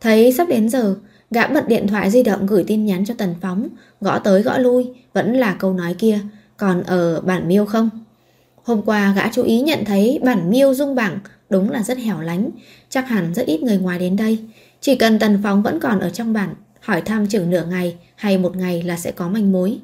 Thấy 0.00 0.32
sắp 0.32 0.48
đến 0.48 0.68
giờ, 0.68 0.96
Gã 1.32 1.46
bật 1.46 1.68
điện 1.68 1.86
thoại 1.86 2.10
di 2.10 2.22
động 2.22 2.46
gửi 2.46 2.64
tin 2.66 2.84
nhắn 2.84 3.04
cho 3.04 3.14
Tần 3.18 3.34
Phóng, 3.40 3.68
gõ 4.00 4.18
tới 4.18 4.42
gõ 4.42 4.58
lui, 4.58 4.90
vẫn 5.12 5.32
là 5.32 5.56
câu 5.58 5.72
nói 5.72 5.94
kia, 5.98 6.18
còn 6.56 6.82
ở 6.82 7.20
bản 7.20 7.48
miêu 7.48 7.66
không? 7.66 7.90
Hôm 8.62 8.82
qua 8.82 9.12
gã 9.16 9.28
chú 9.32 9.42
ý 9.42 9.60
nhận 9.60 9.84
thấy 9.84 10.20
bản 10.22 10.50
miêu 10.50 10.74
dung 10.74 10.94
bảng 10.94 11.18
đúng 11.50 11.70
là 11.70 11.82
rất 11.82 11.98
hẻo 11.98 12.20
lánh, 12.20 12.50
chắc 12.88 13.08
hẳn 13.08 13.34
rất 13.34 13.46
ít 13.46 13.62
người 13.62 13.78
ngoài 13.78 13.98
đến 13.98 14.16
đây. 14.16 14.38
Chỉ 14.80 14.94
cần 14.94 15.18
Tần 15.18 15.40
Phóng 15.42 15.62
vẫn 15.62 15.80
còn 15.80 16.00
ở 16.00 16.10
trong 16.10 16.32
bản, 16.32 16.54
hỏi 16.80 17.02
thăm 17.02 17.26
chừng 17.26 17.50
nửa 17.50 17.64
ngày 17.70 17.96
hay 18.14 18.38
một 18.38 18.56
ngày 18.56 18.82
là 18.82 18.96
sẽ 18.96 19.10
có 19.10 19.28
manh 19.28 19.52
mối. 19.52 19.78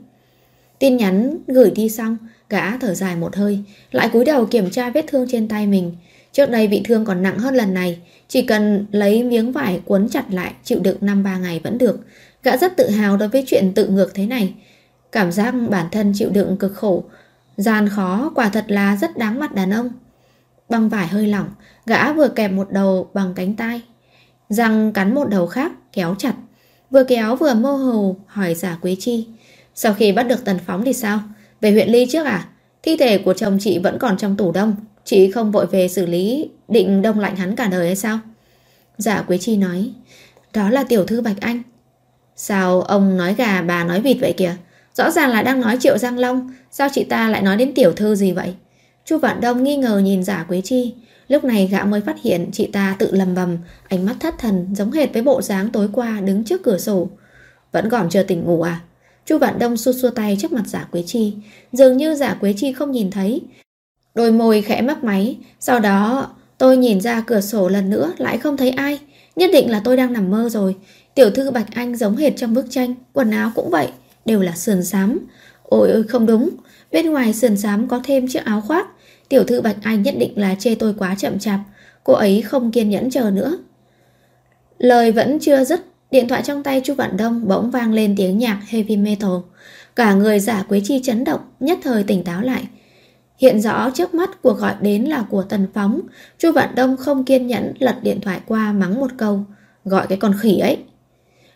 Tin 0.78 0.96
nhắn 0.96 1.38
gửi 1.46 1.70
đi 1.70 1.88
xong, 1.88 2.16
gã 2.48 2.76
thở 2.76 2.94
dài 2.94 3.16
một 3.16 3.36
hơi, 3.36 3.58
lại 3.90 4.08
cúi 4.12 4.24
đầu 4.24 4.46
kiểm 4.46 4.70
tra 4.70 4.90
vết 4.90 5.04
thương 5.08 5.26
trên 5.30 5.48
tay 5.48 5.66
mình. 5.66 5.96
Trước 6.32 6.50
đây 6.50 6.68
bị 6.68 6.82
thương 6.84 7.04
còn 7.04 7.22
nặng 7.22 7.38
hơn 7.38 7.54
lần 7.54 7.74
này, 7.74 7.98
chỉ 8.28 8.42
cần 8.42 8.86
lấy 8.92 9.22
miếng 9.22 9.52
vải 9.52 9.80
cuốn 9.84 10.08
chặt 10.08 10.24
lại 10.30 10.52
chịu 10.64 10.80
đựng 10.80 10.96
năm 11.00 11.22
ba 11.22 11.38
ngày 11.38 11.60
vẫn 11.64 11.78
được. 11.78 12.00
Gã 12.42 12.56
rất 12.56 12.76
tự 12.76 12.90
hào 12.90 13.16
đối 13.16 13.28
với 13.28 13.44
chuyện 13.46 13.72
tự 13.74 13.88
ngược 13.88 14.14
thế 14.14 14.26
này. 14.26 14.54
Cảm 15.12 15.32
giác 15.32 15.54
bản 15.70 15.86
thân 15.92 16.12
chịu 16.14 16.30
đựng 16.30 16.56
cực 16.56 16.74
khổ, 16.74 17.04
gian 17.58 17.88
khó 17.88 18.32
quả 18.34 18.48
thật 18.48 18.64
là 18.68 18.96
rất 18.96 19.16
đáng 19.16 19.38
mặt 19.38 19.54
đàn 19.54 19.70
ông. 19.70 19.88
Băng 20.68 20.88
vải 20.88 21.06
hơi 21.06 21.26
lỏng, 21.26 21.48
gã 21.86 22.12
vừa 22.12 22.28
kẹp 22.28 22.52
một 22.52 22.70
đầu 22.70 23.10
bằng 23.14 23.34
cánh 23.34 23.56
tay. 23.56 23.82
Răng 24.48 24.92
cắn 24.92 25.14
một 25.14 25.28
đầu 25.28 25.46
khác, 25.46 25.72
kéo 25.92 26.14
chặt. 26.18 26.34
Vừa 26.90 27.04
kéo 27.04 27.36
vừa 27.36 27.54
mơ 27.54 27.72
hồ 27.72 28.16
hỏi 28.26 28.54
giả 28.54 28.78
Quế 28.82 28.96
Chi. 28.98 29.26
Sau 29.74 29.94
khi 29.94 30.12
bắt 30.12 30.22
được 30.22 30.44
Tần 30.44 30.58
Phóng 30.66 30.84
thì 30.84 30.92
sao? 30.92 31.20
Về 31.60 31.70
huyện 31.70 31.88
Ly 31.88 32.06
trước 32.10 32.26
à? 32.26 32.48
Thi 32.82 32.96
thể 32.96 33.18
của 33.18 33.34
chồng 33.34 33.58
chị 33.60 33.78
vẫn 33.78 33.98
còn 33.98 34.18
trong 34.18 34.36
tủ 34.36 34.52
đông. 34.52 34.76
Chị 35.04 35.30
không 35.30 35.52
vội 35.52 35.66
về 35.66 35.88
xử 35.88 36.06
lý 36.06 36.50
Định 36.68 37.02
đông 37.02 37.20
lạnh 37.20 37.36
hắn 37.36 37.56
cả 37.56 37.68
đời 37.68 37.86
hay 37.86 37.96
sao 37.96 38.18
giả 38.98 39.22
Quế 39.22 39.38
Chi 39.38 39.56
nói 39.56 39.90
Đó 40.52 40.70
là 40.70 40.84
tiểu 40.84 41.04
thư 41.04 41.20
Bạch 41.20 41.40
Anh 41.40 41.62
Sao 42.36 42.80
ông 42.80 43.16
nói 43.16 43.34
gà 43.34 43.62
bà 43.62 43.84
nói 43.84 44.00
vịt 44.00 44.16
vậy 44.20 44.34
kìa 44.36 44.56
Rõ 44.98 45.10
ràng 45.10 45.30
là 45.30 45.42
đang 45.42 45.60
nói 45.60 45.76
Triệu 45.80 45.98
Giang 45.98 46.18
Long. 46.18 46.54
Sao 46.70 46.88
chị 46.92 47.04
ta 47.04 47.28
lại 47.28 47.42
nói 47.42 47.56
đến 47.56 47.74
tiểu 47.74 47.92
thư 47.92 48.14
gì 48.14 48.32
vậy? 48.32 48.54
Chu 49.04 49.18
Vạn 49.18 49.40
Đông 49.40 49.64
nghi 49.64 49.76
ngờ 49.76 49.98
nhìn 49.98 50.24
giả 50.24 50.44
Quế 50.48 50.60
Chi. 50.60 50.94
Lúc 51.28 51.44
này 51.44 51.66
gã 51.66 51.84
mới 51.84 52.00
phát 52.00 52.16
hiện 52.22 52.50
chị 52.52 52.66
ta 52.72 52.96
tự 52.98 53.10
lầm 53.12 53.34
bầm 53.34 53.58
Ánh 53.88 54.06
mắt 54.06 54.16
thất 54.20 54.34
thần 54.38 54.66
giống 54.74 54.92
hệt 54.92 55.12
với 55.12 55.22
bộ 55.22 55.42
dáng 55.42 55.70
tối 55.70 55.88
qua 55.92 56.20
đứng 56.20 56.44
trước 56.44 56.62
cửa 56.62 56.78
sổ. 56.78 57.08
Vẫn 57.72 57.90
còn 57.90 58.10
chưa 58.10 58.22
tỉnh 58.22 58.44
ngủ 58.44 58.62
à? 58.62 58.80
Chu 59.26 59.38
Vạn 59.38 59.58
Đông 59.58 59.76
xua 59.76 59.92
xua 59.92 60.10
tay 60.10 60.36
trước 60.40 60.52
mặt 60.52 60.66
giả 60.66 60.88
Quế 60.90 61.02
Chi. 61.06 61.34
Dường 61.72 61.96
như 61.96 62.14
giả 62.14 62.34
Quế 62.34 62.54
Chi 62.56 62.72
không 62.72 62.92
nhìn 62.92 63.10
thấy. 63.10 63.40
Đôi 64.14 64.32
môi 64.32 64.62
khẽ 64.62 64.82
mấp 64.82 65.04
máy, 65.04 65.36
sau 65.60 65.80
đó 65.80 66.30
tôi 66.58 66.76
nhìn 66.76 67.00
ra 67.00 67.20
cửa 67.26 67.40
sổ 67.40 67.68
lần 67.68 67.90
nữa 67.90 68.12
lại 68.18 68.38
không 68.38 68.56
thấy 68.56 68.70
ai. 68.70 68.98
Nhất 69.36 69.50
định 69.52 69.70
là 69.70 69.80
tôi 69.84 69.96
đang 69.96 70.12
nằm 70.12 70.30
mơ 70.30 70.48
rồi. 70.48 70.76
Tiểu 71.14 71.30
thư 71.30 71.50
Bạch 71.50 71.74
Anh 71.74 71.96
giống 71.96 72.16
hệt 72.16 72.32
trong 72.36 72.54
bức 72.54 72.66
tranh, 72.70 72.94
quần 73.12 73.30
áo 73.30 73.52
cũng 73.54 73.70
vậy, 73.70 73.88
đều 74.28 74.40
là 74.40 74.52
sườn 74.52 74.84
xám. 74.84 75.18
Ôi 75.62 75.90
ôi 75.90 76.04
không 76.08 76.26
đúng, 76.26 76.50
bên 76.92 77.10
ngoài 77.10 77.34
sườn 77.34 77.56
xám 77.56 77.88
có 77.88 78.00
thêm 78.04 78.28
chiếc 78.28 78.44
áo 78.44 78.60
khoác. 78.60 78.86
Tiểu 79.28 79.44
thư 79.44 79.60
Bạch 79.60 79.76
Anh 79.82 80.02
nhất 80.02 80.14
định 80.18 80.32
là 80.36 80.54
chê 80.54 80.74
tôi 80.74 80.94
quá 80.98 81.14
chậm 81.18 81.38
chạp, 81.38 81.60
cô 82.04 82.12
ấy 82.12 82.42
không 82.42 82.72
kiên 82.72 82.90
nhẫn 82.90 83.10
chờ 83.10 83.30
nữa. 83.30 83.58
Lời 84.78 85.12
vẫn 85.12 85.38
chưa 85.38 85.64
dứt, 85.64 85.80
điện 86.10 86.28
thoại 86.28 86.42
trong 86.44 86.62
tay 86.62 86.80
Chu 86.84 86.94
Vạn 86.94 87.16
Đông 87.16 87.48
bỗng 87.48 87.70
vang 87.70 87.92
lên 87.92 88.14
tiếng 88.16 88.38
nhạc 88.38 88.60
heavy 88.66 88.96
metal. 88.96 89.30
Cả 89.96 90.14
người 90.14 90.40
giả 90.40 90.64
Quế 90.68 90.80
Chi 90.84 91.00
chấn 91.04 91.24
động, 91.24 91.40
nhất 91.60 91.78
thời 91.82 92.02
tỉnh 92.02 92.24
táo 92.24 92.42
lại. 92.42 92.68
Hiện 93.38 93.60
rõ 93.60 93.90
trước 93.94 94.14
mắt 94.14 94.42
cuộc 94.42 94.58
gọi 94.58 94.74
đến 94.80 95.04
là 95.04 95.24
của 95.30 95.42
Tần 95.42 95.66
Phóng 95.74 96.00
Chu 96.38 96.52
Vạn 96.52 96.74
Đông 96.74 96.96
không 96.96 97.24
kiên 97.24 97.46
nhẫn 97.46 97.72
lật 97.78 97.96
điện 98.02 98.20
thoại 98.20 98.40
qua 98.46 98.72
mắng 98.72 99.00
một 99.00 99.10
câu 99.16 99.44
Gọi 99.84 100.06
cái 100.06 100.18
con 100.18 100.34
khỉ 100.40 100.58
ấy 100.58 100.78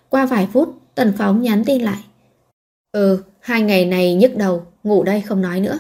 Qua 0.09 0.27
vài 0.27 0.49
phút 0.53 0.81
Tần 0.95 1.13
Phóng 1.19 1.43
nhắn 1.43 1.65
tin 1.65 1.83
lại 1.83 2.05
Ừ 2.93 3.19
hai 3.41 3.63
ngày 3.63 3.85
này 3.85 4.15
nhức 4.15 4.37
đầu 4.37 4.63
Ngủ 4.85 5.03
đây 5.03 5.21
không 5.21 5.41
nói 5.41 5.61
nữa 5.61 5.79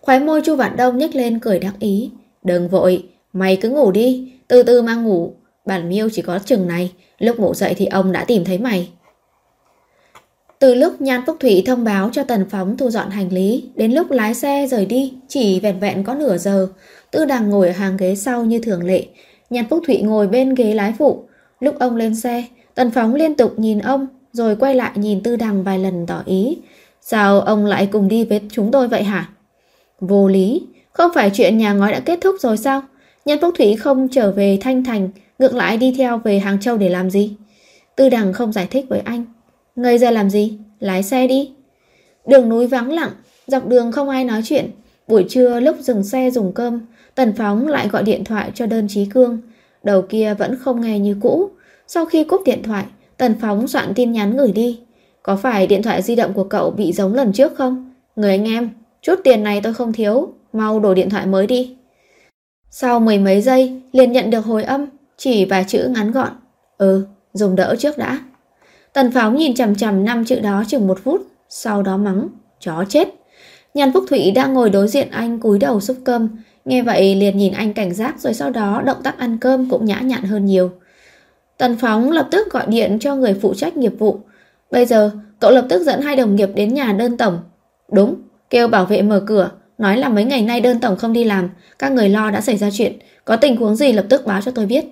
Khóe 0.00 0.18
môi 0.18 0.42
Chu 0.44 0.56
Vạn 0.56 0.76
Đông 0.76 0.98
nhếch 0.98 1.14
lên 1.14 1.38
cười 1.38 1.58
đắc 1.58 1.74
ý 1.78 2.10
Đừng 2.42 2.68
vội 2.68 3.04
Mày 3.32 3.56
cứ 3.56 3.68
ngủ 3.68 3.90
đi 3.90 4.32
Từ 4.48 4.62
từ 4.62 4.82
mang 4.82 5.04
ngủ 5.04 5.34
Bản 5.66 5.88
miêu 5.88 6.08
chỉ 6.12 6.22
có 6.22 6.38
chừng 6.38 6.68
này 6.68 6.92
Lúc 7.18 7.38
ngủ 7.38 7.54
dậy 7.54 7.74
thì 7.76 7.86
ông 7.86 8.12
đã 8.12 8.24
tìm 8.24 8.44
thấy 8.44 8.58
mày 8.58 8.90
Từ 10.58 10.74
lúc 10.74 11.00
Nhan 11.00 11.22
Phúc 11.26 11.36
Thủy 11.40 11.62
thông 11.66 11.84
báo 11.84 12.10
cho 12.12 12.24
Tần 12.24 12.46
Phóng 12.50 12.76
thu 12.76 12.90
dọn 12.90 13.10
hành 13.10 13.32
lý, 13.32 13.64
đến 13.74 13.92
lúc 13.92 14.10
lái 14.10 14.34
xe 14.34 14.66
rời 14.66 14.86
đi, 14.86 15.14
chỉ 15.28 15.60
vẹn 15.60 15.80
vẹn 15.80 16.04
có 16.04 16.14
nửa 16.14 16.38
giờ. 16.38 16.68
Tư 17.10 17.24
Đằng 17.24 17.50
ngồi 17.50 17.66
ở 17.66 17.72
hàng 17.72 17.96
ghế 17.96 18.14
sau 18.14 18.44
như 18.44 18.58
thường 18.58 18.84
lệ. 18.84 19.06
Nhan 19.50 19.64
Phúc 19.70 19.82
Thủy 19.86 20.02
ngồi 20.02 20.28
bên 20.28 20.54
ghế 20.54 20.74
lái 20.74 20.94
phụ. 20.98 21.24
Lúc 21.60 21.78
ông 21.78 21.96
lên 21.96 22.14
xe, 22.14 22.44
Tần 22.74 22.90
Phóng 22.90 23.14
liên 23.14 23.34
tục 23.34 23.58
nhìn 23.58 23.78
ông, 23.78 24.06
rồi 24.32 24.56
quay 24.56 24.74
lại 24.74 24.92
nhìn 24.94 25.22
Tư 25.22 25.36
Đằng 25.36 25.64
vài 25.64 25.78
lần 25.78 26.06
tỏ 26.06 26.22
ý. 26.26 26.58
Sao 27.00 27.40
ông 27.40 27.66
lại 27.66 27.88
cùng 27.92 28.08
đi 28.08 28.24
với 28.24 28.40
chúng 28.52 28.70
tôi 28.70 28.88
vậy 28.88 29.02
hả? 29.02 29.28
Vô 30.00 30.28
lý, 30.28 30.66
không 30.92 31.10
phải 31.14 31.30
chuyện 31.34 31.58
nhà 31.58 31.72
ngói 31.72 31.92
đã 31.92 32.00
kết 32.00 32.18
thúc 32.20 32.36
rồi 32.40 32.56
sao? 32.56 32.82
Nhân 33.24 33.38
Phúc 33.40 33.54
Thủy 33.58 33.76
không 33.76 34.08
trở 34.08 34.32
về 34.32 34.58
Thanh 34.60 34.84
Thành, 34.84 35.10
ngược 35.38 35.54
lại 35.54 35.76
đi 35.76 35.94
theo 35.98 36.18
về 36.18 36.38
Hàng 36.38 36.60
Châu 36.60 36.76
để 36.76 36.88
làm 36.88 37.10
gì? 37.10 37.36
Tư 37.96 38.08
Đằng 38.08 38.32
không 38.32 38.52
giải 38.52 38.66
thích 38.70 38.84
với 38.88 39.00
anh. 39.00 39.24
Ngây 39.76 39.98
ra 39.98 40.10
làm 40.10 40.30
gì? 40.30 40.58
Lái 40.80 41.02
xe 41.02 41.26
đi. 41.26 41.52
Đường 42.26 42.48
núi 42.48 42.66
vắng 42.66 42.92
lặng, 42.92 43.10
dọc 43.46 43.68
đường 43.68 43.92
không 43.92 44.08
ai 44.08 44.24
nói 44.24 44.40
chuyện. 44.44 44.70
Buổi 45.08 45.26
trưa 45.28 45.60
lúc 45.60 45.76
dừng 45.80 46.04
xe 46.04 46.30
dùng 46.30 46.52
cơm, 46.52 46.80
Tần 47.14 47.32
Phóng 47.36 47.68
lại 47.68 47.88
gọi 47.88 48.02
điện 48.02 48.24
thoại 48.24 48.50
cho 48.54 48.66
đơn 48.66 48.86
trí 48.88 49.04
cương. 49.04 49.38
Đầu 49.82 50.02
kia 50.02 50.34
vẫn 50.38 50.56
không 50.60 50.80
nghe 50.80 50.98
như 50.98 51.16
cũ. 51.20 51.50
Sau 51.86 52.06
khi 52.06 52.24
cúp 52.24 52.42
điện 52.44 52.62
thoại, 52.62 52.84
Tần 53.20 53.34
Phóng 53.40 53.68
soạn 53.68 53.94
tin 53.94 54.12
nhắn 54.12 54.36
gửi 54.36 54.52
đi. 54.52 54.80
Có 55.22 55.36
phải 55.36 55.66
điện 55.66 55.82
thoại 55.82 56.02
di 56.02 56.14
động 56.16 56.32
của 56.32 56.44
cậu 56.44 56.70
bị 56.70 56.92
giống 56.92 57.14
lần 57.14 57.32
trước 57.32 57.52
không? 57.56 57.92
Người 58.16 58.30
anh 58.30 58.44
em, 58.44 58.70
chút 59.02 59.20
tiền 59.24 59.42
này 59.42 59.60
tôi 59.60 59.74
không 59.74 59.92
thiếu, 59.92 60.28
mau 60.52 60.80
đổi 60.80 60.94
điện 60.94 61.10
thoại 61.10 61.26
mới 61.26 61.46
đi. 61.46 61.76
Sau 62.70 63.00
mười 63.00 63.18
mấy 63.18 63.40
giây, 63.40 63.82
liền 63.92 64.12
nhận 64.12 64.30
được 64.30 64.44
hồi 64.44 64.64
âm, 64.64 64.86
chỉ 65.16 65.44
vài 65.44 65.64
chữ 65.68 65.88
ngắn 65.94 66.12
gọn. 66.12 66.28
Ừ, 66.78 67.06
dùng 67.32 67.56
đỡ 67.56 67.76
trước 67.78 67.98
đã. 67.98 68.18
Tần 68.92 69.10
Phóng 69.12 69.36
nhìn 69.36 69.54
chằm 69.54 69.74
chằm 69.74 70.04
năm 70.04 70.24
chữ 70.24 70.40
đó 70.40 70.64
chừng 70.68 70.86
một 70.86 70.98
phút, 71.04 71.26
sau 71.48 71.82
đó 71.82 71.96
mắng, 71.96 72.28
chó 72.60 72.84
chết. 72.88 73.08
Nhàn 73.74 73.92
Phúc 73.92 74.04
Thủy 74.08 74.30
đang 74.30 74.54
ngồi 74.54 74.70
đối 74.70 74.88
diện 74.88 75.08
anh 75.10 75.40
cúi 75.40 75.58
đầu 75.58 75.80
xúc 75.80 75.96
cơm, 76.04 76.28
nghe 76.64 76.82
vậy 76.82 77.14
liền 77.14 77.38
nhìn 77.38 77.52
anh 77.52 77.72
cảnh 77.72 77.94
giác 77.94 78.20
rồi 78.20 78.34
sau 78.34 78.50
đó 78.50 78.82
động 78.84 79.02
tác 79.02 79.18
ăn 79.18 79.38
cơm 79.38 79.70
cũng 79.70 79.84
nhã 79.84 80.00
nhặn 80.00 80.22
hơn 80.22 80.46
nhiều. 80.46 80.70
Tần 81.60 81.76
Phóng 81.76 82.10
lập 82.10 82.28
tức 82.30 82.50
gọi 82.50 82.66
điện 82.66 82.98
cho 83.00 83.16
người 83.16 83.34
phụ 83.34 83.54
trách 83.54 83.76
nghiệp 83.76 83.92
vụ. 83.98 84.20
Bây 84.70 84.86
giờ, 84.86 85.10
cậu 85.40 85.50
lập 85.50 85.66
tức 85.68 85.82
dẫn 85.82 86.00
hai 86.00 86.16
đồng 86.16 86.36
nghiệp 86.36 86.50
đến 86.54 86.74
nhà 86.74 86.92
đơn 86.92 87.16
tổng. 87.16 87.38
Đúng, 87.92 88.14
kêu 88.50 88.68
bảo 88.68 88.86
vệ 88.86 89.02
mở 89.02 89.22
cửa, 89.26 89.50
nói 89.78 89.96
là 89.96 90.08
mấy 90.08 90.24
ngày 90.24 90.42
nay 90.42 90.60
đơn 90.60 90.80
tổng 90.80 90.96
không 90.96 91.12
đi 91.12 91.24
làm, 91.24 91.50
các 91.78 91.92
người 91.92 92.08
lo 92.08 92.30
đã 92.30 92.40
xảy 92.40 92.56
ra 92.56 92.70
chuyện, 92.72 92.98
có 93.24 93.36
tình 93.36 93.56
huống 93.56 93.76
gì 93.76 93.92
lập 93.92 94.04
tức 94.08 94.26
báo 94.26 94.40
cho 94.40 94.50
tôi 94.50 94.66
biết. 94.66 94.84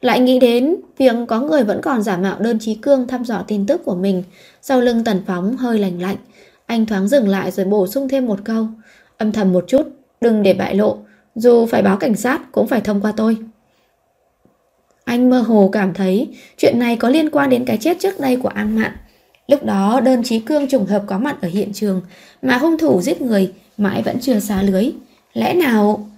Lại 0.00 0.20
nghĩ 0.20 0.40
đến 0.40 0.76
việc 0.98 1.14
có 1.28 1.40
người 1.40 1.64
vẫn 1.64 1.80
còn 1.82 2.02
giả 2.02 2.16
mạo 2.16 2.38
đơn 2.38 2.58
trí 2.58 2.74
cương 2.74 3.06
thăm 3.06 3.24
dò 3.24 3.44
tin 3.46 3.66
tức 3.66 3.84
của 3.84 3.94
mình, 3.94 4.22
sau 4.62 4.80
lưng 4.80 5.04
tần 5.04 5.22
phóng 5.26 5.56
hơi 5.56 5.78
lành 5.78 6.02
lạnh. 6.02 6.16
Anh 6.66 6.86
thoáng 6.86 7.08
dừng 7.08 7.28
lại 7.28 7.50
rồi 7.50 7.66
bổ 7.66 7.86
sung 7.86 8.08
thêm 8.08 8.26
một 8.26 8.38
câu, 8.44 8.66
âm 9.18 9.32
thầm 9.32 9.52
một 9.52 9.64
chút, 9.68 9.82
đừng 10.20 10.42
để 10.42 10.54
bại 10.54 10.74
lộ, 10.74 10.98
dù 11.34 11.66
phải 11.66 11.82
báo 11.82 11.96
cảnh 11.96 12.14
sát 12.16 12.52
cũng 12.52 12.66
phải 12.66 12.80
thông 12.80 13.00
qua 13.00 13.12
tôi. 13.16 13.36
Anh 15.08 15.30
mơ 15.30 15.40
hồ 15.40 15.68
cảm 15.72 15.94
thấy 15.94 16.28
chuyện 16.58 16.78
này 16.78 16.96
có 16.96 17.08
liên 17.08 17.30
quan 17.30 17.50
đến 17.50 17.64
cái 17.64 17.76
chết 17.76 17.98
trước 18.00 18.20
đây 18.20 18.36
của 18.36 18.48
An 18.48 18.76
Mạn. 18.76 18.92
Lúc 19.46 19.64
đó 19.64 20.00
đơn 20.00 20.22
trí 20.22 20.38
cương 20.38 20.68
trùng 20.68 20.86
hợp 20.86 21.02
có 21.06 21.18
mặt 21.18 21.36
ở 21.42 21.48
hiện 21.48 21.72
trường 21.72 22.00
mà 22.42 22.58
hung 22.58 22.78
thủ 22.78 23.00
giết 23.02 23.22
người 23.22 23.52
mãi 23.78 24.02
vẫn 24.02 24.20
chưa 24.20 24.40
xá 24.40 24.62
lưới. 24.62 24.90
Lẽ 25.34 25.54
nào... 25.54 26.08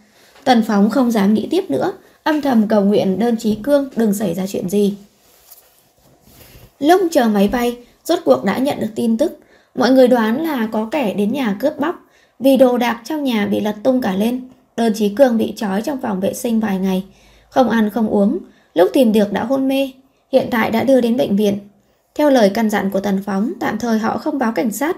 Tần 0.45 0.63
Phóng 0.63 0.91
không 0.91 1.11
dám 1.11 1.35
nghĩ 1.35 1.49
tiếp 1.51 1.71
nữa, 1.71 1.93
âm 2.23 2.41
thầm 2.41 2.69
cầu 2.69 2.85
nguyện 2.85 3.19
đơn 3.19 3.37
trí 3.37 3.55
cương 3.55 3.89
đừng 3.97 4.15
xảy 4.15 4.35
ra 4.35 4.47
chuyện 4.47 4.69
gì. 4.69 4.95
Lúc 6.79 7.01
chờ 7.11 7.29
máy 7.29 7.49
bay, 7.53 7.77
rốt 8.05 8.19
cuộc 8.25 8.45
đã 8.45 8.59
nhận 8.59 8.81
được 8.81 8.91
tin 8.95 9.17
tức. 9.17 9.39
Mọi 9.75 9.91
người 9.91 10.09
đoán 10.09 10.43
là 10.43 10.69
có 10.73 10.89
kẻ 10.91 11.15
đến 11.15 11.33
nhà 11.33 11.57
cướp 11.61 11.79
bóc, 11.79 11.95
vì 12.39 12.57
đồ 12.57 12.79
đạc 12.79 13.03
trong 13.05 13.25
nhà 13.25 13.47
bị 13.47 13.61
lật 13.61 13.77
tung 13.83 14.01
cả 14.01 14.17
lên. 14.17 14.49
Đơn 14.77 14.93
trí 14.95 15.09
cương 15.09 15.39
bị 15.39 15.53
trói 15.57 15.83
trong 15.83 16.01
phòng 16.01 16.21
vệ 16.21 16.35
sinh 16.35 16.61
vài 16.61 16.79
ngày, 16.79 17.05
không 17.51 17.69
ăn 17.71 17.91
không 17.91 18.09
uống, 18.09 18.39
lúc 18.75 18.91
tìm 18.93 19.13
được 19.13 19.33
đã 19.33 19.45
hôn 19.45 19.69
mê, 19.69 19.91
hiện 20.33 20.49
tại 20.51 20.71
đã 20.71 20.85
đưa 20.85 21.01
đến 21.01 21.17
bệnh 21.17 21.37
viện. 21.37 21.59
Theo 22.15 22.31
lời 22.31 22.51
căn 22.55 22.71
dặn 22.71 22.91
của 22.91 23.01
Tần 23.01 23.23
Phóng, 23.27 23.53
tạm 23.61 23.79
thời 23.79 23.99
họ 23.99 24.19
không 24.19 24.39
báo 24.39 24.53
cảnh 24.53 24.73
sát. 24.73 24.97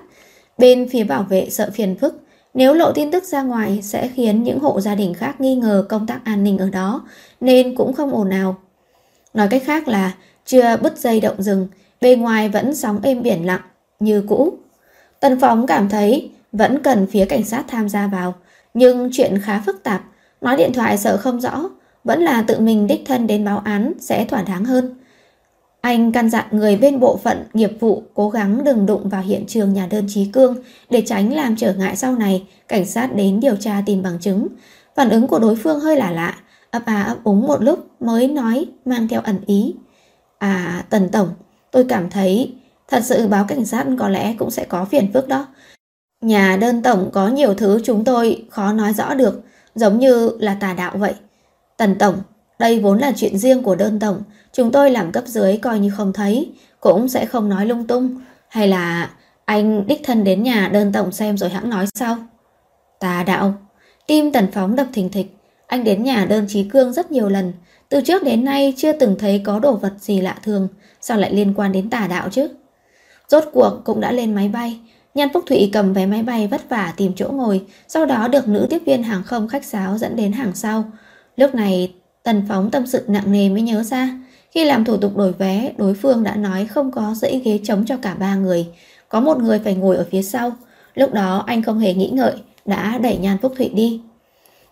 Bên 0.59 0.89
phía 0.89 1.05
bảo 1.05 1.23
vệ 1.23 1.51
sợ 1.51 1.71
phiền 1.75 1.97
phức, 2.01 2.23
nếu 2.55 2.75
lộ 2.75 2.93
tin 2.93 3.11
tức 3.11 3.25
ra 3.25 3.43
ngoài 3.43 3.81
sẽ 3.83 4.09
khiến 4.09 4.43
những 4.43 4.59
hộ 4.59 4.81
gia 4.81 4.95
đình 4.95 5.15
khác 5.15 5.41
nghi 5.41 5.57
ngờ 5.57 5.87
công 5.89 6.07
tác 6.07 6.21
an 6.25 6.45
ninh 6.45 6.59
ở 6.59 6.71
đó, 6.71 7.07
nên 7.41 7.75
cũng 7.75 7.93
không 7.93 8.15
ồn 8.15 8.29
nào. 8.29 8.57
Nói 9.35 9.49
cách 9.51 9.63
khác 9.65 9.89
là 9.89 10.15
chưa 10.47 10.77
bứt 10.77 10.99
dây 10.99 11.21
động 11.21 11.43
rừng, 11.43 11.69
bề 12.01 12.17
ngoài 12.17 12.49
vẫn 12.49 12.75
sóng 12.75 13.01
êm 13.03 13.23
biển 13.23 13.47
lặng, 13.47 13.61
như 14.01 14.25
cũ. 14.29 14.53
Tần 15.21 15.41
Phóng 15.41 15.67
cảm 15.67 15.89
thấy 15.89 16.31
vẫn 16.53 16.83
cần 16.83 17.07
phía 17.07 17.25
cảnh 17.25 17.45
sát 17.45 17.65
tham 17.69 17.89
gia 17.89 18.07
vào, 18.07 18.35
nhưng 18.75 19.09
chuyện 19.13 19.39
khá 19.43 19.63
phức 19.67 19.83
tạp, 19.83 20.03
nói 20.41 20.57
điện 20.57 20.73
thoại 20.73 20.99
sợ 20.99 21.17
không 21.17 21.41
rõ, 21.41 21.71
vẫn 22.05 22.23
là 22.23 22.43
tự 22.43 22.61
mình 22.61 22.87
đích 22.87 23.03
thân 23.07 23.27
đến 23.27 23.45
báo 23.45 23.59
án 23.59 23.93
sẽ 24.01 24.25
thỏa 24.25 24.43
đáng 24.43 24.65
hơn. 24.65 24.95
Anh 25.81 26.13
căn 26.13 26.31
dặn 26.31 26.45
người 26.51 26.77
bên 26.77 27.01
bộ 27.01 27.17
phận 27.17 27.45
nghiệp 27.55 27.73
vụ 27.81 28.03
cố 28.15 28.31
gắng 28.31 28.65
đừng 28.65 28.87
đụng 28.87 29.09
vào 29.09 29.23
hiện 29.23 29.45
trường 29.47 29.73
nhà 29.73 29.87
đơn 29.91 30.07
trí 30.09 30.25
cương 30.25 30.57
để 30.91 31.03
tránh 31.07 31.33
làm 31.35 31.57
trở 31.57 31.75
ngại 31.75 31.97
sau 31.97 32.17
này 32.17 32.47
cảnh 32.69 32.87
sát 32.87 33.17
đến 33.17 33.41
điều 33.41 33.57
tra 33.57 33.83
tìm 33.87 34.03
bằng 34.03 34.19
chứng. 34.21 34.47
Phản 34.97 35.09
ứng 35.09 35.27
của 35.27 35.39
đối 35.39 35.57
phương 35.57 35.81
hơi 35.81 35.97
lạ 35.97 36.11
lạ, 36.11 36.35
ấp 36.71 36.83
à 36.87 37.03
ấp 37.03 37.25
úng 37.25 37.47
một 37.47 37.63
lúc 37.63 37.87
mới 38.01 38.29
nói 38.29 38.67
mang 38.85 39.09
theo 39.09 39.21
ẩn 39.21 39.37
ý. 39.47 39.75
À, 40.39 40.85
Tần 40.91 41.09
Tổng, 41.09 41.29
tôi 41.71 41.85
cảm 41.89 42.11
thấy 42.11 42.55
thật 42.89 43.05
sự 43.05 43.29
báo 43.29 43.45
cảnh 43.49 43.65
sát 43.65 43.87
có 43.99 44.09
lẽ 44.09 44.35
cũng 44.39 44.51
sẽ 44.51 44.65
có 44.65 44.85
phiền 44.85 45.13
phức 45.13 45.29
đó. 45.29 45.47
Nhà 46.21 46.57
đơn 46.61 46.83
tổng 46.83 47.11
có 47.13 47.29
nhiều 47.29 47.55
thứ 47.55 47.81
chúng 47.85 48.05
tôi 48.05 48.45
khó 48.51 48.73
nói 48.73 48.93
rõ 48.93 49.15
được, 49.15 49.43
giống 49.75 49.99
như 49.99 50.31
là 50.39 50.57
tà 50.61 50.73
đạo 50.73 50.93
vậy. 50.99 51.15
Tần 51.77 51.99
Tổng, 51.99 52.23
đây 52.59 52.81
vốn 52.81 52.99
là 52.99 53.13
chuyện 53.17 53.39
riêng 53.39 53.63
của 53.63 53.75
đơn 53.75 53.99
tổng, 53.99 54.23
chúng 54.53 54.73
tôi 54.73 54.91
làm 54.91 55.13
cấp 55.13 55.25
dưới 55.27 55.57
coi 55.57 55.79
như 55.79 55.91
không 55.97 56.13
thấy, 56.13 56.53
cũng 56.81 57.09
sẽ 57.09 57.27
không 57.27 57.49
nói 57.49 57.67
lung 57.67 57.87
tung. 57.87 58.21
Hay 58.49 58.69
là 58.69 59.11
anh 59.45 59.87
đích 59.87 60.01
thân 60.05 60.25
đến 60.25 60.43
nhà 60.43 60.69
đơn 60.73 60.93
tổng 60.93 61.13
xem 61.13 61.39
rồi 61.39 61.51
hãng 61.51 61.71
nói 61.71 61.87
sau. 61.95 62.17
Tà 63.01 63.23
đạo, 63.23 63.55
tim 64.07 64.33
tần 64.33 64.47
phóng 64.53 64.77
đập 64.77 64.87
thình 64.93 65.09
thịch, 65.09 65.37
anh 65.67 65.85
đến 65.85 66.03
nhà 66.03 66.25
đơn 66.25 66.47
trí 66.49 66.65
cương 66.65 66.93
rất 66.93 67.13
nhiều 67.13 67.29
lần, 67.29 67.53
từ 67.89 68.01
trước 68.01 68.23
đến 68.23 68.45
nay 68.45 68.75
chưa 68.77 68.93
từng 68.93 69.17
thấy 69.19 69.43
có 69.45 69.59
đồ 69.59 69.73
vật 69.73 69.93
gì 69.99 70.21
lạ 70.21 70.37
thường, 70.45 70.69
sao 71.01 71.19
lại 71.19 71.35
liên 71.35 71.55
quan 71.55 71.73
đến 71.73 71.91
tà 71.91 72.07
đạo 72.07 72.29
chứ? 72.31 72.49
Rốt 73.29 73.45
cuộc 73.53 73.81
cũng 73.85 74.01
đã 74.01 74.13
lên 74.13 74.35
máy 74.35 74.49
bay, 74.49 74.81
Nhan 75.15 75.29
Phúc 75.35 75.45
Thụy 75.47 75.71
cầm 75.73 75.93
vé 75.93 76.07
máy 76.07 76.23
bay 76.23 76.47
vất 76.47 76.69
vả 76.69 76.95
tìm 76.97 77.13
chỗ 77.17 77.29
ngồi, 77.29 77.65
sau 77.89 78.07
đó 78.07 78.29
được 78.29 78.49
nữ 78.49 78.67
tiếp 78.71 78.83
viên 78.87 79.03
hàng 79.03 79.23
không 79.23 79.49
khách 79.49 79.65
sáo 79.65 79.99
dẫn 79.99 80.17
đến 80.17 80.33
hàng 80.33 80.53
sau. 80.55 80.85
Lúc 81.43 81.55
này 81.55 81.95
Tần 82.23 82.43
Phóng 82.49 82.71
tâm 82.71 82.87
sự 82.87 83.05
nặng 83.09 83.33
nề 83.33 83.49
mới 83.49 83.63
nhớ 83.63 83.83
ra, 83.83 84.19
khi 84.51 84.65
làm 84.65 84.85
thủ 84.85 84.97
tục 84.97 85.17
đổi 85.17 85.33
vé, 85.33 85.73
đối 85.77 85.95
phương 85.95 86.23
đã 86.23 86.37
nói 86.37 86.67
không 86.67 86.91
có 86.91 87.15
dãy 87.15 87.41
ghế 87.45 87.61
trống 87.65 87.85
cho 87.87 87.97
cả 87.97 88.15
ba 88.15 88.35
người, 88.35 88.67
có 89.09 89.21
một 89.21 89.39
người 89.39 89.59
phải 89.59 89.75
ngồi 89.75 89.97
ở 89.97 90.07
phía 90.11 90.23
sau. 90.23 90.53
Lúc 90.95 91.13
đó 91.13 91.45
anh 91.47 91.63
không 91.63 91.79
hề 91.79 91.95
nghĩ 91.95 92.11
ngợi, 92.13 92.33
đã 92.65 92.99
đẩy 92.99 93.17
Nhan 93.17 93.39
Phúc 93.43 93.53
Thụy 93.57 93.69
đi. 93.69 94.01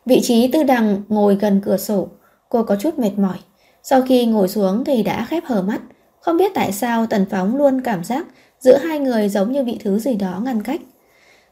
Vị 0.06 0.20
trí 0.22 0.48
tư 0.48 0.62
đằng 0.62 1.02
ngồi 1.09 1.35
gần 1.35 1.61
cửa 1.64 1.76
sổ, 1.76 2.09
cô 2.48 2.62
có 2.62 2.76
chút 2.80 2.98
mệt 2.98 3.12
mỏi. 3.16 3.38
Sau 3.83 4.02
khi 4.02 4.26
ngồi 4.26 4.48
xuống 4.48 4.85
thì 4.85 5.02
đã 5.02 5.26
khép 5.30 5.44
hờ 5.46 5.62
mắt, 5.62 5.80
không 6.20 6.37
biết 6.37 6.52
tại 6.54 6.72
sao 6.72 7.06
Tần 7.06 7.26
Phóng 7.30 7.56
luôn 7.56 7.80
cảm 7.80 8.04
giác 8.04 8.26
giữa 8.61 8.78
hai 8.78 8.98
người 8.98 9.28
giống 9.28 9.52
như 9.52 9.62
bị 9.62 9.78
thứ 9.85 9.98
gì 9.98 10.14
đó 10.14 10.40
ngăn 10.44 10.62
cách. 10.62 10.80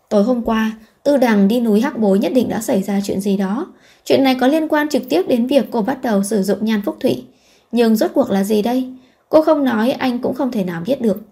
Tối 0.08 0.22
hôm 0.22 0.42
qua, 0.42 0.72
Tư 1.02 1.16
Đằng 1.16 1.48
đi 1.48 1.60
núi 1.60 1.80
Hắc 1.80 1.98
Bối 1.98 2.18
nhất 2.18 2.32
định 2.34 2.48
đã 2.48 2.60
xảy 2.60 2.82
ra 2.82 3.00
chuyện 3.04 3.20
gì 3.20 3.36
đó. 3.36 3.66
Chuyện 4.04 4.22
này 4.22 4.36
có 4.40 4.46
liên 4.46 4.68
quan 4.68 4.88
trực 4.88 5.08
tiếp 5.08 5.22
đến 5.28 5.46
việc 5.46 5.64
cô 5.70 5.82
bắt 5.82 6.02
đầu 6.02 6.24
sử 6.24 6.42
dụng 6.42 6.64
nhan 6.64 6.82
phúc 6.84 6.96
thủy. 7.00 7.24
Nhưng 7.72 7.96
rốt 7.96 8.10
cuộc 8.14 8.30
là 8.30 8.44
gì 8.44 8.62
đây? 8.62 8.92
Cô 9.28 9.42
không 9.42 9.64
nói 9.64 9.90
anh 9.90 10.18
cũng 10.18 10.34
không 10.34 10.50
thể 10.52 10.64
nào 10.64 10.82
biết 10.86 11.00
được. 11.00 11.22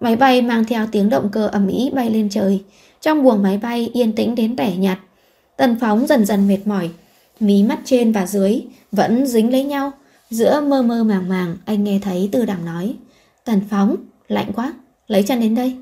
Máy 0.00 0.16
bay 0.16 0.42
mang 0.42 0.64
theo 0.64 0.86
tiếng 0.92 1.08
động 1.08 1.28
cơ 1.32 1.46
ầm 1.46 1.68
ĩ 1.68 1.90
bay 1.94 2.10
lên 2.10 2.28
trời. 2.28 2.62
Trong 3.00 3.22
buồng 3.22 3.42
máy 3.42 3.58
bay 3.62 3.90
yên 3.92 4.12
tĩnh 4.12 4.34
đến 4.34 4.56
tẻ 4.56 4.76
nhạt. 4.76 4.98
Tần 5.56 5.76
phóng 5.80 6.06
dần 6.06 6.24
dần 6.24 6.48
mệt 6.48 6.58
mỏi. 6.64 6.90
Mí 7.40 7.62
mắt 7.62 7.78
trên 7.84 8.12
và 8.12 8.26
dưới 8.26 8.62
vẫn 8.92 9.26
dính 9.26 9.52
lấy 9.52 9.64
nhau. 9.64 9.92
Giữa 10.30 10.60
mơ 10.60 10.82
mơ 10.82 11.04
màng 11.04 11.28
màng 11.28 11.56
anh 11.64 11.84
nghe 11.84 11.98
thấy 12.02 12.28
Tư 12.32 12.44
Đằng 12.44 12.64
nói. 12.64 12.94
Tần 13.44 13.60
phóng, 13.70 13.96
lạnh 14.28 14.52
quá, 14.54 14.72
lấy 15.06 15.22
chân 15.22 15.40
đến 15.40 15.54
đây. 15.54 15.76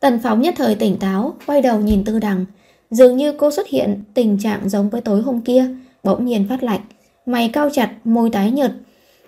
Tần 0.00 0.18
phóng 0.22 0.40
nhất 0.40 0.54
thời 0.56 0.74
tỉnh 0.74 0.96
táo, 0.98 1.36
quay 1.46 1.62
đầu 1.62 1.80
nhìn 1.80 2.04
Tư 2.04 2.18
Đằng. 2.18 2.44
Dường 2.90 3.16
như 3.16 3.32
cô 3.32 3.50
xuất 3.50 3.68
hiện 3.68 4.02
tình 4.14 4.38
trạng 4.38 4.68
giống 4.68 4.90
với 4.90 5.00
tối 5.00 5.22
hôm 5.22 5.40
kia, 5.40 5.68
bỗng 6.02 6.24
nhiên 6.24 6.46
phát 6.48 6.62
lạnh. 6.62 6.80
Mày 7.26 7.48
cao 7.48 7.70
chặt, 7.72 7.92
môi 8.04 8.30
tái 8.30 8.50
nhợt. 8.50 8.72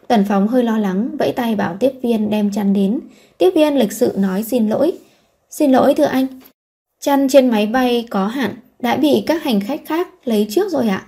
Tần 0.09 0.25
Phóng 0.29 0.49
hơi 0.49 0.65
lo 0.65 0.79
lắng, 0.79 1.09
vẫy 1.19 1.33
tay 1.33 1.57
bảo 1.57 1.77
tiếp 1.81 1.93
viên 2.03 2.31
đem 2.31 2.51
chăn 2.53 2.73
đến. 2.73 3.01
Tiếp 3.39 3.51
viên 3.55 3.79
lịch 3.79 3.93
sự 3.93 4.13
nói 4.17 4.43
xin 4.43 4.69
lỗi. 4.69 4.93
Xin 5.51 5.73
lỗi 5.73 5.95
thưa 5.95 6.05
anh. 6.05 6.27
Chăn 7.01 7.29
trên 7.29 7.49
máy 7.51 7.67
bay 7.67 8.07
có 8.11 8.27
hạn, 8.27 8.55
đã 8.79 8.97
bị 8.97 9.23
các 9.27 9.43
hành 9.43 9.61
khách 9.61 9.81
khác 9.87 10.09
lấy 10.25 10.47
trước 10.51 10.73
rồi 10.73 10.89
ạ. 10.89 11.07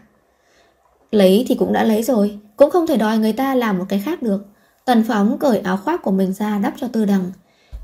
Lấy 1.10 1.44
thì 1.48 1.54
cũng 1.54 1.72
đã 1.72 1.84
lấy 1.84 2.02
rồi, 2.02 2.38
cũng 2.56 2.70
không 2.70 2.86
thể 2.86 2.96
đòi 2.96 3.18
người 3.18 3.32
ta 3.32 3.54
làm 3.54 3.78
một 3.78 3.84
cái 3.88 4.02
khác 4.04 4.22
được. 4.22 4.46
Tần 4.84 5.04
Phóng 5.08 5.38
cởi 5.38 5.58
áo 5.58 5.76
khoác 5.76 6.02
của 6.02 6.10
mình 6.10 6.32
ra 6.32 6.58
đắp 6.58 6.74
cho 6.76 6.88
Tư 6.88 7.04
Đằng. 7.04 7.32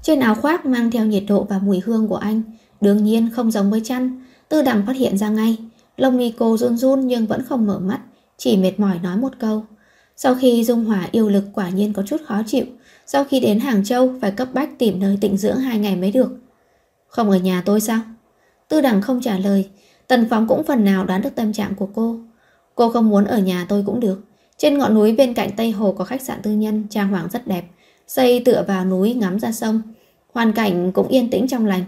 Trên 0.03 0.21
áo 0.21 0.35
khoác 0.35 0.67
mang 0.67 0.91
theo 0.91 1.07
nhiệt 1.07 1.23
độ 1.29 1.47
và 1.49 1.59
mùi 1.59 1.81
hương 1.85 2.09
của 2.09 2.17
anh, 2.17 2.43
đương 2.81 3.05
nhiên 3.05 3.29
không 3.33 3.51
giống 3.51 3.71
với 3.71 3.81
chăn. 3.85 4.23
Tư 4.49 4.63
đằng 4.63 4.87
phát 4.87 4.97
hiện 4.97 5.19
ra 5.19 5.29
ngay. 5.29 5.59
Lông 5.97 6.17
mi 6.17 6.33
cô 6.39 6.57
run 6.57 6.77
run 6.77 7.07
nhưng 7.07 7.27
vẫn 7.27 7.43
không 7.49 7.67
mở 7.67 7.79
mắt, 7.79 8.01
chỉ 8.37 8.57
mệt 8.57 8.81
mỏi 8.81 8.99
nói 9.03 9.17
một 9.17 9.33
câu. 9.39 9.65
Sau 10.17 10.35
khi 10.35 10.65
dung 10.65 10.85
hỏa 10.85 11.09
yêu 11.13 11.29
lực 11.29 11.45
quả 11.55 11.69
nhiên 11.69 11.93
có 11.93 12.03
chút 12.07 12.21
khó 12.27 12.43
chịu, 12.47 12.65
sau 13.07 13.25
khi 13.25 13.41
đến 13.41 13.61
Hàng 13.61 13.85
Châu 13.85 14.15
phải 14.21 14.31
cấp 14.31 14.49
bách 14.53 14.79
tìm 14.79 15.01
nơi 15.01 15.19
tịnh 15.21 15.37
dưỡng 15.37 15.57
hai 15.57 15.79
ngày 15.79 15.97
mới 15.97 16.13
được. 16.13 16.31
Không 17.09 17.31
ở 17.31 17.37
nhà 17.37 17.63
tôi 17.65 17.81
sao? 17.81 18.01
Tư 18.69 18.81
đằng 18.81 19.03
không 19.03 19.21
trả 19.21 19.39
lời, 19.39 19.69
Tần 20.07 20.27
Phóng 20.31 20.49
cũng 20.49 20.65
phần 20.65 20.85
nào 20.85 21.05
đoán 21.05 21.23
được 21.23 21.35
tâm 21.35 21.53
trạng 21.53 21.75
của 21.75 21.89
cô. 21.95 22.17
Cô 22.75 22.91
không 22.91 23.09
muốn 23.09 23.25
ở 23.25 23.39
nhà 23.39 23.67
tôi 23.69 23.83
cũng 23.87 24.01
được. 24.01 24.21
Trên 24.59 24.79
ngọn 24.79 24.95
núi 24.95 25.13
bên 25.13 25.35
cạnh 25.35 25.51
Tây 25.57 25.71
Hồ 25.71 25.93
có 25.93 26.05
khách 26.05 26.23
sạn 26.23 26.43
tư 26.43 26.51
nhân, 26.51 26.85
trang 26.91 27.09
hoàng 27.09 27.29
rất 27.33 27.47
đẹp, 27.47 27.65
xây 28.07 28.43
tựa 28.45 28.65
vào 28.69 28.85
núi 28.85 29.15
ngắm 29.15 29.41
ra 29.41 29.53
sông. 29.53 29.83
Hoàn 30.33 30.53
cảnh 30.53 30.93
cũng 30.93 31.09
yên 31.09 31.31
tĩnh 31.31 31.49
trong 31.49 31.67
lành. 31.67 31.85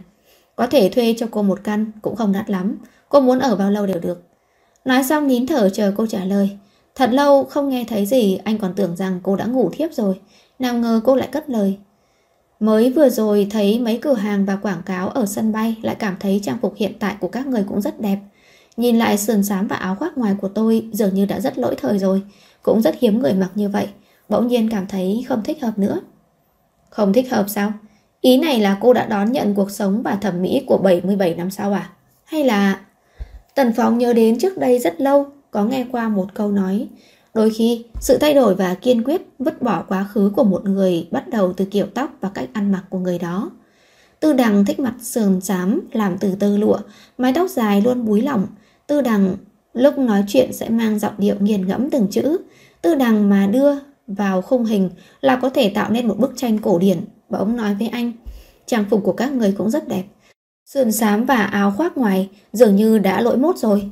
Có 0.59 0.67
thể 0.67 0.89
thuê 0.89 1.15
cho 1.19 1.27
cô 1.31 1.43
một 1.43 1.61
căn, 1.65 1.91
cũng 2.03 2.17
không 2.17 2.33
đắt 2.33 2.51
lắm. 2.51 2.79
Cô 3.09 3.21
muốn 3.21 3.39
ở 3.39 3.57
bao 3.57 3.71
lâu 3.71 3.87
đều 3.87 4.01
được. 4.01 4.23
Nói 4.85 5.05
xong 5.05 5.27
nín 5.27 5.47
thở 5.47 5.71
chờ 5.71 5.93
cô 5.97 6.07
trả 6.07 6.25
lời. 6.25 6.51
Thật 6.95 7.11
lâu 7.13 7.45
không 7.45 7.69
nghe 7.69 7.85
thấy 7.89 8.07
gì, 8.07 8.39
anh 8.45 8.59
còn 8.59 8.75
tưởng 8.75 8.97
rằng 8.97 9.21
cô 9.23 9.37
đã 9.37 9.45
ngủ 9.45 9.71
thiếp 9.73 9.93
rồi. 9.93 10.21
Nào 10.59 10.75
ngờ 10.75 11.01
cô 11.05 11.15
lại 11.15 11.29
cất 11.33 11.51
lời. 11.51 11.79
Mới 12.61 12.93
vừa 12.93 13.09
rồi 13.09 13.47
thấy 13.51 13.81
mấy 13.81 13.99
cửa 13.99 14.15
hàng 14.15 14.45
và 14.45 14.57
quảng 14.57 14.83
cáo 14.87 15.09
ở 15.09 15.27
sân 15.27 15.53
bay 15.53 15.77
lại 15.83 15.95
cảm 15.95 16.17
thấy 16.21 16.41
trang 16.43 16.59
phục 16.63 16.75
hiện 16.77 16.93
tại 16.99 17.17
của 17.21 17.29
các 17.29 17.47
người 17.47 17.65
cũng 17.69 17.81
rất 17.81 18.01
đẹp. 18.01 18.19
Nhìn 18.77 18.99
lại 18.99 19.19
sườn 19.19 19.45
xám 19.45 19.67
và 19.67 19.77
áo 19.77 19.95
khoác 19.95 20.19
ngoài 20.19 20.35
của 20.41 20.49
tôi 20.49 20.89
dường 20.93 21.15
như 21.15 21.27
đã 21.27 21.41
rất 21.41 21.59
lỗi 21.59 21.75
thời 21.79 21.99
rồi. 21.99 22.23
Cũng 22.63 22.83
rất 22.83 22.99
hiếm 23.01 23.19
người 23.19 23.35
mặc 23.35 23.51
như 23.55 23.69
vậy. 23.69 23.89
Bỗng 24.29 24.47
nhiên 24.47 24.71
cảm 24.71 24.87
thấy 24.87 25.25
không 25.29 25.43
thích 25.43 25.63
hợp 25.63 25.79
nữa. 25.79 26.01
Không 26.91 27.13
thích 27.13 27.31
hợp 27.31 27.45
sao? 27.49 27.73
Ý 28.29 28.37
này 28.37 28.61
là 28.61 28.79
cô 28.81 28.93
đã 28.93 29.07
đón 29.07 29.33
nhận 29.33 29.55
cuộc 29.55 29.71
sống 29.71 30.03
và 30.03 30.15
thẩm 30.15 30.43
mỹ 30.43 30.63
của 30.67 30.79
77 30.79 31.35
năm 31.35 31.51
sau 31.51 31.73
à? 31.73 31.91
Hay 32.25 32.45
là... 32.45 32.81
Tần 33.55 33.73
Phong 33.77 33.99
nhớ 33.99 34.13
đến 34.13 34.39
trước 34.39 34.59
đây 34.59 34.79
rất 34.79 35.01
lâu 35.01 35.27
có 35.51 35.65
nghe 35.65 35.87
qua 35.93 36.09
một 36.09 36.27
câu 36.35 36.51
nói 36.51 36.89
Đôi 37.35 37.51
khi, 37.51 37.85
sự 38.01 38.19
thay 38.19 38.35
đổi 38.35 38.55
và 38.55 38.75
kiên 38.75 39.05
quyết 39.05 39.23
vứt 39.39 39.63
bỏ 39.63 39.85
quá 39.89 40.07
khứ 40.13 40.33
của 40.37 40.45
một 40.45 40.65
người 40.65 41.09
bắt 41.11 41.29
đầu 41.29 41.53
từ 41.53 41.65
kiểu 41.65 41.87
tóc 41.95 42.11
và 42.21 42.31
cách 42.35 42.49
ăn 42.53 42.73
mặc 42.73 42.85
của 42.91 42.99
người 42.99 43.19
đó. 43.19 43.51
Tư 44.21 44.33
đằng 44.33 44.65
thích 44.65 44.81
mặt 44.81 44.95
sườn 45.03 45.41
xám 45.41 45.81
làm 45.93 46.19
từ 46.19 46.35
tơ 46.35 46.57
lụa, 46.57 46.79
mái 47.19 47.33
tóc 47.33 47.51
dài 47.51 47.81
luôn 47.81 48.05
búi 48.05 48.23
lỏng. 48.23 48.47
Tư 48.87 49.01
đằng 49.01 49.37
lúc 49.73 49.99
nói 49.99 50.25
chuyện 50.29 50.53
sẽ 50.53 50.69
mang 50.69 50.99
giọng 50.99 51.15
điệu 51.19 51.35
nghiền 51.41 51.69
ngẫm 51.69 51.91
từng 51.91 52.09
chữ. 52.11 52.39
Tư 52.83 52.95
đằng 52.95 53.29
mà 53.29 53.47
đưa 53.47 53.73
vào 54.07 54.43
khung 54.43 54.65
hình 54.65 54.91
là 55.21 55.37
có 55.37 55.51
thể 55.51 55.73
tạo 55.75 55.91
nên 55.91 56.09
một 56.09 56.19
bức 56.19 56.33
tranh 56.37 56.59
cổ 56.59 56.79
điển. 56.79 56.99
Và 57.29 57.39
ông 57.39 57.57
nói 57.57 57.75
với 57.75 57.89
anh, 57.89 58.13
trang 58.67 58.85
phục 58.91 59.01
của 59.05 59.13
các 59.13 59.33
người 59.33 59.55
cũng 59.59 59.71
rất 59.71 59.89
đẹp. 59.89 60.05
Sườn 60.67 60.93
xám 60.93 61.25
và 61.25 61.37
áo 61.37 61.73
khoác 61.77 61.97
ngoài 61.97 62.29
dường 62.53 62.77
như 62.77 62.99
đã 62.99 63.21
lỗi 63.21 63.37
mốt 63.37 63.59
rồi. 63.59 63.91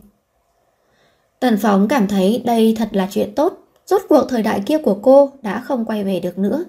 Tần 1.40 1.56
Phóng 1.56 1.88
cảm 1.88 2.08
thấy 2.08 2.42
đây 2.44 2.74
thật 2.78 2.88
là 2.92 3.08
chuyện 3.10 3.34
tốt. 3.34 3.58
Rốt 3.86 4.02
cuộc 4.08 4.24
thời 4.28 4.42
đại 4.42 4.62
kia 4.66 4.78
của 4.78 4.98
cô 5.02 5.30
đã 5.42 5.60
không 5.60 5.84
quay 5.84 6.04
về 6.04 6.20
được 6.20 6.38
nữa. 6.38 6.64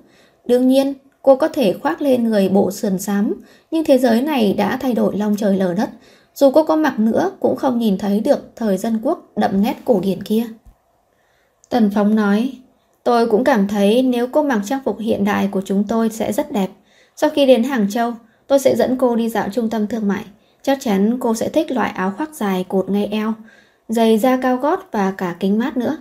Đương 0.46 0.68
nhiên, 0.68 0.94
cô 1.22 1.36
có 1.36 1.48
thể 1.48 1.74
khoác 1.74 2.02
lên 2.02 2.24
người 2.24 2.50
bộ 2.50 2.72
sườn 2.72 3.00
xám, 3.00 3.34
nhưng 3.72 3.86
thế 3.86 3.98
giới 3.98 4.22
này 4.22 4.54
đã 4.54 4.78
thay 4.82 4.94
đổi 4.94 5.18
long 5.18 5.36
trời 5.36 5.58
lở 5.58 5.74
đất. 5.74 5.90
Dù 6.36 6.52
cô 6.52 6.64
có 6.64 6.76
mặc 6.76 7.00
nữa 7.00 7.32
cũng 7.40 7.56
không 7.56 7.80
nhìn 7.80 7.98
thấy 7.98 8.20
được 8.20 8.52
thời 8.56 8.78
dân 8.78 9.00
quốc 9.04 9.32
đậm 9.36 9.62
nét 9.62 9.76
cổ 9.86 10.00
điển 10.00 10.24
kia. 10.24 10.48
Tần 11.70 11.92
Phóng 11.96 12.16
nói, 12.16 12.52
tôi 13.08 13.28
cũng 13.28 13.44
cảm 13.44 13.68
thấy 13.68 14.02
nếu 14.02 14.28
cô 14.28 14.44
mặc 14.44 14.62
trang 14.66 14.80
phục 14.86 15.00
hiện 15.00 15.26
đại 15.26 15.48
của 15.52 15.62
chúng 15.66 15.84
tôi 15.88 16.10
sẽ 16.10 16.34
rất 16.34 16.52
đẹp. 16.52 16.70
Sau 17.16 17.30
khi 17.30 17.46
đến 17.46 17.64
Hàng 17.64 17.88
Châu, 17.90 18.14
tôi 18.48 18.60
sẽ 18.60 18.76
dẫn 18.76 18.98
cô 18.98 19.16
đi 19.16 19.30
dạo 19.30 19.48
trung 19.52 19.70
tâm 19.70 19.88
thương 19.88 20.08
mại. 20.08 20.24
Chắc 20.62 20.78
chắn 20.82 21.18
cô 21.20 21.34
sẽ 21.34 21.50
thích 21.50 21.72
loại 21.72 21.92
áo 21.96 22.14
khoác 22.18 22.30
dài 22.34 22.66
cột 22.70 22.90
ngay 22.90 23.08
eo, 23.12 23.34
giày 23.90 24.18
da 24.18 24.38
cao 24.38 24.58
gót 24.58 24.90
và 24.92 25.12
cả 25.12 25.36
kính 25.40 25.60
mát 25.60 25.78
nữa. 25.78 25.98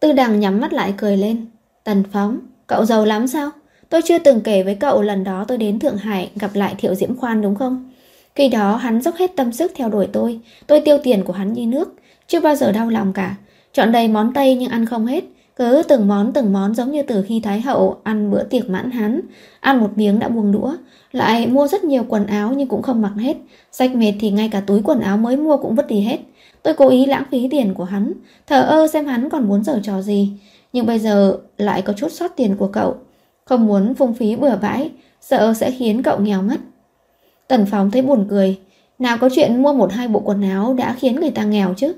Tư 0.00 0.12
đằng 0.12 0.40
nhắm 0.40 0.60
mắt 0.60 0.72
lại 0.72 0.94
cười 0.96 1.16
lên. 1.16 1.46
Tần 1.84 2.02
Phóng, 2.12 2.38
cậu 2.66 2.84
giàu 2.84 3.04
lắm 3.04 3.26
sao? 3.26 3.50
Tôi 3.88 4.00
chưa 4.04 4.18
từng 4.18 4.40
kể 4.40 4.62
với 4.62 4.74
cậu 4.74 5.02
lần 5.02 5.24
đó 5.24 5.44
tôi 5.48 5.58
đến 5.58 5.78
Thượng 5.78 5.96
Hải 5.96 6.30
gặp 6.36 6.50
lại 6.54 6.74
Thiệu 6.78 6.94
Diễm 6.94 7.16
Khoan 7.16 7.42
đúng 7.42 7.54
không? 7.54 7.92
Khi 8.34 8.48
đó 8.48 8.76
hắn 8.76 9.02
dốc 9.02 9.14
hết 9.16 9.30
tâm 9.36 9.52
sức 9.52 9.72
theo 9.74 9.88
đuổi 9.88 10.08
tôi, 10.12 10.40
tôi 10.66 10.80
tiêu 10.80 10.98
tiền 11.02 11.24
của 11.24 11.32
hắn 11.32 11.52
như 11.52 11.66
nước, 11.66 11.94
chưa 12.26 12.40
bao 12.40 12.56
giờ 12.56 12.72
đau 12.72 12.90
lòng 12.90 13.12
cả. 13.12 13.34
Chọn 13.72 13.92
đầy 13.92 14.08
món 14.08 14.32
Tây 14.34 14.54
nhưng 14.54 14.70
ăn 14.70 14.86
không 14.86 15.06
hết, 15.06 15.24
cứ 15.56 15.82
từng 15.88 16.08
món 16.08 16.32
từng 16.32 16.52
món 16.52 16.74
giống 16.74 16.90
như 16.90 17.02
từ 17.02 17.24
khi 17.28 17.40
Thái 17.40 17.60
Hậu 17.60 18.00
ăn 18.02 18.30
bữa 18.30 18.42
tiệc 18.42 18.70
mãn 18.70 18.90
hắn, 18.90 19.20
ăn 19.60 19.80
một 19.80 19.90
miếng 19.96 20.18
đã 20.18 20.28
buông 20.28 20.52
đũa, 20.52 20.76
lại 21.12 21.46
mua 21.46 21.68
rất 21.68 21.84
nhiều 21.84 22.04
quần 22.08 22.26
áo 22.26 22.52
nhưng 22.56 22.68
cũng 22.68 22.82
không 22.82 23.02
mặc 23.02 23.12
hết, 23.18 23.36
sách 23.72 23.94
mệt 23.94 24.12
thì 24.20 24.30
ngay 24.30 24.48
cả 24.52 24.60
túi 24.60 24.82
quần 24.82 25.00
áo 25.00 25.16
mới 25.16 25.36
mua 25.36 25.56
cũng 25.56 25.74
vứt 25.74 25.86
đi 25.86 26.00
hết. 26.00 26.18
Tôi 26.62 26.74
cố 26.74 26.88
ý 26.88 27.06
lãng 27.06 27.24
phí 27.30 27.48
tiền 27.48 27.74
của 27.74 27.84
hắn, 27.84 28.12
thờ 28.46 28.62
ơ 28.62 28.86
xem 28.86 29.06
hắn 29.06 29.30
còn 29.30 29.48
muốn 29.48 29.64
giở 29.64 29.80
trò 29.82 30.02
gì. 30.02 30.30
Nhưng 30.72 30.86
bây 30.86 30.98
giờ 30.98 31.36
lại 31.58 31.82
có 31.82 31.92
chút 31.92 32.12
sót 32.12 32.36
tiền 32.36 32.56
của 32.56 32.68
cậu. 32.68 32.96
Không 33.44 33.66
muốn 33.66 33.94
phung 33.94 34.14
phí 34.14 34.36
bừa 34.36 34.56
bãi, 34.56 34.90
sợ 35.20 35.54
sẽ 35.54 35.70
khiến 35.70 36.02
cậu 36.02 36.20
nghèo 36.20 36.42
mất. 36.42 36.56
Tần 37.48 37.66
Phóng 37.66 37.90
thấy 37.90 38.02
buồn 38.02 38.26
cười. 38.30 38.58
Nào 38.98 39.18
có 39.18 39.28
chuyện 39.34 39.62
mua 39.62 39.72
một 39.72 39.92
hai 39.92 40.08
bộ 40.08 40.20
quần 40.20 40.42
áo 40.42 40.74
đã 40.74 40.94
khiến 40.98 41.20
người 41.20 41.30
ta 41.30 41.44
nghèo 41.44 41.74
chứ. 41.74 41.92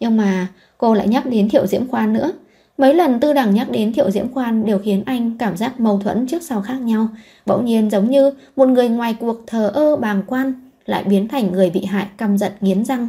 Nhưng 0.00 0.16
mà 0.16 0.46
cô 0.78 0.94
lại 0.94 1.08
nhắc 1.08 1.26
đến 1.26 1.48
Thiệu 1.48 1.66
Diễm 1.66 1.88
Khoan 1.88 2.12
nữa. 2.12 2.32
Mấy 2.78 2.94
lần 2.94 3.20
tư 3.20 3.32
đẳng 3.32 3.54
nhắc 3.54 3.70
đến 3.70 3.92
Thiệu 3.92 4.10
Diễm 4.10 4.32
Khoan 4.32 4.66
đều 4.66 4.78
khiến 4.78 5.02
anh 5.06 5.38
cảm 5.38 5.56
giác 5.56 5.80
mâu 5.80 5.98
thuẫn 5.98 6.26
trước 6.26 6.42
sau 6.42 6.62
khác 6.62 6.80
nhau. 6.80 7.08
Bỗng 7.46 7.64
nhiên 7.64 7.90
giống 7.90 8.10
như 8.10 8.32
một 8.56 8.68
người 8.68 8.88
ngoài 8.88 9.16
cuộc 9.20 9.36
thờ 9.46 9.70
ơ 9.74 9.96
bàng 9.96 10.22
quan 10.26 10.54
lại 10.86 11.04
biến 11.04 11.28
thành 11.28 11.52
người 11.52 11.70
bị 11.70 11.84
hại 11.84 12.06
căm 12.16 12.38
giận 12.38 12.52
nghiến 12.60 12.84
răng. 12.84 13.08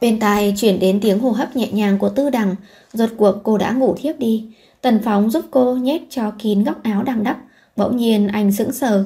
Bên 0.00 0.20
tai 0.20 0.54
chuyển 0.56 0.80
đến 0.80 1.00
tiếng 1.00 1.18
hô 1.18 1.30
hấp 1.30 1.56
nhẹ 1.56 1.68
nhàng 1.72 1.98
của 1.98 2.08
tư 2.08 2.30
đằng, 2.30 2.56
rốt 2.92 3.10
cuộc 3.16 3.34
cô 3.42 3.58
đã 3.58 3.72
ngủ 3.72 3.94
thiếp 3.98 4.18
đi. 4.18 4.46
Tần 4.80 5.00
Phóng 5.04 5.30
giúp 5.30 5.44
cô 5.50 5.74
nhét 5.74 6.02
cho 6.10 6.32
kín 6.38 6.64
góc 6.64 6.82
áo 6.82 7.02
đang 7.02 7.24
đắp, 7.24 7.38
bỗng 7.76 7.96
nhiên 7.96 8.28
anh 8.28 8.52
sững 8.52 8.72
sờ. 8.72 9.04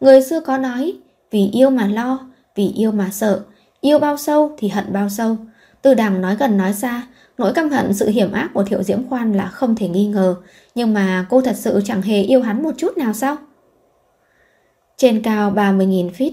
Người 0.00 0.22
xưa 0.22 0.40
có 0.40 0.58
nói, 0.58 0.92
vì 1.30 1.50
yêu 1.52 1.70
mà 1.70 1.86
lo, 1.86 2.18
vì 2.54 2.72
yêu 2.76 2.92
mà 2.92 3.08
sợ, 3.12 3.40
yêu 3.80 3.98
bao 3.98 4.16
sâu 4.16 4.52
thì 4.58 4.68
hận 4.68 4.92
bao 4.92 5.08
sâu. 5.08 5.36
Tư 5.82 5.94
đằng 5.94 6.22
nói 6.22 6.36
gần 6.36 6.56
nói 6.56 6.72
xa, 6.72 7.02
nỗi 7.38 7.52
căm 7.52 7.70
hận 7.70 7.94
sự 7.94 8.08
hiểm 8.08 8.32
ác 8.32 8.50
của 8.54 8.64
Thiệu 8.64 8.82
Diễm 8.82 9.08
Khoan 9.08 9.32
là 9.32 9.46
không 9.46 9.76
thể 9.76 9.88
nghi 9.88 10.06
ngờ, 10.06 10.36
nhưng 10.74 10.94
mà 10.94 11.26
cô 11.30 11.40
thật 11.40 11.56
sự 11.56 11.80
chẳng 11.84 12.02
hề 12.02 12.22
yêu 12.22 12.42
hắn 12.42 12.62
một 12.62 12.72
chút 12.76 12.98
nào 12.98 13.12
sao? 13.12 13.36
Trên 14.96 15.22
cao 15.22 15.50
30.000 15.50 16.10
feet, 16.10 16.30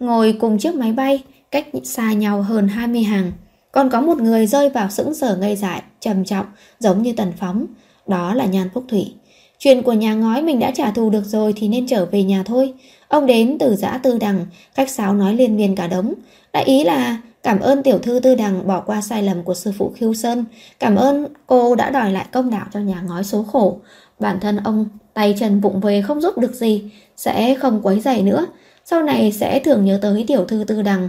ngồi 0.00 0.36
cùng 0.40 0.58
chiếc 0.58 0.74
máy 0.74 0.92
bay, 0.92 1.22
cách 1.50 1.66
xa 1.84 2.12
nhau 2.12 2.42
hơn 2.42 2.68
20 2.68 3.02
hàng. 3.02 3.32
Còn 3.72 3.90
có 3.90 4.00
một 4.00 4.18
người 4.18 4.46
rơi 4.46 4.68
vào 4.68 4.90
sững 4.90 5.14
sờ 5.14 5.36
ngây 5.36 5.56
dại, 5.56 5.82
trầm 6.00 6.24
trọng, 6.24 6.46
giống 6.78 7.02
như 7.02 7.12
tần 7.12 7.32
phóng. 7.36 7.66
Đó 8.06 8.34
là 8.34 8.44
Nhan 8.44 8.68
Phúc 8.74 8.84
Thủy. 8.88 9.14
Chuyện 9.58 9.82
của 9.82 9.92
nhà 9.92 10.14
ngói 10.14 10.42
mình 10.42 10.58
đã 10.58 10.70
trả 10.70 10.90
thù 10.90 11.10
được 11.10 11.24
rồi 11.24 11.52
thì 11.56 11.68
nên 11.68 11.86
trở 11.86 12.06
về 12.06 12.22
nhà 12.22 12.42
thôi. 12.42 12.74
Ông 13.08 13.26
đến 13.26 13.56
từ 13.60 13.76
giã 13.76 13.98
tư 14.02 14.18
đằng, 14.20 14.46
cách 14.74 14.90
sáo 14.90 15.14
nói 15.14 15.34
liên 15.34 15.56
miên 15.56 15.74
cả 15.74 15.86
đống. 15.86 16.14
Đại 16.52 16.64
ý 16.64 16.84
là 16.84 17.16
cảm 17.46 17.60
ơn 17.60 17.82
tiểu 17.82 17.98
thư 17.98 18.20
tư 18.20 18.34
đằng 18.34 18.66
bỏ 18.66 18.80
qua 18.80 19.00
sai 19.00 19.22
lầm 19.22 19.42
của 19.42 19.54
sư 19.54 19.72
phụ 19.78 19.92
Khiêu 19.96 20.14
Sơn. 20.14 20.44
Cảm 20.78 20.96
ơn 20.96 21.26
cô 21.46 21.74
đã 21.74 21.90
đòi 21.90 22.12
lại 22.12 22.26
công 22.32 22.50
đạo 22.50 22.66
cho 22.72 22.80
nhà 22.80 23.00
ngói 23.00 23.24
số 23.24 23.42
khổ. 23.42 23.78
Bản 24.18 24.40
thân 24.40 24.56
ông 24.64 24.86
tay 25.14 25.34
chân 25.38 25.60
vụng 25.60 25.80
về 25.80 26.02
không 26.02 26.20
giúp 26.20 26.38
được 26.38 26.54
gì, 26.54 26.90
sẽ 27.16 27.54
không 27.54 27.80
quấy 27.82 28.00
giày 28.00 28.22
nữa. 28.22 28.46
Sau 28.84 29.02
này 29.02 29.32
sẽ 29.32 29.60
thường 29.60 29.84
nhớ 29.84 29.98
tới 30.02 30.24
tiểu 30.26 30.44
thư 30.44 30.64
tư 30.66 30.82
đằng. 30.82 31.08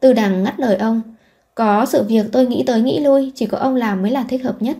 Tư 0.00 0.12
đằng 0.12 0.42
ngắt 0.42 0.60
lời 0.60 0.76
ông. 0.76 1.02
Có 1.54 1.86
sự 1.86 2.02
việc 2.02 2.26
tôi 2.32 2.46
nghĩ 2.46 2.62
tới 2.66 2.80
nghĩ 2.80 3.00
lui, 3.00 3.32
chỉ 3.34 3.46
có 3.46 3.58
ông 3.58 3.74
làm 3.74 4.02
mới 4.02 4.10
là 4.10 4.24
thích 4.28 4.44
hợp 4.44 4.62
nhất. 4.62 4.76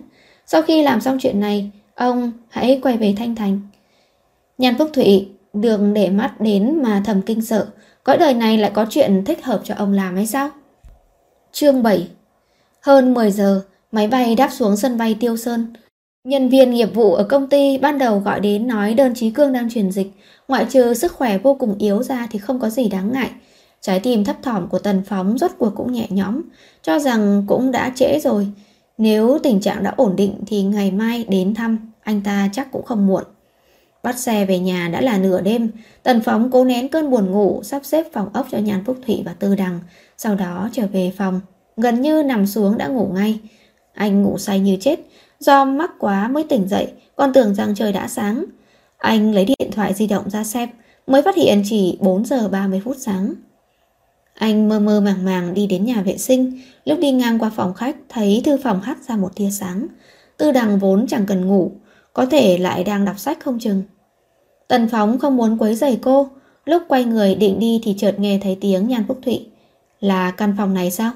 Sau 0.46 0.62
khi 0.62 0.82
làm 0.82 1.00
xong 1.00 1.18
chuyện 1.20 1.40
này, 1.40 1.70
ông 1.94 2.32
hãy 2.48 2.80
quay 2.82 2.96
về 2.96 3.14
Thanh 3.16 3.34
Thành. 3.34 3.60
Nhan 4.58 4.78
Phúc 4.78 4.90
Thụy 4.92 5.28
đường 5.52 5.94
để 5.94 6.10
mắt 6.10 6.40
đến 6.40 6.82
mà 6.82 7.02
thầm 7.04 7.22
kinh 7.22 7.42
sợ. 7.42 7.66
Cõi 8.04 8.18
đời 8.18 8.34
này 8.34 8.58
lại 8.58 8.70
có 8.74 8.86
chuyện 8.90 9.24
thích 9.24 9.44
hợp 9.44 9.60
cho 9.64 9.74
ông 9.78 9.92
làm 9.92 10.16
hay 10.16 10.26
sao? 10.26 10.50
Chương 11.52 11.82
7 11.82 12.08
Hơn 12.80 13.14
10 13.14 13.30
giờ, 13.30 13.62
máy 13.92 14.06
bay 14.06 14.34
đáp 14.34 14.48
xuống 14.52 14.76
sân 14.76 14.98
bay 14.98 15.16
Tiêu 15.20 15.36
Sơn. 15.36 15.72
Nhân 16.24 16.48
viên 16.48 16.70
nghiệp 16.70 16.94
vụ 16.94 17.14
ở 17.14 17.24
công 17.24 17.48
ty 17.48 17.78
ban 17.78 17.98
đầu 17.98 18.18
gọi 18.18 18.40
đến 18.40 18.66
nói 18.66 18.94
đơn 18.94 19.14
chí 19.14 19.30
cương 19.30 19.52
đang 19.52 19.70
truyền 19.70 19.90
dịch. 19.90 20.10
Ngoại 20.48 20.66
trừ 20.70 20.94
sức 20.94 21.12
khỏe 21.12 21.38
vô 21.38 21.54
cùng 21.54 21.78
yếu 21.78 22.02
ra 22.02 22.26
thì 22.30 22.38
không 22.38 22.60
có 22.60 22.70
gì 22.70 22.88
đáng 22.88 23.12
ngại. 23.12 23.30
Trái 23.80 24.00
tim 24.00 24.24
thấp 24.24 24.36
thỏm 24.42 24.68
của 24.68 24.78
Tần 24.78 25.02
Phóng 25.06 25.38
rốt 25.38 25.50
cuộc 25.58 25.70
cũng 25.76 25.92
nhẹ 25.92 26.06
nhõm, 26.10 26.40
cho 26.82 26.98
rằng 26.98 27.44
cũng 27.46 27.70
đã 27.70 27.92
trễ 27.96 28.18
rồi. 28.20 28.46
Nếu 28.98 29.38
tình 29.42 29.60
trạng 29.60 29.82
đã 29.82 29.94
ổn 29.96 30.16
định 30.16 30.34
thì 30.46 30.62
ngày 30.62 30.90
mai 30.90 31.24
đến 31.28 31.54
thăm, 31.54 31.92
anh 32.00 32.20
ta 32.24 32.48
chắc 32.52 32.72
cũng 32.72 32.84
không 32.84 33.06
muộn. 33.06 33.24
Bắt 34.02 34.18
xe 34.18 34.44
về 34.46 34.58
nhà 34.58 34.88
đã 34.92 35.00
là 35.00 35.18
nửa 35.18 35.40
đêm, 35.40 35.70
Tần 36.02 36.20
Phóng 36.20 36.50
cố 36.50 36.64
nén 36.64 36.88
cơn 36.88 37.10
buồn 37.10 37.30
ngủ, 37.30 37.60
sắp 37.64 37.84
xếp 37.84 38.06
phòng 38.12 38.28
ốc 38.32 38.46
cho 38.50 38.58
Nhan 38.58 38.84
Phúc 38.84 38.98
Thụy 39.06 39.22
và 39.24 39.32
Tư 39.32 39.54
Đằng, 39.54 39.80
sau 40.16 40.34
đó 40.34 40.68
trở 40.72 40.86
về 40.86 41.12
phòng, 41.16 41.40
gần 41.76 42.00
như 42.00 42.22
nằm 42.22 42.46
xuống 42.46 42.78
đã 42.78 42.86
ngủ 42.86 43.10
ngay. 43.14 43.40
Anh 43.92 44.22
ngủ 44.22 44.38
say 44.38 44.60
như 44.60 44.76
chết, 44.80 45.00
do 45.40 45.64
mắc 45.64 45.90
quá 45.98 46.28
mới 46.28 46.44
tỉnh 46.44 46.68
dậy, 46.68 46.88
còn 47.16 47.32
tưởng 47.32 47.54
rằng 47.54 47.74
trời 47.74 47.92
đã 47.92 48.08
sáng. 48.08 48.44
Anh 48.98 49.34
lấy 49.34 49.44
điện 49.44 49.70
thoại 49.72 49.94
di 49.94 50.06
động 50.06 50.30
ra 50.30 50.44
xem, 50.44 50.68
mới 51.06 51.22
phát 51.22 51.36
hiện 51.36 51.62
chỉ 51.66 51.98
4 52.00 52.24
giờ 52.24 52.48
30 52.48 52.82
phút 52.84 52.96
sáng. 52.98 53.34
Anh 54.34 54.68
mơ 54.68 54.80
mơ 54.80 55.00
màng 55.00 55.24
màng 55.24 55.54
đi 55.54 55.66
đến 55.66 55.84
nhà 55.84 56.02
vệ 56.02 56.18
sinh, 56.18 56.60
lúc 56.84 56.98
đi 56.98 57.10
ngang 57.10 57.38
qua 57.38 57.50
phòng 57.56 57.74
khách 57.74 57.96
thấy 58.08 58.42
thư 58.44 58.56
phòng 58.62 58.80
hắt 58.80 58.98
ra 59.08 59.16
một 59.16 59.36
tia 59.36 59.50
sáng. 59.50 59.86
Tư 60.36 60.52
đằng 60.52 60.78
vốn 60.78 61.06
chẳng 61.06 61.26
cần 61.26 61.46
ngủ, 61.46 61.72
có 62.12 62.26
thể 62.26 62.58
lại 62.58 62.84
đang 62.84 63.04
đọc 63.04 63.18
sách 63.18 63.38
không 63.40 63.58
chừng. 63.58 63.82
Tần 64.68 64.88
Phóng 64.88 65.18
không 65.18 65.36
muốn 65.36 65.58
quấy 65.58 65.74
rầy 65.74 65.98
cô, 66.02 66.28
lúc 66.64 66.82
quay 66.88 67.04
người 67.04 67.34
định 67.34 67.58
đi 67.58 67.80
thì 67.82 67.94
chợt 67.98 68.14
nghe 68.18 68.38
thấy 68.42 68.58
tiếng 68.60 68.88
Nhan 68.88 69.04
Phúc 69.08 69.18
Thụy. 69.22 69.46
Là 70.00 70.30
căn 70.30 70.54
phòng 70.58 70.74
này 70.74 70.90
sao? 70.90 71.12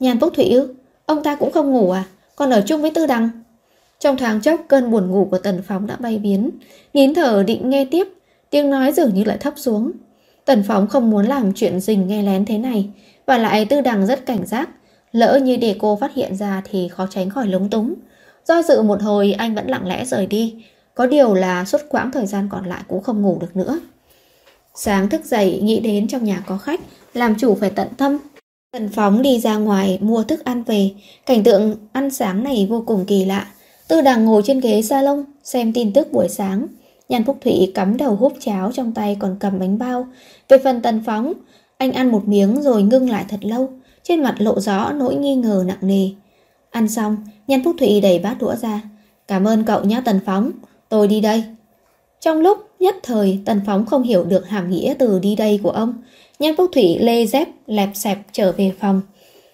Nhan 0.00 0.20
Phúc 0.20 0.32
Thụy 0.36 0.44
ư? 0.44 0.74
Ông 1.06 1.22
ta 1.22 1.34
cũng 1.34 1.52
không 1.52 1.72
ngủ 1.72 1.90
à? 1.90 2.04
Còn 2.36 2.50
ở 2.50 2.62
chung 2.66 2.82
với 2.82 2.90
Tư 2.90 3.06
Đằng? 3.06 3.28
Trong 3.98 4.16
thoáng 4.16 4.40
chốc 4.40 4.60
cơn 4.68 4.90
buồn 4.90 5.10
ngủ 5.10 5.28
của 5.30 5.38
Tần 5.38 5.62
Phóng 5.66 5.86
đã 5.86 5.96
bay 5.96 6.18
biến, 6.18 6.50
nín 6.94 7.14
thở 7.14 7.42
định 7.46 7.70
nghe 7.70 7.84
tiếp, 7.90 8.08
tiếng 8.50 8.70
nói 8.70 8.92
dường 8.92 9.14
như 9.14 9.24
lại 9.24 9.38
thấp 9.38 9.54
xuống. 9.56 9.92
Tần 10.44 10.62
Phóng 10.68 10.86
không 10.86 11.10
muốn 11.10 11.26
làm 11.26 11.52
chuyện 11.54 11.80
rình 11.80 12.06
nghe 12.06 12.22
lén 12.22 12.44
thế 12.44 12.58
này, 12.58 12.88
và 13.26 13.38
lại 13.38 13.64
Tư 13.64 13.80
Đằng 13.80 14.06
rất 14.06 14.26
cảnh 14.26 14.46
giác, 14.46 14.68
lỡ 15.12 15.40
như 15.42 15.56
để 15.56 15.76
cô 15.78 15.96
phát 15.96 16.14
hiện 16.14 16.36
ra 16.36 16.62
thì 16.70 16.88
khó 16.88 17.06
tránh 17.10 17.30
khỏi 17.30 17.46
lúng 17.46 17.70
túng. 17.70 17.94
Do 18.48 18.62
dự 18.62 18.82
một 18.82 19.02
hồi 19.02 19.32
anh 19.32 19.54
vẫn 19.54 19.66
lặng 19.66 19.86
lẽ 19.86 20.04
rời 20.04 20.26
đi, 20.26 20.54
có 20.94 21.06
điều 21.06 21.34
là 21.34 21.64
suốt 21.64 21.80
quãng 21.88 22.10
thời 22.10 22.26
gian 22.26 22.48
còn 22.50 22.66
lại 22.66 22.82
cũng 22.88 23.02
không 23.02 23.22
ngủ 23.22 23.38
được 23.40 23.56
nữa. 23.56 23.80
Sáng 24.74 25.08
thức 25.08 25.24
dậy 25.24 25.60
nghĩ 25.62 25.80
đến 25.80 26.08
trong 26.08 26.24
nhà 26.24 26.42
có 26.46 26.58
khách, 26.58 26.80
làm 27.14 27.34
chủ 27.38 27.54
phải 27.54 27.70
tận 27.70 27.88
tâm. 27.96 28.18
Tần 28.72 28.88
Phóng 28.88 29.22
đi 29.22 29.40
ra 29.40 29.56
ngoài 29.56 29.98
mua 30.00 30.22
thức 30.22 30.44
ăn 30.44 30.62
về, 30.62 30.90
cảnh 31.26 31.44
tượng 31.44 31.76
ăn 31.92 32.10
sáng 32.10 32.44
này 32.44 32.66
vô 32.70 32.84
cùng 32.86 33.04
kỳ 33.06 33.24
lạ. 33.24 33.46
Tư 33.88 34.00
đằng 34.00 34.24
ngồi 34.24 34.42
trên 34.44 34.60
ghế 34.60 34.82
salon 34.82 35.24
xem 35.44 35.72
tin 35.72 35.92
tức 35.92 36.12
buổi 36.12 36.28
sáng. 36.28 36.66
Nhan 37.08 37.24
Phúc 37.24 37.38
Thụy 37.44 37.72
cắm 37.74 37.96
đầu 37.96 38.14
húp 38.14 38.32
cháo 38.40 38.72
trong 38.72 38.92
tay 38.92 39.16
còn 39.20 39.36
cầm 39.40 39.58
bánh 39.58 39.78
bao. 39.78 40.06
Về 40.48 40.58
phần 40.64 40.82
Tần 40.82 41.02
Phóng, 41.06 41.32
anh 41.78 41.92
ăn 41.92 42.12
một 42.12 42.28
miếng 42.28 42.62
rồi 42.62 42.82
ngưng 42.82 43.10
lại 43.10 43.24
thật 43.28 43.40
lâu, 43.44 43.68
trên 44.02 44.22
mặt 44.22 44.34
lộ 44.38 44.60
rõ 44.60 44.92
nỗi 44.92 45.14
nghi 45.14 45.34
ngờ 45.34 45.64
nặng 45.66 45.78
nề. 45.80 46.08
Ăn 46.74 46.88
xong, 46.88 47.16
Nhan 47.46 47.64
Phúc 47.64 47.76
Thụy 47.78 48.00
đẩy 48.00 48.18
bát 48.18 48.36
đũa 48.40 48.54
ra. 48.54 48.82
Cảm 49.28 49.44
ơn 49.44 49.64
cậu 49.64 49.84
nhé 49.84 50.02
Tần 50.04 50.20
Phóng, 50.26 50.50
tôi 50.88 51.08
đi 51.08 51.20
đây. 51.20 51.44
Trong 52.20 52.40
lúc 52.40 52.58
nhất 52.80 52.96
thời 53.02 53.38
Tần 53.44 53.60
Phóng 53.66 53.86
không 53.86 54.02
hiểu 54.02 54.24
được 54.24 54.48
hàm 54.48 54.70
nghĩa 54.70 54.94
từ 54.98 55.18
đi 55.18 55.36
đây 55.36 55.60
của 55.62 55.70
ông, 55.70 55.94
Nhan 56.38 56.56
Phúc 56.56 56.70
Thụy 56.74 56.98
lê 56.98 57.26
dép 57.26 57.48
lẹp 57.66 57.88
xẹp 57.94 58.18
trở 58.32 58.52
về 58.52 58.72
phòng. 58.80 59.00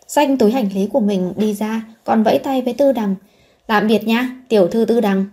Xanh 0.09 0.39
túi 0.39 0.53
hành 0.53 0.69
lý 0.75 0.87
của 0.87 1.01
mình 1.01 1.33
đi 1.37 1.55
ra, 1.55 1.83
còn 2.05 2.23
vẫy 2.23 2.39
tay 2.39 2.63
với 2.63 2.75
Tư 2.75 2.93
Đằng. 2.93 3.15
Tạm 3.67 3.87
biệt 3.87 4.07
nha, 4.07 4.37
tiểu 4.49 4.69
thư 4.69 4.85
Tư 4.85 5.01
Đằng. 5.01 5.27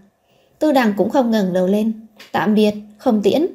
Tư 0.59 0.71
Đằng 0.71 0.93
cũng 0.97 1.09
không 1.09 1.31
ngẩng 1.31 1.53
đầu 1.53 1.67
lên. 1.67 1.93
Tạm 2.31 2.55
biệt, 2.55 2.73
không 2.97 3.21
tiễn. 3.21 3.47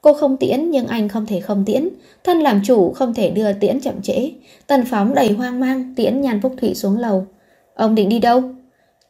Cô 0.00 0.14
không 0.14 0.36
tiễn 0.36 0.70
nhưng 0.70 0.86
anh 0.86 1.08
không 1.08 1.26
thể 1.26 1.40
không 1.40 1.64
tiễn. 1.64 1.88
Thân 2.24 2.40
làm 2.40 2.60
chủ 2.64 2.92
không 2.92 3.14
thể 3.14 3.30
đưa 3.30 3.52
tiễn 3.52 3.80
chậm 3.80 4.02
trễ. 4.02 4.30
Tần 4.66 4.84
Phóng 4.84 5.14
đầy 5.14 5.32
hoang 5.32 5.60
mang 5.60 5.94
tiễn 5.96 6.20
Nhan 6.20 6.40
Phúc 6.40 6.54
Thụy 6.60 6.74
xuống 6.74 6.98
lầu. 6.98 7.26
Ông 7.74 7.94
định 7.94 8.08
đi 8.08 8.18
đâu? 8.18 8.42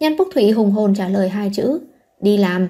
Nhan 0.01 0.19
Phúc 0.19 0.29
thủy 0.35 0.51
hùng 0.51 0.71
hồn 0.71 0.95
trả 0.95 1.09
lời 1.09 1.29
hai 1.29 1.51
chữ. 1.55 1.79
Đi 2.21 2.37
làm. 2.37 2.69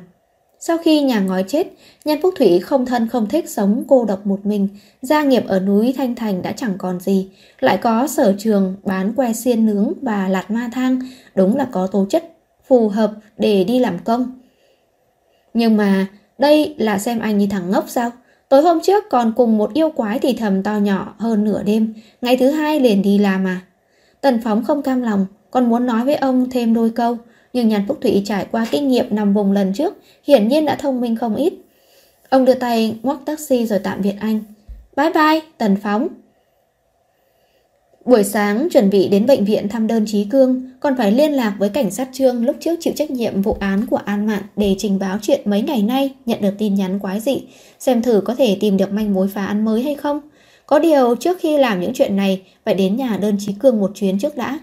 Sau 0.66 0.78
khi 0.78 1.00
nhà 1.00 1.20
ngói 1.20 1.44
chết, 1.48 1.66
Nhan 2.04 2.22
Phúc 2.22 2.34
Thủy 2.36 2.60
không 2.60 2.86
thân 2.86 3.08
không 3.08 3.28
thích 3.28 3.50
sống 3.50 3.84
cô 3.88 4.04
độc 4.04 4.26
một 4.26 4.46
mình, 4.46 4.68
gia 5.02 5.22
nghiệp 5.22 5.44
ở 5.48 5.60
núi 5.60 5.94
Thanh 5.96 6.14
Thành 6.14 6.42
đã 6.42 6.52
chẳng 6.52 6.74
còn 6.78 7.00
gì, 7.00 7.30
lại 7.60 7.76
có 7.76 8.06
sở 8.06 8.34
trường 8.38 8.76
bán 8.82 9.12
que 9.14 9.32
xiên 9.32 9.66
nướng 9.66 9.92
và 10.02 10.28
lạt 10.28 10.50
ma 10.50 10.70
thang, 10.72 10.98
đúng 11.34 11.56
là 11.56 11.68
có 11.72 11.86
tố 11.86 12.06
chất 12.10 12.24
phù 12.66 12.88
hợp 12.88 13.12
để 13.38 13.64
đi 13.64 13.78
làm 13.78 13.98
công. 13.98 14.40
Nhưng 15.54 15.76
mà 15.76 16.06
đây 16.38 16.74
là 16.78 16.98
xem 16.98 17.18
anh 17.18 17.38
như 17.38 17.46
thằng 17.50 17.70
ngốc 17.70 17.84
sao? 17.88 18.10
Tối 18.48 18.62
hôm 18.62 18.80
trước 18.82 19.04
còn 19.10 19.32
cùng 19.36 19.58
một 19.58 19.74
yêu 19.74 19.90
quái 19.90 20.18
thì 20.18 20.32
thầm 20.32 20.62
to 20.62 20.76
nhỏ 20.76 21.14
hơn 21.18 21.44
nửa 21.44 21.62
đêm, 21.62 21.94
ngày 22.20 22.36
thứ 22.36 22.50
hai 22.50 22.80
liền 22.80 23.02
đi 23.02 23.18
làm 23.18 23.46
à. 23.46 23.60
Tần 24.20 24.40
Phóng 24.44 24.64
không 24.64 24.82
cam 24.82 25.02
lòng, 25.02 25.26
còn 25.54 25.68
muốn 25.68 25.86
nói 25.86 26.04
với 26.04 26.14
ông 26.14 26.50
thêm 26.50 26.74
đôi 26.74 26.90
câu, 26.90 27.18
nhưng 27.52 27.68
Nhàn 27.68 27.84
Phúc 27.88 27.98
Thủy 28.00 28.22
trải 28.24 28.46
qua 28.50 28.66
kinh 28.70 28.88
nghiệm 28.88 29.06
nằm 29.10 29.34
vùng 29.34 29.52
lần 29.52 29.72
trước, 29.72 29.94
hiển 30.26 30.48
nhiên 30.48 30.64
đã 30.64 30.74
thông 30.74 31.00
minh 31.00 31.16
không 31.16 31.36
ít. 31.36 31.52
Ông 32.28 32.44
đưa 32.44 32.54
tay 32.54 32.96
ngoắc 33.02 33.18
taxi 33.24 33.66
rồi 33.66 33.78
tạm 33.78 34.02
biệt 34.02 34.14
anh. 34.20 34.40
Bye 34.96 35.10
bye, 35.10 35.40
Tần 35.58 35.76
Phóng. 35.82 36.08
Buổi 38.04 38.24
sáng 38.24 38.68
chuẩn 38.72 38.90
bị 38.90 39.08
đến 39.08 39.26
bệnh 39.26 39.44
viện 39.44 39.68
thăm 39.68 39.86
đơn 39.86 40.04
Trí 40.06 40.24
Cương, 40.24 40.70
còn 40.80 40.96
phải 40.96 41.12
liên 41.12 41.32
lạc 41.32 41.56
với 41.58 41.68
cảnh 41.68 41.90
sát 41.90 42.08
trương 42.12 42.44
lúc 42.44 42.56
trước 42.60 42.76
chịu 42.80 42.92
trách 42.96 43.10
nhiệm 43.10 43.42
vụ 43.42 43.56
án 43.60 43.86
của 43.86 44.00
An 44.04 44.26
Mạn 44.26 44.42
để 44.56 44.74
trình 44.78 44.98
báo 44.98 45.18
chuyện 45.22 45.40
mấy 45.44 45.62
ngày 45.62 45.82
nay 45.82 46.14
nhận 46.26 46.40
được 46.40 46.54
tin 46.58 46.74
nhắn 46.74 46.98
quái 46.98 47.20
dị, 47.20 47.42
xem 47.78 48.02
thử 48.02 48.22
có 48.24 48.34
thể 48.34 48.56
tìm 48.60 48.76
được 48.76 48.92
manh 48.92 49.14
mối 49.14 49.28
phá 49.34 49.46
án 49.46 49.64
mới 49.64 49.82
hay 49.82 49.94
không. 49.94 50.20
Có 50.66 50.78
điều 50.78 51.14
trước 51.14 51.38
khi 51.40 51.58
làm 51.58 51.80
những 51.80 51.92
chuyện 51.94 52.16
này 52.16 52.42
phải 52.64 52.74
đến 52.74 52.96
nhà 52.96 53.18
đơn 53.22 53.36
Trí 53.40 53.52
Cương 53.52 53.80
một 53.80 53.90
chuyến 53.94 54.18
trước 54.18 54.36
đã. 54.36 54.58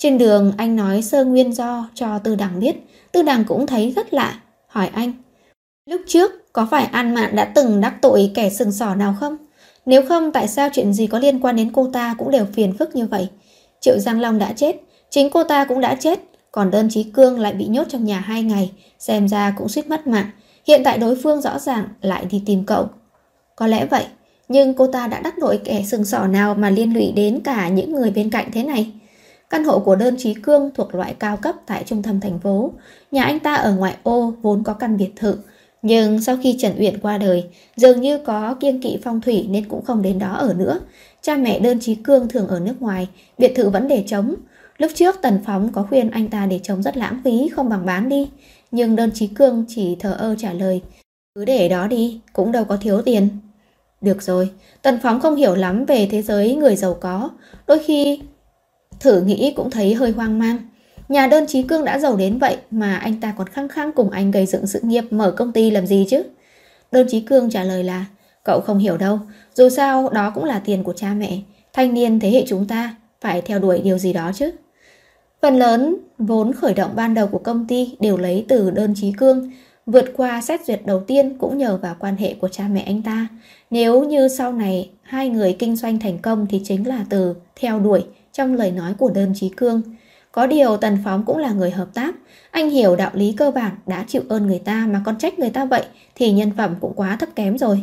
Trên 0.00 0.18
đường 0.18 0.52
anh 0.56 0.76
nói 0.76 1.02
sơ 1.02 1.24
nguyên 1.24 1.52
do 1.52 1.88
cho 1.94 2.18
Tư 2.18 2.34
Đằng 2.34 2.60
biết, 2.60 2.76
Tư 3.12 3.22
Đằng 3.22 3.44
cũng 3.44 3.66
thấy 3.66 3.92
rất 3.96 4.14
lạ, 4.14 4.40
hỏi 4.66 4.90
anh. 4.92 5.12
Lúc 5.86 6.00
trước 6.06 6.52
có 6.52 6.68
phải 6.70 6.84
An 6.84 7.14
Mạn 7.14 7.36
đã 7.36 7.44
từng 7.44 7.80
đắc 7.80 7.94
tội 8.02 8.30
kẻ 8.34 8.50
sừng 8.50 8.72
sỏ 8.72 8.94
nào 8.94 9.14
không? 9.20 9.36
Nếu 9.86 10.02
không 10.08 10.32
tại 10.32 10.48
sao 10.48 10.68
chuyện 10.72 10.92
gì 10.92 11.06
có 11.06 11.18
liên 11.18 11.40
quan 11.40 11.56
đến 11.56 11.70
cô 11.72 11.90
ta 11.92 12.14
cũng 12.18 12.30
đều 12.30 12.44
phiền 12.52 12.76
phức 12.78 12.96
như 12.96 13.06
vậy? 13.06 13.28
Triệu 13.80 13.98
Giang 13.98 14.20
Long 14.20 14.38
đã 14.38 14.52
chết, 14.52 14.76
chính 15.10 15.30
cô 15.30 15.44
ta 15.44 15.64
cũng 15.64 15.80
đã 15.80 15.94
chết, 15.94 16.20
còn 16.52 16.70
đơn 16.70 16.88
trí 16.90 17.02
cương 17.02 17.38
lại 17.38 17.54
bị 17.54 17.66
nhốt 17.66 17.84
trong 17.88 18.04
nhà 18.04 18.20
hai 18.20 18.42
ngày, 18.42 18.72
xem 18.98 19.28
ra 19.28 19.54
cũng 19.58 19.68
suýt 19.68 19.86
mất 19.86 20.06
mạng. 20.06 20.30
Hiện 20.66 20.82
tại 20.84 20.98
đối 20.98 21.16
phương 21.22 21.40
rõ 21.40 21.58
ràng 21.58 21.88
lại 22.02 22.24
đi 22.30 22.42
tìm 22.46 22.64
cậu. 22.66 22.88
Có 23.56 23.66
lẽ 23.66 23.86
vậy, 23.86 24.04
nhưng 24.48 24.74
cô 24.74 24.86
ta 24.86 25.06
đã 25.06 25.20
đắc 25.20 25.34
tội 25.40 25.60
kẻ 25.64 25.82
sừng 25.86 26.04
sỏ 26.04 26.26
nào 26.26 26.54
mà 26.54 26.70
liên 26.70 26.94
lụy 26.94 27.12
đến 27.12 27.40
cả 27.44 27.68
những 27.68 27.92
người 27.92 28.10
bên 28.10 28.30
cạnh 28.30 28.50
thế 28.52 28.62
này? 28.64 28.92
Căn 29.50 29.64
hộ 29.64 29.78
của 29.78 29.96
đơn 29.96 30.14
trí 30.18 30.34
cương 30.34 30.70
thuộc 30.74 30.94
loại 30.94 31.14
cao 31.18 31.36
cấp 31.36 31.54
tại 31.66 31.84
trung 31.86 32.02
tâm 32.02 32.20
thành 32.20 32.38
phố. 32.38 32.72
Nhà 33.10 33.24
anh 33.24 33.40
ta 33.40 33.54
ở 33.54 33.74
ngoại 33.74 33.96
ô 34.02 34.32
vốn 34.42 34.62
có 34.64 34.74
căn 34.74 34.96
biệt 34.96 35.10
thự. 35.16 35.36
Nhưng 35.82 36.20
sau 36.20 36.36
khi 36.42 36.56
Trần 36.58 36.72
Uyển 36.78 37.00
qua 37.00 37.18
đời, 37.18 37.44
dường 37.76 38.00
như 38.00 38.18
có 38.18 38.54
kiêng 38.60 38.82
kỵ 38.82 38.98
phong 39.04 39.20
thủy 39.20 39.46
nên 39.50 39.68
cũng 39.68 39.84
không 39.84 40.02
đến 40.02 40.18
đó 40.18 40.32
ở 40.32 40.54
nữa. 40.54 40.80
Cha 41.22 41.36
mẹ 41.36 41.58
đơn 41.58 41.80
trí 41.80 41.94
cương 41.94 42.28
thường 42.28 42.48
ở 42.48 42.60
nước 42.60 42.82
ngoài, 42.82 43.08
biệt 43.38 43.52
thự 43.56 43.70
vẫn 43.70 43.88
để 43.88 44.04
trống. 44.06 44.34
Lúc 44.78 44.90
trước 44.94 45.16
Tần 45.22 45.38
Phóng 45.46 45.72
có 45.72 45.82
khuyên 45.82 46.10
anh 46.10 46.28
ta 46.28 46.46
để 46.46 46.58
trống 46.58 46.82
rất 46.82 46.96
lãng 46.96 47.20
phí, 47.24 47.48
không 47.48 47.68
bằng 47.68 47.86
bán 47.86 48.08
đi. 48.08 48.30
Nhưng 48.70 48.96
đơn 48.96 49.10
trí 49.14 49.26
cương 49.26 49.64
chỉ 49.68 49.96
thờ 50.00 50.16
ơ 50.18 50.34
trả 50.38 50.52
lời. 50.52 50.82
Cứ 51.34 51.44
để 51.44 51.68
đó 51.68 51.86
đi, 51.86 52.20
cũng 52.32 52.52
đâu 52.52 52.64
có 52.64 52.76
thiếu 52.76 53.02
tiền. 53.02 53.28
Được 54.00 54.22
rồi, 54.22 54.50
Tần 54.82 54.98
Phóng 55.02 55.20
không 55.20 55.36
hiểu 55.36 55.54
lắm 55.54 55.84
về 55.84 56.08
thế 56.10 56.22
giới 56.22 56.54
người 56.54 56.76
giàu 56.76 56.94
có. 57.00 57.30
Đôi 57.66 57.78
khi 57.78 58.20
Thử 59.00 59.20
nghĩ 59.20 59.52
cũng 59.56 59.70
thấy 59.70 59.94
hơi 59.94 60.10
hoang 60.10 60.38
mang. 60.38 60.56
Nhà 61.08 61.26
đơn 61.26 61.46
Trí 61.46 61.62
Cương 61.62 61.84
đã 61.84 61.98
giàu 61.98 62.16
đến 62.16 62.38
vậy 62.38 62.56
mà 62.70 62.96
anh 62.96 63.20
ta 63.20 63.34
còn 63.38 63.46
khăng 63.46 63.68
khăng 63.68 63.92
cùng 63.92 64.10
anh 64.10 64.30
gây 64.30 64.46
dựng 64.46 64.66
sự 64.66 64.80
nghiệp 64.82 65.04
mở 65.10 65.30
công 65.30 65.52
ty 65.52 65.70
làm 65.70 65.86
gì 65.86 66.06
chứ? 66.10 66.22
Đơn 66.92 67.06
Trí 67.10 67.20
Cương 67.20 67.50
trả 67.50 67.64
lời 67.64 67.84
là 67.84 68.04
Cậu 68.44 68.60
không 68.60 68.78
hiểu 68.78 68.96
đâu, 68.96 69.18
dù 69.54 69.68
sao 69.68 70.08
đó 70.08 70.32
cũng 70.34 70.44
là 70.44 70.58
tiền 70.64 70.82
của 70.82 70.92
cha 70.92 71.14
mẹ. 71.14 71.38
Thanh 71.72 71.94
niên 71.94 72.20
thế 72.20 72.30
hệ 72.30 72.44
chúng 72.48 72.66
ta 72.66 72.94
phải 73.20 73.42
theo 73.42 73.58
đuổi 73.58 73.80
điều 73.84 73.98
gì 73.98 74.12
đó 74.12 74.30
chứ. 74.34 74.50
Phần 75.42 75.58
lớn 75.58 75.96
vốn 76.18 76.52
khởi 76.52 76.74
động 76.74 76.90
ban 76.94 77.14
đầu 77.14 77.26
của 77.26 77.38
công 77.38 77.66
ty 77.66 77.96
đều 78.00 78.16
lấy 78.16 78.44
từ 78.48 78.70
đơn 78.70 78.94
Trí 78.96 79.12
Cương, 79.12 79.50
vượt 79.86 80.04
qua 80.16 80.40
xét 80.40 80.64
duyệt 80.66 80.80
đầu 80.86 81.00
tiên 81.00 81.38
cũng 81.38 81.58
nhờ 81.58 81.78
vào 81.82 81.96
quan 81.98 82.16
hệ 82.16 82.34
của 82.34 82.48
cha 82.48 82.64
mẹ 82.68 82.80
anh 82.80 83.02
ta. 83.02 83.26
Nếu 83.70 84.04
như 84.04 84.28
sau 84.28 84.52
này 84.52 84.90
hai 85.02 85.28
người 85.28 85.56
kinh 85.58 85.76
doanh 85.76 85.98
thành 85.98 86.18
công 86.18 86.46
thì 86.50 86.60
chính 86.64 86.88
là 86.88 87.04
từ 87.10 87.34
theo 87.60 87.80
đuổi 87.80 88.04
trong 88.32 88.54
lời 88.54 88.70
nói 88.70 88.94
của 88.98 89.10
đơn 89.10 89.32
trí 89.34 89.48
cương. 89.48 89.82
Có 90.32 90.46
điều 90.46 90.76
Tần 90.76 90.98
Phóng 91.04 91.24
cũng 91.26 91.38
là 91.38 91.52
người 91.52 91.70
hợp 91.70 91.94
tác, 91.94 92.14
anh 92.50 92.70
hiểu 92.70 92.96
đạo 92.96 93.10
lý 93.14 93.32
cơ 93.32 93.50
bản 93.50 93.72
đã 93.86 94.04
chịu 94.08 94.22
ơn 94.28 94.46
người 94.46 94.58
ta 94.58 94.86
mà 94.92 95.02
còn 95.04 95.18
trách 95.18 95.38
người 95.38 95.50
ta 95.50 95.64
vậy 95.64 95.82
thì 96.14 96.32
nhân 96.32 96.50
phẩm 96.56 96.74
cũng 96.80 96.92
quá 96.96 97.16
thấp 97.20 97.28
kém 97.34 97.58
rồi. 97.58 97.82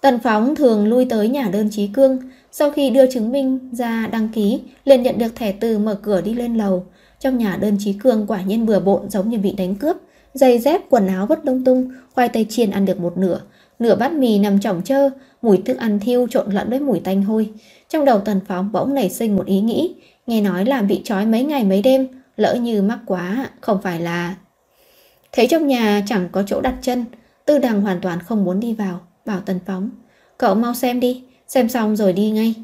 Tần 0.00 0.18
Phóng 0.18 0.54
thường 0.54 0.86
lui 0.86 1.04
tới 1.04 1.28
nhà 1.28 1.48
đơn 1.52 1.68
trí 1.70 1.86
cương, 1.86 2.18
sau 2.52 2.70
khi 2.70 2.90
đưa 2.90 3.10
chứng 3.10 3.32
minh 3.32 3.70
ra 3.72 4.06
đăng 4.06 4.28
ký, 4.28 4.60
liền 4.84 5.02
nhận 5.02 5.18
được 5.18 5.36
thẻ 5.36 5.52
từ 5.52 5.78
mở 5.78 5.94
cửa 6.02 6.20
đi 6.20 6.34
lên 6.34 6.54
lầu. 6.54 6.86
Trong 7.20 7.38
nhà 7.38 7.56
đơn 7.60 7.76
trí 7.80 7.92
cương 7.92 8.26
quả 8.26 8.42
nhiên 8.42 8.66
bừa 8.66 8.80
bộn 8.80 9.10
giống 9.10 9.28
như 9.28 9.38
bị 9.38 9.52
đánh 9.52 9.74
cướp, 9.74 9.96
giày 10.34 10.58
dép, 10.58 10.80
quần 10.90 11.06
áo 11.06 11.26
vứt 11.26 11.46
lung 11.46 11.64
tung, 11.64 11.90
khoai 12.14 12.28
tây 12.28 12.46
chiên 12.48 12.70
ăn 12.70 12.84
được 12.84 13.00
một 13.00 13.18
nửa, 13.18 13.40
nửa 13.78 13.96
bát 13.96 14.12
mì 14.12 14.38
nằm 14.38 14.60
chỏng 14.60 14.82
chơ, 14.84 15.10
mùi 15.44 15.58
thức 15.58 15.76
ăn 15.76 16.00
thiêu 16.00 16.26
trộn 16.30 16.50
lẫn 16.50 16.70
với 16.70 16.80
mùi 16.80 17.00
tanh 17.00 17.22
hôi. 17.22 17.50
Trong 17.88 18.04
đầu 18.04 18.20
tần 18.20 18.40
phóng 18.48 18.72
bỗng 18.72 18.94
nảy 18.94 19.10
sinh 19.10 19.36
một 19.36 19.46
ý 19.46 19.60
nghĩ, 19.60 19.94
nghe 20.26 20.40
nói 20.40 20.64
là 20.64 20.82
bị 20.82 21.00
trói 21.04 21.26
mấy 21.26 21.44
ngày 21.44 21.64
mấy 21.64 21.82
đêm, 21.82 22.08
lỡ 22.36 22.54
như 22.54 22.82
mắc 22.82 22.98
quá, 23.06 23.50
không 23.60 23.82
phải 23.82 24.00
là... 24.00 24.34
Thấy 25.32 25.46
trong 25.46 25.66
nhà 25.66 26.02
chẳng 26.06 26.28
có 26.32 26.42
chỗ 26.46 26.60
đặt 26.60 26.74
chân, 26.82 27.04
tư 27.44 27.58
đằng 27.58 27.80
hoàn 27.80 28.00
toàn 28.00 28.20
không 28.20 28.44
muốn 28.44 28.60
đi 28.60 28.74
vào, 28.74 29.00
bảo 29.26 29.40
tần 29.40 29.58
phóng. 29.66 29.90
Cậu 30.38 30.54
mau 30.54 30.74
xem 30.74 31.00
đi, 31.00 31.22
xem 31.48 31.68
xong 31.68 31.96
rồi 31.96 32.12
đi 32.12 32.30
ngay. 32.30 32.54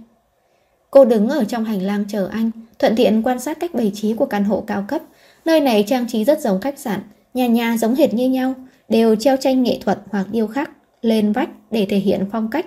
Cô 0.90 1.04
đứng 1.04 1.28
ở 1.28 1.44
trong 1.44 1.64
hành 1.64 1.82
lang 1.82 2.04
chờ 2.08 2.28
anh, 2.32 2.50
thuận 2.78 2.96
tiện 2.96 3.22
quan 3.22 3.40
sát 3.40 3.60
cách 3.60 3.74
bày 3.74 3.92
trí 3.94 4.14
của 4.14 4.26
căn 4.26 4.44
hộ 4.44 4.64
cao 4.66 4.84
cấp. 4.88 5.02
Nơi 5.44 5.60
này 5.60 5.84
trang 5.86 6.06
trí 6.08 6.24
rất 6.24 6.40
giống 6.40 6.60
khách 6.60 6.78
sạn, 6.78 7.00
nhà 7.34 7.46
nhà 7.46 7.76
giống 7.76 7.94
hệt 7.94 8.14
như 8.14 8.30
nhau, 8.30 8.54
đều 8.88 9.16
treo 9.16 9.36
tranh 9.36 9.62
nghệ 9.62 9.78
thuật 9.84 9.98
hoặc 10.10 10.26
điêu 10.30 10.46
khắc 10.46 10.70
lên 11.02 11.32
vách 11.32 11.50
để 11.70 11.86
thể 11.90 11.96
hiện 11.96 12.24
phong 12.32 12.50
cách. 12.50 12.66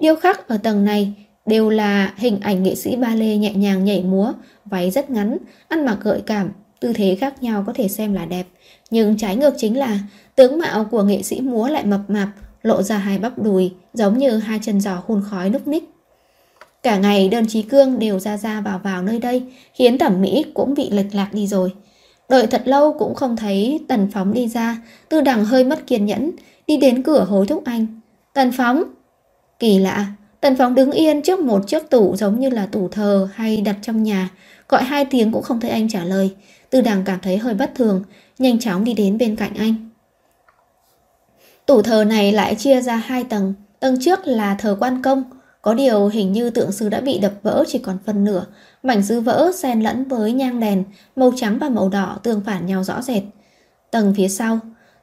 Điêu 0.00 0.16
khắc 0.16 0.48
ở 0.48 0.56
tầng 0.56 0.84
này 0.84 1.12
đều 1.46 1.70
là 1.70 2.14
hình 2.16 2.40
ảnh 2.40 2.62
nghệ 2.62 2.74
sĩ 2.74 2.96
ba 2.96 3.14
lê 3.14 3.36
nhẹ 3.36 3.54
nhàng 3.54 3.84
nhảy 3.84 4.02
múa, 4.02 4.32
váy 4.64 4.90
rất 4.90 5.10
ngắn, 5.10 5.36
ăn 5.68 5.84
mặc 5.84 5.98
gợi 6.02 6.22
cảm, 6.26 6.50
tư 6.80 6.92
thế 6.92 7.16
khác 7.20 7.42
nhau 7.42 7.64
có 7.66 7.72
thể 7.72 7.88
xem 7.88 8.14
là 8.14 8.24
đẹp. 8.24 8.46
Nhưng 8.90 9.16
trái 9.16 9.36
ngược 9.36 9.54
chính 9.56 9.78
là 9.78 9.98
tướng 10.34 10.58
mạo 10.58 10.84
của 10.84 11.02
nghệ 11.02 11.22
sĩ 11.22 11.40
múa 11.40 11.68
lại 11.68 11.84
mập 11.84 12.00
mạp, 12.08 12.28
lộ 12.62 12.82
ra 12.82 12.98
hai 12.98 13.18
bắp 13.18 13.38
đùi 13.38 13.72
giống 13.94 14.18
như 14.18 14.38
hai 14.38 14.58
chân 14.62 14.80
giò 14.80 15.02
hun 15.06 15.22
khói 15.30 15.50
núc 15.50 15.68
ních. 15.68 15.88
Cả 16.82 16.96
ngày 16.96 17.28
đơn 17.28 17.46
trí 17.48 17.62
cương 17.62 17.98
đều 17.98 18.18
ra 18.18 18.36
ra 18.36 18.60
vào 18.60 18.80
vào 18.84 19.02
nơi 19.02 19.18
đây, 19.18 19.42
khiến 19.74 19.98
thẩm 19.98 20.20
mỹ 20.20 20.44
cũng 20.54 20.74
bị 20.74 20.90
lệch 20.90 21.14
lạc 21.14 21.28
đi 21.32 21.46
rồi. 21.46 21.72
Đợi 22.28 22.46
thật 22.46 22.62
lâu 22.64 22.96
cũng 22.98 23.14
không 23.14 23.36
thấy 23.36 23.80
Tần 23.88 24.08
Phóng 24.12 24.32
đi 24.32 24.48
ra, 24.48 24.82
tư 25.08 25.20
đằng 25.20 25.44
hơi 25.44 25.64
mất 25.64 25.86
kiên 25.86 26.06
nhẫn, 26.06 26.30
đi 26.66 26.76
đến 26.76 27.02
cửa 27.02 27.24
hối 27.24 27.46
thúc 27.46 27.64
anh. 27.64 27.86
Tần 28.34 28.52
Phóng! 28.52 28.84
Kỳ 29.58 29.78
lạ, 29.78 30.06
Tần 30.40 30.56
Phóng 30.56 30.74
đứng 30.74 30.90
yên 30.90 31.22
trước 31.22 31.40
một 31.40 31.68
chiếc 31.68 31.90
tủ 31.90 32.16
giống 32.16 32.40
như 32.40 32.50
là 32.50 32.66
tủ 32.66 32.88
thờ 32.88 33.28
hay 33.34 33.56
đặt 33.56 33.76
trong 33.82 34.02
nhà, 34.02 34.30
gọi 34.68 34.82
hai 34.82 35.04
tiếng 35.04 35.32
cũng 35.32 35.42
không 35.42 35.60
thấy 35.60 35.70
anh 35.70 35.88
trả 35.88 36.04
lời. 36.04 36.30
Tư 36.70 36.80
đằng 36.80 37.02
cảm 37.04 37.18
thấy 37.22 37.38
hơi 37.38 37.54
bất 37.54 37.74
thường, 37.74 38.02
nhanh 38.38 38.58
chóng 38.58 38.84
đi 38.84 38.94
đến 38.94 39.18
bên 39.18 39.36
cạnh 39.36 39.54
anh. 39.54 39.74
Tủ 41.66 41.82
thờ 41.82 42.04
này 42.04 42.32
lại 42.32 42.54
chia 42.54 42.80
ra 42.80 42.96
hai 42.96 43.24
tầng, 43.24 43.54
tầng 43.80 43.96
trước 44.00 44.26
là 44.26 44.54
thờ 44.54 44.76
quan 44.80 45.02
công, 45.02 45.24
có 45.62 45.74
điều 45.74 46.08
hình 46.08 46.32
như 46.32 46.50
tượng 46.50 46.72
sứ 46.72 46.88
đã 46.88 47.00
bị 47.00 47.18
đập 47.18 47.32
vỡ 47.42 47.64
chỉ 47.66 47.78
còn 47.78 47.98
phần 48.06 48.24
nửa, 48.24 48.44
mảnh 48.82 49.02
dư 49.02 49.20
vỡ 49.20 49.52
xen 49.54 49.80
lẫn 49.80 50.04
với 50.04 50.32
nhang 50.32 50.60
đèn, 50.60 50.84
màu 51.16 51.32
trắng 51.36 51.58
và 51.58 51.68
màu 51.68 51.88
đỏ 51.88 52.18
tương 52.22 52.40
phản 52.40 52.66
nhau 52.66 52.84
rõ 52.84 53.02
rệt. 53.02 53.22
Tầng 53.90 54.14
phía 54.16 54.28
sau, 54.28 54.58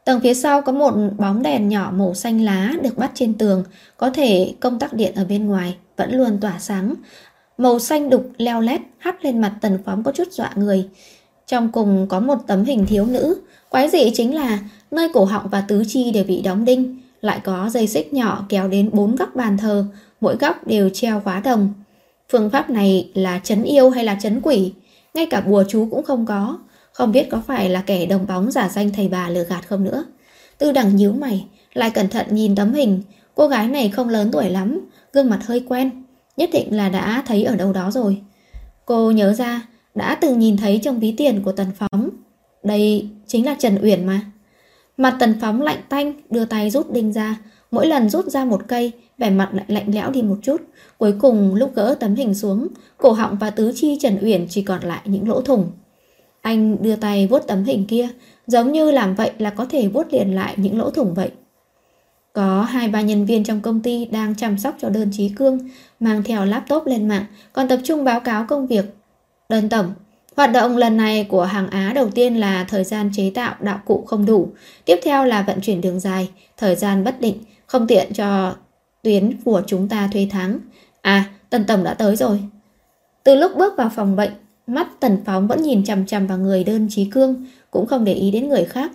tầng 0.09 0.19
phía 0.19 0.33
sau 0.33 0.61
có 0.61 0.71
một 0.71 0.93
bóng 1.17 1.43
đèn 1.43 1.69
nhỏ 1.69 1.91
màu 1.95 2.13
xanh 2.13 2.41
lá 2.41 2.73
được 2.81 2.97
bắt 2.97 3.11
trên 3.13 3.33
tường, 3.33 3.63
có 3.97 4.09
thể 4.09 4.53
công 4.59 4.79
tắc 4.79 4.93
điện 4.93 5.15
ở 5.15 5.25
bên 5.25 5.45
ngoài 5.45 5.77
vẫn 5.97 6.17
luôn 6.17 6.37
tỏa 6.41 6.59
sáng. 6.59 6.93
Màu 7.57 7.79
xanh 7.79 8.09
đục 8.09 8.31
leo 8.37 8.61
lét 8.61 8.81
hắt 8.97 9.25
lên 9.25 9.41
mặt 9.41 9.55
tần 9.61 9.79
phóng 9.85 10.03
có 10.03 10.11
chút 10.11 10.31
dọa 10.31 10.51
người. 10.55 10.89
Trong 11.47 11.71
cùng 11.71 12.05
có 12.09 12.19
một 12.19 12.35
tấm 12.47 12.63
hình 12.63 12.85
thiếu 12.85 13.05
nữ, 13.05 13.41
quái 13.69 13.89
dị 13.89 14.11
chính 14.13 14.35
là 14.35 14.59
nơi 14.91 15.09
cổ 15.13 15.25
họng 15.25 15.47
và 15.47 15.61
tứ 15.61 15.83
chi 15.87 16.11
đều 16.11 16.23
bị 16.23 16.41
đóng 16.41 16.65
đinh, 16.65 17.01
lại 17.21 17.39
có 17.43 17.69
dây 17.69 17.87
xích 17.87 18.13
nhỏ 18.13 18.45
kéo 18.49 18.67
đến 18.67 18.89
bốn 18.93 19.15
góc 19.15 19.35
bàn 19.35 19.57
thờ, 19.57 19.85
mỗi 20.21 20.35
góc 20.35 20.67
đều 20.67 20.89
treo 20.89 21.19
khóa 21.19 21.39
đồng. 21.39 21.73
Phương 22.29 22.49
pháp 22.49 22.69
này 22.69 23.11
là 23.13 23.39
chấn 23.43 23.63
yêu 23.63 23.89
hay 23.89 24.03
là 24.03 24.17
chấn 24.21 24.41
quỷ, 24.43 24.73
ngay 25.13 25.25
cả 25.25 25.41
bùa 25.41 25.63
chú 25.67 25.87
cũng 25.91 26.03
không 26.03 26.25
có, 26.25 26.57
không 26.99 27.11
biết 27.11 27.29
có 27.29 27.41
phải 27.47 27.69
là 27.69 27.81
kẻ 27.81 28.05
đồng 28.05 28.27
bóng 28.27 28.51
giả 28.51 28.69
danh 28.69 28.91
thầy 28.93 29.07
bà 29.07 29.29
lừa 29.29 29.43
gạt 29.43 29.67
không 29.67 29.83
nữa. 29.83 30.05
Tư 30.57 30.71
đằng 30.71 30.95
nhíu 30.95 31.11
mày, 31.11 31.45
lại 31.73 31.89
cẩn 31.89 32.09
thận 32.09 32.25
nhìn 32.29 32.55
tấm 32.55 32.73
hình, 32.73 33.01
cô 33.35 33.47
gái 33.47 33.67
này 33.67 33.89
không 33.89 34.09
lớn 34.09 34.29
tuổi 34.31 34.49
lắm, 34.49 34.89
gương 35.13 35.29
mặt 35.29 35.39
hơi 35.45 35.65
quen, 35.67 35.91
nhất 36.37 36.49
định 36.53 36.77
là 36.77 36.89
đã 36.89 37.23
thấy 37.27 37.43
ở 37.43 37.55
đâu 37.55 37.73
đó 37.73 37.91
rồi. 37.91 38.21
Cô 38.85 39.11
nhớ 39.11 39.33
ra, 39.33 39.67
đã 39.95 40.15
từng 40.15 40.39
nhìn 40.39 40.57
thấy 40.57 40.79
trong 40.83 40.99
ví 40.99 41.13
tiền 41.17 41.41
của 41.43 41.51
Tần 41.51 41.67
Phóng. 41.77 42.09
Đây 42.63 43.09
chính 43.27 43.45
là 43.45 43.55
Trần 43.59 43.77
Uyển 43.81 44.05
mà. 44.05 44.21
Mặt 44.97 45.15
Tần 45.19 45.35
Phóng 45.41 45.61
lạnh 45.61 45.81
tanh, 45.89 46.13
đưa 46.29 46.45
tay 46.45 46.69
rút 46.69 46.91
đinh 46.91 47.13
ra, 47.13 47.37
mỗi 47.71 47.87
lần 47.87 48.09
rút 48.09 48.25
ra 48.25 48.45
một 48.45 48.61
cây, 48.67 48.91
vẻ 49.17 49.29
mặt 49.29 49.49
lại 49.53 49.65
lạnh 49.67 49.93
lẽo 49.93 50.11
đi 50.11 50.21
một 50.21 50.37
chút. 50.41 50.61
Cuối 50.97 51.13
cùng 51.19 51.55
lúc 51.55 51.75
gỡ 51.75 51.95
tấm 51.99 52.15
hình 52.15 52.35
xuống, 52.35 52.67
cổ 52.97 53.11
họng 53.11 53.37
và 53.37 53.49
tứ 53.49 53.71
chi 53.75 53.97
Trần 54.01 54.17
Uyển 54.21 54.47
chỉ 54.49 54.61
còn 54.61 54.83
lại 54.83 55.01
những 55.05 55.29
lỗ 55.29 55.41
thủng. 55.41 55.71
Anh 56.49 56.77
đưa 56.81 56.95
tay 56.95 57.27
vuốt 57.27 57.47
tấm 57.47 57.63
hình 57.63 57.85
kia, 57.85 58.07
giống 58.47 58.71
như 58.71 58.91
làm 58.91 59.15
vậy 59.15 59.31
là 59.37 59.49
có 59.49 59.65
thể 59.65 59.87
vuốt 59.87 60.13
liền 60.13 60.35
lại 60.35 60.53
những 60.57 60.79
lỗ 60.79 60.91
thủng 60.91 61.13
vậy. 61.13 61.31
Có 62.33 62.61
hai 62.61 62.87
ba 62.87 63.01
nhân 63.01 63.25
viên 63.25 63.43
trong 63.43 63.61
công 63.61 63.81
ty 63.81 64.05
đang 64.05 64.35
chăm 64.35 64.57
sóc 64.57 64.75
cho 64.79 64.89
đơn 64.89 65.09
trí 65.13 65.29
cương, 65.29 65.59
mang 65.99 66.23
theo 66.23 66.45
laptop 66.45 66.87
lên 66.87 67.07
mạng, 67.07 67.25
còn 67.53 67.67
tập 67.67 67.79
trung 67.83 68.03
báo 68.03 68.19
cáo 68.19 68.45
công 68.45 68.67
việc. 68.67 68.85
Đơn 69.49 69.69
tổng, 69.69 69.93
hoạt 70.35 70.51
động 70.51 70.77
lần 70.77 70.97
này 70.97 71.23
của 71.29 71.43
hàng 71.43 71.69
Á 71.69 71.91
đầu 71.95 72.09
tiên 72.09 72.35
là 72.39 72.63
thời 72.63 72.83
gian 72.83 73.11
chế 73.15 73.31
tạo 73.35 73.55
đạo 73.59 73.81
cụ 73.85 74.03
không 74.07 74.25
đủ, 74.25 74.49
tiếp 74.85 74.99
theo 75.03 75.25
là 75.25 75.41
vận 75.41 75.61
chuyển 75.61 75.81
đường 75.81 75.99
dài, 75.99 76.29
thời 76.57 76.75
gian 76.75 77.03
bất 77.03 77.21
định, 77.21 77.37
không 77.65 77.87
tiện 77.87 78.13
cho 78.13 78.55
tuyến 79.03 79.37
của 79.45 79.61
chúng 79.67 79.87
ta 79.87 80.09
thuê 80.13 80.27
tháng. 80.31 80.59
À, 81.01 81.25
Tần 81.49 81.65
Tổng 81.67 81.83
đã 81.83 81.93
tới 81.93 82.15
rồi. 82.15 82.39
Từ 83.23 83.35
lúc 83.35 83.51
bước 83.57 83.73
vào 83.77 83.91
phòng 83.95 84.15
bệnh, 84.15 84.31
mắt 84.69 84.87
Tần 84.99 85.17
Phóng 85.25 85.47
vẫn 85.47 85.61
nhìn 85.61 85.83
chằm 85.83 86.05
chằm 86.05 86.27
vào 86.27 86.37
người 86.37 86.63
đơn 86.63 86.87
trí 86.89 87.05
cương, 87.05 87.45
cũng 87.71 87.85
không 87.85 88.05
để 88.05 88.13
ý 88.13 88.31
đến 88.31 88.49
người 88.49 88.65
khác. 88.65 88.91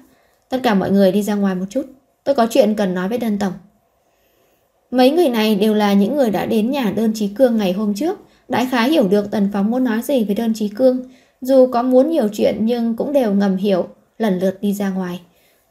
Tất 0.49 0.59
cả 0.63 0.75
mọi 0.75 0.91
người 0.91 1.13
đi 1.13 1.23
ra 1.23 1.35
ngoài 1.35 1.55
một 1.55 1.65
chút. 1.71 1.87
Tôi 2.25 2.35
có 2.35 2.47
chuyện 2.51 2.75
cần 2.75 2.95
nói 2.95 3.09
với 3.09 3.19
đơn 3.19 3.39
tổng. 3.39 3.53
Mấy 4.91 5.11
người 5.11 5.29
này 5.29 5.55
đều 5.55 5.75
là 5.75 5.93
những 5.93 6.17
người 6.17 6.31
đã 6.31 6.47
đến 6.47 6.71
nhà 6.71 6.93
đơn 6.97 7.13
trí 7.15 7.29
cương 7.29 7.57
ngày 7.57 7.73
hôm 7.73 7.95
trước, 7.95 8.19
đã 8.49 8.69
khá 8.71 8.83
hiểu 8.85 9.09
được 9.09 9.31
Tần 9.31 9.49
Phóng 9.53 9.71
muốn 9.71 9.85
nói 9.85 10.03
gì 10.03 10.25
với 10.25 10.35
đơn 10.35 10.55
trí 10.55 10.69
cương. 10.69 11.03
Dù 11.41 11.67
có 11.73 11.83
muốn 11.83 12.11
nhiều 12.11 12.29
chuyện 12.33 12.57
nhưng 12.61 12.97
cũng 12.97 13.13
đều 13.13 13.35
ngầm 13.35 13.57
hiểu, 13.57 13.89
lần 14.19 14.39
lượt 14.39 14.59
đi 14.61 14.73
ra 14.73 14.91
ngoài. 14.91 15.21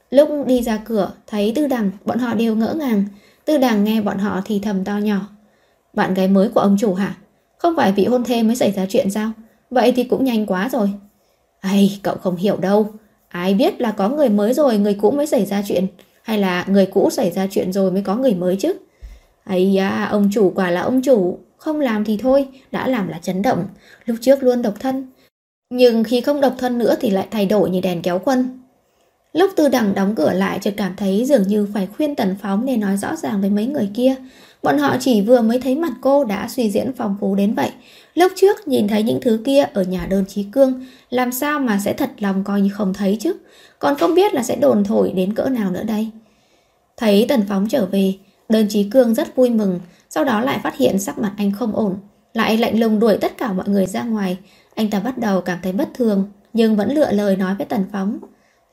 Lúc 0.09 0.29
đi 0.47 0.61
ra 0.61 0.77
cửa, 0.77 1.11
thấy 1.27 1.51
tư 1.55 1.67
đằng, 1.67 1.91
bọn 2.05 2.19
họ 2.19 2.33
đều 2.33 2.55
ngỡ 2.55 2.73
ngàng. 2.73 3.03
Tư 3.45 3.57
đằng 3.57 3.83
nghe 3.83 4.01
bọn 4.01 4.17
họ 4.17 4.41
thì 4.45 4.59
thầm 4.59 4.83
to 4.83 4.97
nhỏ. 4.97 5.19
Bạn 5.93 6.13
gái 6.13 6.27
mới 6.27 6.49
của 6.49 6.59
ông 6.59 6.77
chủ 6.79 6.93
hả? 6.93 7.17
Không 7.57 7.75
phải 7.77 7.91
vị 7.91 8.05
hôn 8.05 8.23
thê 8.23 8.43
mới 8.43 8.55
xảy 8.55 8.71
ra 8.71 8.85
chuyện 8.89 9.11
sao? 9.11 9.31
Vậy 9.73 9.93
thì 9.95 10.03
cũng 10.03 10.23
nhanh 10.23 10.45
quá 10.45 10.69
rồi. 10.71 10.89
Ây, 11.61 11.99
cậu 12.03 12.15
không 12.15 12.35
hiểu 12.35 12.57
đâu. 12.57 12.87
Ai 13.27 13.53
biết 13.53 13.81
là 13.81 13.91
có 13.91 14.09
người 14.09 14.29
mới 14.29 14.53
rồi 14.53 14.77
người 14.77 14.93
cũ 14.93 15.11
mới 15.11 15.27
xảy 15.27 15.45
ra 15.45 15.63
chuyện. 15.67 15.87
Hay 16.23 16.37
là 16.37 16.65
người 16.67 16.85
cũ 16.85 17.09
xảy 17.09 17.31
ra 17.31 17.47
chuyện 17.51 17.73
rồi 17.73 17.91
mới 17.91 18.01
có 18.01 18.15
người 18.15 18.33
mới 18.33 18.55
chứ? 18.55 18.73
Ây 19.45 19.73
da, 19.73 20.05
ông 20.11 20.29
chủ 20.33 20.51
quả 20.55 20.69
là 20.69 20.81
ông 20.81 21.01
chủ. 21.01 21.39
Không 21.57 21.79
làm 21.79 22.05
thì 22.05 22.17
thôi, 22.17 22.47
đã 22.71 22.87
làm 22.87 23.07
là 23.07 23.19
chấn 23.21 23.41
động. 23.41 23.65
Lúc 24.05 24.17
trước 24.21 24.43
luôn 24.43 24.61
độc 24.61 24.73
thân. 24.79 25.07
Nhưng 25.69 26.03
khi 26.03 26.21
không 26.21 26.41
độc 26.41 26.55
thân 26.57 26.77
nữa 26.77 26.95
thì 26.99 27.09
lại 27.09 27.27
thay 27.31 27.45
đổi 27.45 27.69
như 27.69 27.81
đèn 27.81 28.01
kéo 28.01 28.21
quân. 28.25 28.59
Lúc 29.33 29.51
tư 29.55 29.67
đằng 29.67 29.93
đóng 29.95 30.15
cửa 30.15 30.33
lại 30.33 30.59
chợt 30.61 30.73
cảm 30.77 30.95
thấy 30.97 31.25
dường 31.25 31.47
như 31.47 31.67
phải 31.73 31.87
khuyên 31.97 32.15
tần 32.15 32.35
phóng 32.41 32.65
nên 32.65 32.79
nói 32.79 32.97
rõ 32.97 33.15
ràng 33.15 33.41
với 33.41 33.49
mấy 33.49 33.67
người 33.67 33.89
kia. 33.93 34.15
Bọn 34.63 34.77
họ 34.77 34.97
chỉ 34.99 35.21
vừa 35.21 35.41
mới 35.41 35.59
thấy 35.59 35.75
mặt 35.75 35.93
cô 36.01 36.23
đã 36.23 36.47
suy 36.49 36.69
diễn 36.69 36.91
phong 36.97 37.15
phú 37.21 37.35
đến 37.35 37.53
vậy. 37.53 37.69
Lúc 38.13 38.31
trước 38.35 38.67
nhìn 38.67 38.87
thấy 38.87 39.03
những 39.03 39.21
thứ 39.21 39.41
kia 39.45 39.65
ở 39.73 39.83
nhà 39.83 40.05
đơn 40.05 40.25
trí 40.25 40.43
cương, 40.43 40.85
làm 41.09 41.31
sao 41.31 41.59
mà 41.59 41.79
sẽ 41.79 41.93
thật 41.93 42.09
lòng 42.19 42.43
coi 42.43 42.61
như 42.61 42.69
không 42.73 42.93
thấy 42.93 43.17
chứ. 43.19 43.33
Còn 43.79 43.95
không 43.95 44.15
biết 44.15 44.33
là 44.33 44.43
sẽ 44.43 44.55
đồn 44.55 44.83
thổi 44.83 45.11
đến 45.15 45.33
cỡ 45.33 45.49
nào 45.49 45.71
nữa 45.71 45.83
đây. 45.83 46.09
Thấy 46.97 47.25
tần 47.29 47.43
phóng 47.49 47.67
trở 47.69 47.85
về, 47.85 48.13
đơn 48.49 48.67
trí 48.69 48.89
cương 48.89 49.13
rất 49.13 49.35
vui 49.35 49.49
mừng, 49.49 49.79
sau 50.09 50.25
đó 50.25 50.41
lại 50.41 50.59
phát 50.63 50.77
hiện 50.77 50.99
sắc 50.99 51.17
mặt 51.17 51.33
anh 51.37 51.51
không 51.51 51.75
ổn. 51.75 51.95
Lại 52.33 52.57
lạnh 52.57 52.79
lùng 52.79 52.99
đuổi 52.99 53.17
tất 53.21 53.37
cả 53.37 53.53
mọi 53.53 53.69
người 53.69 53.85
ra 53.85 54.03
ngoài. 54.03 54.37
Anh 54.75 54.89
ta 54.89 54.99
bắt 54.99 55.17
đầu 55.17 55.41
cảm 55.41 55.59
thấy 55.63 55.71
bất 55.71 55.89
thường, 55.93 56.29
nhưng 56.53 56.75
vẫn 56.75 56.93
lựa 56.95 57.11
lời 57.11 57.35
nói 57.35 57.55
với 57.55 57.65
tần 57.65 57.85
phóng. 57.91 58.19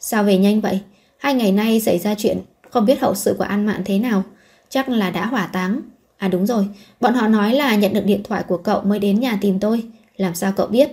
Sao 0.00 0.24
về 0.24 0.38
nhanh 0.38 0.60
vậy? 0.60 0.80
Hai 1.18 1.34
ngày 1.34 1.52
nay 1.52 1.80
xảy 1.80 1.98
ra 1.98 2.14
chuyện, 2.18 2.38
không 2.70 2.86
biết 2.86 3.00
hậu 3.00 3.14
sự 3.14 3.34
của 3.38 3.44
An 3.44 3.66
Mạn 3.66 3.82
thế 3.84 3.98
nào. 3.98 4.22
Chắc 4.68 4.88
là 4.88 5.10
đã 5.10 5.26
hỏa 5.26 5.46
táng. 5.46 5.80
À 6.20 6.28
đúng 6.28 6.46
rồi, 6.46 6.68
bọn 7.00 7.14
họ 7.14 7.28
nói 7.28 7.54
là 7.54 7.74
nhận 7.74 7.94
được 7.94 8.04
điện 8.04 8.22
thoại 8.24 8.44
của 8.48 8.56
cậu 8.56 8.80
mới 8.80 8.98
đến 8.98 9.20
nhà 9.20 9.38
tìm 9.40 9.58
tôi. 9.58 9.82
Làm 10.16 10.34
sao 10.34 10.52
cậu 10.56 10.66
biết? 10.66 10.90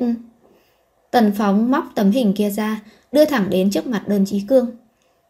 Tần 1.12 1.32
Phóng 1.38 1.72
móc 1.72 1.86
tấm 1.96 2.12
hình 2.12 2.34
kia 2.34 2.50
ra, 2.50 2.82
đưa 3.12 3.26
thẳng 3.26 3.50
đến 3.50 3.72
trước 3.72 3.88
mặt 3.88 4.08
đơn 4.08 4.26
trí 4.26 4.40
cương. 4.40 4.72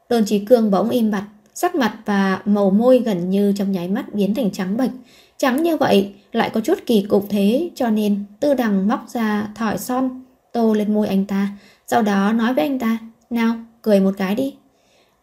Đơn 0.10 0.26
trí 0.26 0.40
cương 0.40 0.72
bỗng 0.72 0.90
im 0.90 1.12
bặt, 1.12 1.24
sắc 1.54 1.76
mặt 1.76 1.98
và 2.06 2.42
màu 2.46 2.70
môi 2.70 3.00
gần 3.00 3.30
như 3.30 3.54
trong 3.58 3.72
nháy 3.72 3.88
mắt 3.88 4.14
biến 4.14 4.36
thành 4.36 4.52
trắng 4.52 4.78
bệch. 4.78 4.92
Trắng 5.38 5.64
như 5.64 5.78
vậy 5.78 6.14
lại 6.32 6.50
có 6.54 6.62
chút 6.62 6.80
kỳ 6.86 7.06
cục 7.10 7.26
thế 7.30 7.70
cho 7.76 7.90
nên 7.90 8.24
tư 8.40 8.54
đằng 8.54 8.88
móc 8.88 9.06
ra 9.10 9.50
thỏi 9.56 9.78
son 9.78 10.24
tô 10.52 10.74
lên 10.74 10.94
môi 10.94 11.08
anh 11.08 11.26
ta, 11.26 11.48
sau 11.88 12.02
đó 12.02 12.34
nói 12.34 12.54
với 12.54 12.64
anh 12.64 12.80
ta, 12.80 12.98
nào, 13.30 13.56
cười 13.82 14.00
một 14.00 14.12
cái 14.18 14.36
đi. 14.36 14.56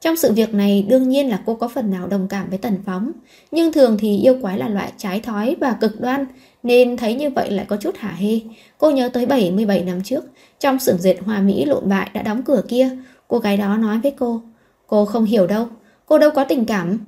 Trong 0.04 0.16
sự 0.16 0.32
việc 0.32 0.54
này 0.54 0.86
đương 0.88 1.08
nhiên 1.08 1.30
là 1.30 1.40
cô 1.46 1.54
có 1.54 1.68
phần 1.68 1.90
nào 1.90 2.06
đồng 2.06 2.28
cảm 2.28 2.50
với 2.50 2.58
Tần 2.58 2.74
Phóng, 2.86 3.12
nhưng 3.50 3.72
thường 3.72 3.96
thì 3.98 4.18
yêu 4.18 4.38
quái 4.42 4.58
là 4.58 4.68
loại 4.68 4.92
trái 4.96 5.20
thói 5.20 5.56
và 5.60 5.72
cực 5.72 6.00
đoan, 6.00 6.26
nên 6.62 6.96
thấy 6.96 7.14
như 7.14 7.30
vậy 7.30 7.50
lại 7.50 7.66
có 7.68 7.76
chút 7.76 7.96
hả 7.96 8.10
hê. 8.10 8.40
Cô 8.78 8.90
nhớ 8.90 9.08
tới 9.08 9.26
77 9.26 9.84
năm 9.84 10.02
trước, 10.02 10.24
trong 10.60 10.78
xưởng 10.78 10.98
dệt 10.98 11.16
hoa 11.24 11.40
Mỹ 11.40 11.64
lộn 11.64 11.88
bại 11.88 12.10
đã 12.14 12.22
đóng 12.22 12.42
cửa 12.42 12.62
kia, 12.68 12.90
cô 13.28 13.38
gái 13.38 13.56
đó 13.56 13.76
nói 13.76 14.00
với 14.02 14.12
cô, 14.18 14.42
cô 14.86 15.04
không 15.04 15.24
hiểu 15.24 15.46
đâu, 15.46 15.68
cô 16.06 16.18
đâu 16.18 16.30
có 16.30 16.44
tình 16.44 16.64
cảm. 16.64 16.98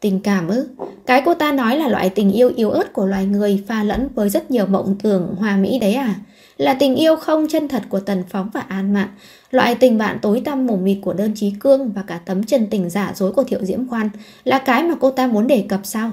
Tình 0.00 0.20
cảm 0.20 0.48
ư? 0.48 0.68
Cái 1.06 1.22
cô 1.24 1.34
ta 1.34 1.52
nói 1.52 1.76
là 1.76 1.88
loại 1.88 2.10
tình 2.10 2.32
yêu 2.32 2.52
yếu 2.56 2.70
ớt 2.70 2.92
của 2.92 3.06
loài 3.06 3.26
người 3.26 3.64
pha 3.66 3.82
lẫn 3.82 4.08
với 4.14 4.30
rất 4.30 4.50
nhiều 4.50 4.66
mộng 4.66 4.96
tưởng 5.02 5.34
hoa 5.38 5.56
Mỹ 5.56 5.78
đấy 5.78 5.94
à? 5.94 6.14
Là 6.58 6.74
tình 6.74 6.94
yêu 6.94 7.16
không 7.16 7.48
chân 7.48 7.68
thật 7.68 7.82
của 7.88 8.00
Tần 8.00 8.24
Phóng 8.28 8.50
và 8.52 8.60
An 8.60 8.94
Mạn, 8.94 9.08
Loại 9.50 9.74
tình 9.74 9.98
bạn 9.98 10.18
tối 10.22 10.42
tăm 10.44 10.66
mù 10.66 10.76
mịt 10.76 10.98
của 11.02 11.12
đơn 11.12 11.32
trí 11.34 11.52
cương 11.60 11.92
và 11.92 12.02
cả 12.02 12.20
tấm 12.24 12.44
chân 12.44 12.66
tình 12.70 12.90
giả 12.90 13.12
dối 13.14 13.32
của 13.32 13.44
Thiệu 13.44 13.64
Diễm 13.64 13.88
Khoan 13.88 14.10
là 14.44 14.58
cái 14.58 14.82
mà 14.82 14.94
cô 15.00 15.10
ta 15.10 15.26
muốn 15.26 15.46
đề 15.46 15.64
cập 15.68 15.80
sao? 15.84 16.12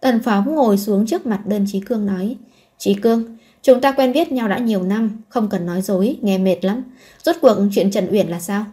Tần 0.00 0.20
Phóng 0.24 0.54
ngồi 0.54 0.78
xuống 0.78 1.06
trước 1.06 1.26
mặt 1.26 1.46
đơn 1.46 1.66
trí 1.68 1.80
cương 1.80 2.06
nói 2.06 2.36
Trí 2.78 2.94
cương, 2.94 3.36
chúng 3.62 3.80
ta 3.80 3.92
quen 3.92 4.12
biết 4.12 4.32
nhau 4.32 4.48
đã 4.48 4.58
nhiều 4.58 4.82
năm, 4.82 5.22
không 5.28 5.48
cần 5.48 5.66
nói 5.66 5.82
dối, 5.82 6.18
nghe 6.22 6.38
mệt 6.38 6.64
lắm. 6.64 6.84
Rốt 7.24 7.36
cuộc 7.40 7.56
chuyện 7.72 7.90
Trần 7.90 8.08
Uyển 8.12 8.28
là 8.28 8.40
sao? 8.40 8.64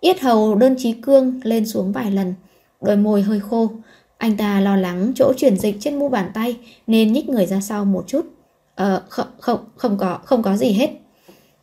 Yết 0.00 0.20
hầu 0.20 0.54
đơn 0.54 0.74
chí 0.78 0.92
cương 0.92 1.40
lên 1.42 1.66
xuống 1.66 1.92
vài 1.92 2.10
lần, 2.10 2.34
đôi 2.80 2.96
môi 2.96 3.22
hơi 3.22 3.40
khô. 3.40 3.70
Anh 4.18 4.36
ta 4.36 4.60
lo 4.60 4.76
lắng 4.76 5.12
chỗ 5.14 5.32
chuyển 5.36 5.56
dịch 5.56 5.76
trên 5.80 5.98
mu 5.98 6.08
bàn 6.08 6.30
tay 6.34 6.56
nên 6.86 7.12
nhích 7.12 7.28
người 7.28 7.46
ra 7.46 7.60
sau 7.60 7.84
một 7.84 8.04
chút. 8.06 8.26
Ờ, 8.74 9.02
không, 9.08 9.26
không, 9.38 9.58
không 9.76 9.98
có, 9.98 10.18
không 10.24 10.42
có 10.42 10.56
gì 10.56 10.72
hết. 10.72 10.90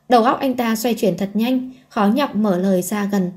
Đầu 0.10 0.24
óc 0.24 0.40
anh 0.40 0.54
ta 0.54 0.76
xoay 0.76 0.96
chuyển 0.96 1.18
thật 1.18 1.30
nhanh, 1.34 1.72
khó 1.90 2.08
nhọc 2.08 2.36
mở 2.36 2.58
lời 2.58 2.82
ra 2.82 3.10
gần. 3.12 3.32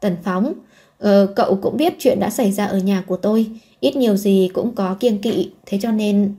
Tần 0.00 0.16
Phóng, 0.24 0.52
ờ, 0.98 1.32
cậu 1.36 1.58
cũng 1.62 1.76
biết 1.76 1.94
chuyện 1.98 2.20
đã 2.20 2.30
xảy 2.30 2.52
ra 2.52 2.66
ở 2.66 2.78
nhà 2.78 3.02
của 3.06 3.16
tôi, 3.16 3.46
ít 3.80 3.96
nhiều 3.96 4.16
gì 4.16 4.50
cũng 4.54 4.74
có 4.74 4.96
kiêng 5.00 5.20
kỵ, 5.20 5.50
thế 5.66 5.78
cho 5.82 5.90
nên... 5.90 6.34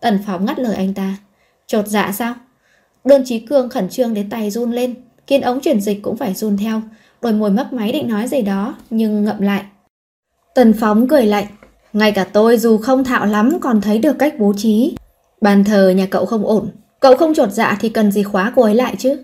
Tần 0.00 0.18
Phóng 0.26 0.44
ngắt 0.44 0.58
lời 0.58 0.76
anh 0.76 0.94
ta. 0.94 1.16
Chột 1.66 1.86
dạ 1.88 2.12
sao? 2.12 2.34
Đơn 3.04 3.22
Chí 3.26 3.38
Cương 3.40 3.68
khẩn 3.68 3.88
trương 3.88 4.14
đến 4.14 4.30
tay 4.30 4.50
run 4.50 4.72
lên, 4.72 4.94
kiên 5.26 5.40
ống 5.40 5.60
chuyển 5.60 5.80
dịch 5.80 6.02
cũng 6.02 6.16
phải 6.16 6.34
run 6.34 6.56
theo, 6.56 6.82
đôi 7.22 7.32
môi 7.32 7.50
mấp 7.50 7.72
máy 7.72 7.92
định 7.92 8.08
nói 8.08 8.28
gì 8.28 8.42
đó, 8.42 8.76
nhưng 8.90 9.24
ngậm 9.24 9.40
lại. 9.40 9.62
Tần 10.54 10.72
Phóng 10.80 11.08
cười 11.08 11.26
lạnh, 11.26 11.46
ngay 11.92 12.12
cả 12.12 12.24
tôi 12.24 12.58
dù 12.58 12.78
không 12.78 13.04
thạo 13.04 13.26
lắm 13.26 13.58
còn 13.60 13.80
thấy 13.80 13.98
được 13.98 14.18
cách 14.18 14.34
bố 14.38 14.52
trí. 14.56 14.96
Bàn 15.40 15.64
thờ 15.64 15.90
nhà 15.90 16.06
cậu 16.06 16.26
không 16.26 16.46
ổn, 16.46 16.70
cậu 17.00 17.16
không 17.16 17.34
trột 17.34 17.52
dạ 17.52 17.78
thì 17.80 17.88
cần 17.88 18.12
gì 18.12 18.22
khóa 18.22 18.52
cô 18.56 18.62
ấy 18.62 18.74
lại 18.74 18.94
chứ. 18.98 19.16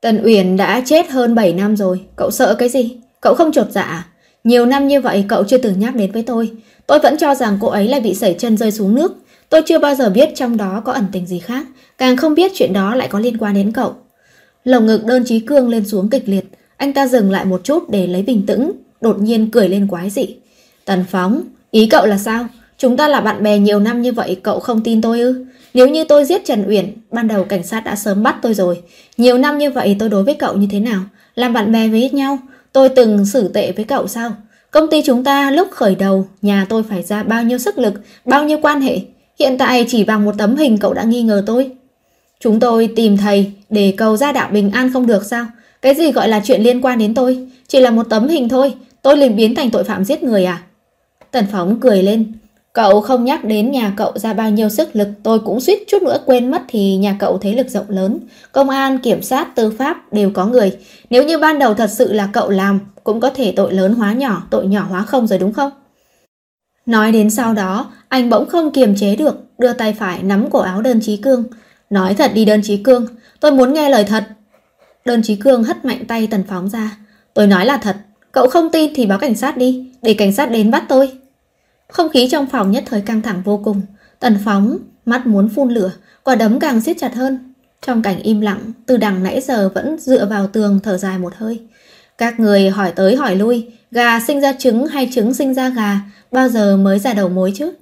Tần 0.00 0.22
Uyển 0.24 0.56
đã 0.56 0.82
chết 0.86 1.10
hơn 1.10 1.34
7 1.34 1.52
năm 1.52 1.76
rồi, 1.76 2.00
cậu 2.16 2.30
sợ 2.30 2.54
cái 2.54 2.68
gì? 2.68 2.96
Cậu 3.20 3.34
không 3.34 3.52
trột 3.52 3.70
dạ? 3.70 3.82
À? 3.82 4.06
Nhiều 4.44 4.66
năm 4.66 4.88
như 4.88 5.00
vậy 5.00 5.24
cậu 5.28 5.44
chưa 5.44 5.58
từng 5.58 5.80
nhắc 5.80 5.94
đến 5.94 6.12
với 6.12 6.22
tôi. 6.22 6.52
Tôi 6.86 6.98
vẫn 6.98 7.16
cho 7.18 7.34
rằng 7.34 7.58
cô 7.60 7.68
ấy 7.68 7.88
là 7.88 8.00
bị 8.00 8.14
sẩy 8.14 8.34
chân 8.38 8.56
rơi 8.56 8.72
xuống 8.72 8.94
nước. 8.94 9.12
Tôi 9.48 9.62
chưa 9.66 9.78
bao 9.78 9.94
giờ 9.94 10.10
biết 10.10 10.28
trong 10.34 10.56
đó 10.56 10.82
có 10.84 10.92
ẩn 10.92 11.06
tình 11.12 11.26
gì 11.26 11.38
khác, 11.38 11.66
càng 11.98 12.16
không 12.16 12.34
biết 12.34 12.52
chuyện 12.54 12.72
đó 12.72 12.94
lại 12.94 13.08
có 13.08 13.18
liên 13.18 13.38
quan 13.38 13.54
đến 13.54 13.72
cậu. 13.72 13.94
Lồng 14.64 14.86
ngực 14.86 15.04
đơn 15.04 15.24
trí 15.26 15.40
cương 15.40 15.68
lên 15.68 15.88
xuống 15.88 16.10
kịch 16.10 16.22
liệt, 16.26 16.44
anh 16.76 16.92
ta 16.92 17.06
dừng 17.06 17.30
lại 17.30 17.44
một 17.44 17.60
chút 17.64 17.90
để 17.90 18.06
lấy 18.06 18.22
bình 18.22 18.46
tĩnh, 18.46 18.72
đột 19.00 19.18
nhiên 19.18 19.50
cười 19.50 19.68
lên 19.68 19.88
quái 19.88 20.10
dị. 20.10 20.36
Tần 20.84 21.04
Phóng, 21.10 21.42
ý 21.70 21.86
cậu 21.86 22.06
là 22.06 22.18
sao? 22.18 22.46
Chúng 22.78 22.96
ta 22.96 23.08
là 23.08 23.20
bạn 23.20 23.42
bè 23.42 23.58
nhiều 23.58 23.80
năm 23.80 24.02
như 24.02 24.12
vậy 24.12 24.40
cậu 24.42 24.60
không 24.60 24.82
tin 24.82 25.02
tôi 25.02 25.20
ư? 25.20 25.44
Nếu 25.74 25.88
như 25.88 26.04
tôi 26.04 26.24
giết 26.24 26.44
Trần 26.44 26.68
Uyển, 26.68 26.92
ban 27.10 27.28
đầu 27.28 27.44
cảnh 27.44 27.62
sát 27.62 27.84
đã 27.84 27.96
sớm 27.96 28.22
bắt 28.22 28.36
tôi 28.42 28.54
rồi. 28.54 28.82
Nhiều 29.16 29.38
năm 29.38 29.58
như 29.58 29.70
vậy 29.70 29.96
tôi 29.98 30.08
đối 30.08 30.22
với 30.24 30.34
cậu 30.34 30.56
như 30.56 30.68
thế 30.70 30.80
nào? 30.80 31.00
Làm 31.34 31.52
bạn 31.52 31.72
bè 31.72 31.88
với 31.88 32.10
nhau, 32.10 32.38
tôi 32.72 32.88
từng 32.88 33.26
xử 33.26 33.48
tệ 33.48 33.72
với 33.72 33.84
cậu 33.84 34.06
sao? 34.06 34.32
Công 34.70 34.90
ty 34.90 35.02
chúng 35.02 35.24
ta 35.24 35.50
lúc 35.50 35.68
khởi 35.70 35.94
đầu, 35.94 36.26
nhà 36.42 36.66
tôi 36.68 36.82
phải 36.82 37.02
ra 37.02 37.22
bao 37.22 37.42
nhiêu 37.42 37.58
sức 37.58 37.78
lực, 37.78 37.94
bao 38.24 38.44
nhiêu 38.44 38.58
quan 38.62 38.80
hệ. 38.80 39.00
Hiện 39.38 39.58
tại 39.58 39.86
chỉ 39.88 40.04
bằng 40.04 40.24
một 40.24 40.34
tấm 40.38 40.56
hình 40.56 40.78
cậu 40.78 40.94
đã 40.94 41.02
nghi 41.02 41.22
ngờ 41.22 41.42
tôi. 41.46 41.70
Chúng 42.40 42.60
tôi 42.60 42.88
tìm 42.96 43.16
thầy 43.16 43.52
để 43.70 43.94
cầu 43.96 44.16
ra 44.16 44.32
đạo 44.32 44.48
bình 44.52 44.70
an 44.70 44.92
không 44.92 45.06
được 45.06 45.24
sao? 45.24 45.46
Cái 45.82 45.94
gì 45.94 46.12
gọi 46.12 46.28
là 46.28 46.40
chuyện 46.44 46.62
liên 46.62 46.80
quan 46.80 46.98
đến 46.98 47.14
tôi? 47.14 47.48
Chỉ 47.68 47.80
là 47.80 47.90
một 47.90 48.06
tấm 48.10 48.28
hình 48.28 48.48
thôi, 48.48 48.74
tôi 49.02 49.16
liền 49.16 49.36
biến 49.36 49.54
thành 49.54 49.70
tội 49.70 49.84
phạm 49.84 50.04
giết 50.04 50.22
người 50.22 50.44
à? 50.44 50.62
Tần 51.30 51.44
Phóng 51.52 51.80
cười 51.80 52.02
lên. 52.02 52.32
Cậu 52.76 53.00
không 53.00 53.24
nhắc 53.24 53.44
đến 53.44 53.70
nhà 53.70 53.92
cậu 53.96 54.12
ra 54.14 54.32
bao 54.32 54.50
nhiêu 54.50 54.68
sức 54.68 54.96
lực, 54.96 55.08
tôi 55.22 55.38
cũng 55.38 55.60
suýt 55.60 55.78
chút 55.88 56.02
nữa 56.02 56.18
quên 56.26 56.50
mất 56.50 56.62
thì 56.68 56.96
nhà 56.96 57.16
cậu 57.18 57.38
thế 57.38 57.52
lực 57.52 57.68
rộng 57.68 57.84
lớn. 57.88 58.18
Công 58.52 58.70
an, 58.70 58.98
kiểm 58.98 59.22
sát, 59.22 59.54
tư 59.54 59.70
pháp 59.78 60.12
đều 60.12 60.30
có 60.30 60.46
người. 60.46 60.78
Nếu 61.10 61.24
như 61.24 61.38
ban 61.38 61.58
đầu 61.58 61.74
thật 61.74 61.90
sự 61.90 62.12
là 62.12 62.28
cậu 62.32 62.50
làm, 62.50 62.80
cũng 63.04 63.20
có 63.20 63.30
thể 63.30 63.52
tội 63.56 63.72
lớn 63.72 63.94
hóa 63.94 64.12
nhỏ, 64.12 64.42
tội 64.50 64.66
nhỏ 64.66 64.86
hóa 64.88 65.02
không 65.02 65.26
rồi 65.26 65.38
đúng 65.38 65.52
không? 65.52 65.70
Nói 66.86 67.12
đến 67.12 67.30
sau 67.30 67.54
đó, 67.54 67.92
anh 68.08 68.30
bỗng 68.30 68.48
không 68.48 68.70
kiềm 68.70 68.96
chế 68.96 69.16
được, 69.16 69.36
đưa 69.58 69.72
tay 69.72 69.92
phải 69.92 70.22
nắm 70.22 70.50
cổ 70.50 70.58
áo 70.58 70.82
đơn 70.82 71.00
trí 71.00 71.16
cương. 71.16 71.44
Nói 71.90 72.14
thật 72.14 72.30
đi 72.34 72.44
đơn 72.44 72.60
trí 72.62 72.76
cương, 72.76 73.06
tôi 73.40 73.52
muốn 73.52 73.72
nghe 73.72 73.88
lời 73.90 74.04
thật. 74.04 74.24
Đơn 75.04 75.22
trí 75.22 75.36
cương 75.36 75.64
hất 75.64 75.84
mạnh 75.84 76.04
tay 76.08 76.28
tần 76.30 76.42
phóng 76.48 76.68
ra. 76.68 76.96
Tôi 77.34 77.46
nói 77.46 77.66
là 77.66 77.76
thật, 77.76 77.96
cậu 78.32 78.48
không 78.48 78.70
tin 78.70 78.92
thì 78.94 79.06
báo 79.06 79.18
cảnh 79.18 79.34
sát 79.34 79.56
đi, 79.56 79.92
để 80.02 80.14
cảnh 80.14 80.32
sát 80.32 80.50
đến 80.50 80.70
bắt 80.70 80.84
tôi. 80.88 81.10
Không 81.88 82.08
khí 82.08 82.28
trong 82.30 82.46
phòng 82.46 82.70
nhất 82.70 82.84
thời 82.86 83.00
căng 83.00 83.22
thẳng 83.22 83.42
vô 83.44 83.60
cùng. 83.64 83.80
Tần 84.20 84.38
phóng, 84.44 84.78
mắt 85.06 85.26
muốn 85.26 85.48
phun 85.48 85.70
lửa, 85.70 85.90
quả 86.22 86.34
đấm 86.34 86.60
càng 86.60 86.80
siết 86.80 86.96
chặt 87.00 87.14
hơn. 87.14 87.52
Trong 87.86 88.02
cảnh 88.02 88.18
im 88.22 88.40
lặng, 88.40 88.72
từ 88.86 88.96
đằng 88.96 89.22
nãy 89.22 89.40
giờ 89.40 89.68
vẫn 89.68 89.96
dựa 89.98 90.26
vào 90.26 90.46
tường 90.46 90.80
thở 90.82 90.96
dài 90.98 91.18
một 91.18 91.32
hơi. 91.36 91.60
Các 92.18 92.40
người 92.40 92.70
hỏi 92.70 92.92
tới 92.96 93.16
hỏi 93.16 93.36
lui, 93.36 93.66
gà 93.90 94.20
sinh 94.20 94.40
ra 94.40 94.52
trứng 94.52 94.86
hay 94.86 95.10
trứng 95.14 95.34
sinh 95.34 95.54
ra 95.54 95.68
gà, 95.68 96.00
bao 96.32 96.48
giờ 96.48 96.76
mới 96.76 96.98
ra 96.98 97.14
đầu 97.14 97.28
mối 97.28 97.52
chứ? 97.56 97.72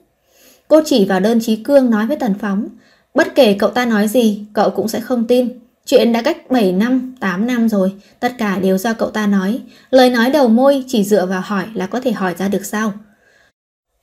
Cô 0.68 0.80
chỉ 0.84 1.05
vào 1.05 1.20
đơn 1.20 1.40
trí 1.40 1.57
cương 1.57 1.90
nói 1.90 2.07
với 2.07 2.16
Tần 2.16 2.34
Phóng, 2.40 2.68
bất 3.14 3.34
kể 3.34 3.57
cậu 3.59 3.70
ta 3.70 3.84
nói 3.84 4.09
gì, 4.09 4.44
cậu 4.52 4.70
cũng 4.70 4.88
sẽ 4.88 5.00
không 5.00 5.26
tin. 5.26 5.59
Chuyện 5.86 6.12
đã 6.12 6.22
cách 6.22 6.50
7 6.50 6.72
năm, 6.72 7.14
8 7.20 7.46
năm 7.46 7.68
rồi, 7.68 7.92
tất 8.20 8.32
cả 8.38 8.59
đều 8.59 8.78
do 8.78 8.92
cậu 8.92 9.11
ta 9.11 9.26
nói. 9.26 9.61
Lời 9.90 10.11
nói 10.11 10.30
đầu 10.30 10.48
môi 10.48 10.84
chỉ 10.88 11.05
dựa 11.05 11.26
vào 11.26 11.42
hỏi 11.44 11.64
là 11.74 11.86
có 11.86 12.00
thể 12.00 12.12
hỏi 12.12 12.34
ra 12.38 12.48
được 12.48 12.64
sao? 12.64 12.92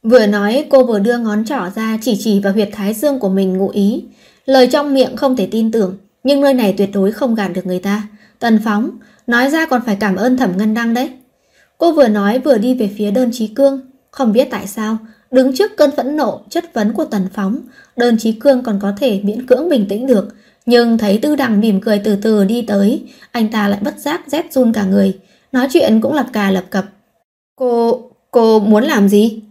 Vừa 0.04 0.26
nói 0.26 0.66
cô 0.70 0.86
vừa 0.86 1.00
đưa 1.00 1.18
ngón 1.18 1.46
trỏ 1.46 1.70
ra 1.76 1.98
chỉ 2.02 2.18
chỉ 2.20 2.40
vào 2.40 2.54
huyệt 2.54 2.70
thái 2.72 2.94
dương 2.94 3.20
của 3.20 3.30
mình 3.30 3.58
ngụ 3.58 3.70
ý. 3.70 4.04
Lời 4.46 4.68
trong 4.68 4.94
miệng 4.94 5.16
không 5.16 5.36
thể 5.36 5.48
tin 5.52 5.72
tưởng, 5.72 5.98
nhưng 6.24 6.42
nơi 6.42 6.54
này 6.54 6.74
tuyệt 6.78 6.90
đối 6.94 7.12
không 7.12 7.36
gạt 7.36 7.48
được 7.48 7.66
người 7.66 7.80
ta. 7.80 8.08
Tần 8.40 8.60
Phóng, 8.66 8.90
nói 9.28 9.50
ra 9.50 9.66
còn 9.66 9.82
phải 9.86 9.98
cảm 10.00 10.16
ơn 10.16 10.38
Thẩm 10.38 10.58
Ngân 10.58 10.74
Đăng 10.74 10.94
đấy. 10.94 11.10
Cô 11.78 11.92
vừa 11.92 12.08
nói 12.08 12.40
vừa 12.40 12.58
đi 12.58 12.74
về 12.74 12.90
phía 12.98 13.12
đơn 13.12 13.30
trí 13.34 13.48
cương, 13.48 13.82
không 14.12 14.34
biết 14.34 14.48
tại 14.52 14.68
sao, 14.68 14.98
đứng 15.32 15.56
trước 15.56 15.78
cơn 15.78 15.92
phẫn 15.92 16.18
nộ, 16.18 16.42
chất 16.50 16.74
vấn 16.74 16.94
của 16.94 17.06
Tần 17.06 17.28
Phóng, 17.34 17.58
đơn 17.96 18.18
trí 18.18 18.32
cương 18.32 18.64
còn 18.64 18.80
có 18.82 18.94
thể 18.98 19.22
miễn 19.24 19.46
cưỡng 19.46 19.70
bình 19.70 19.86
tĩnh 19.90 20.08
được, 20.08 20.36
nhưng 20.66 20.98
thấy 20.98 21.20
Tư 21.22 21.36
Đằng 21.36 21.60
mỉm 21.60 21.82
cười 21.82 22.02
từ 22.04 22.16
từ 22.16 22.46
đi 22.46 22.62
tới, 22.62 23.04
anh 23.32 23.52
ta 23.52 23.68
lại 23.68 23.80
bất 23.84 24.00
giác 24.00 24.22
rét 24.28 24.54
run 24.54 24.74
cả 24.74 24.86
người, 24.86 25.20
nói 25.52 25.68
chuyện 25.72 26.02
cũng 26.02 26.14
lập 26.14 26.26
cà 26.34 26.52
lập 26.52 26.66
cập. 26.70 26.86
Cô, 27.56 28.02
cô 28.32 28.60
muốn 28.60 28.84
làm 28.84 29.10
gì? 29.10 29.42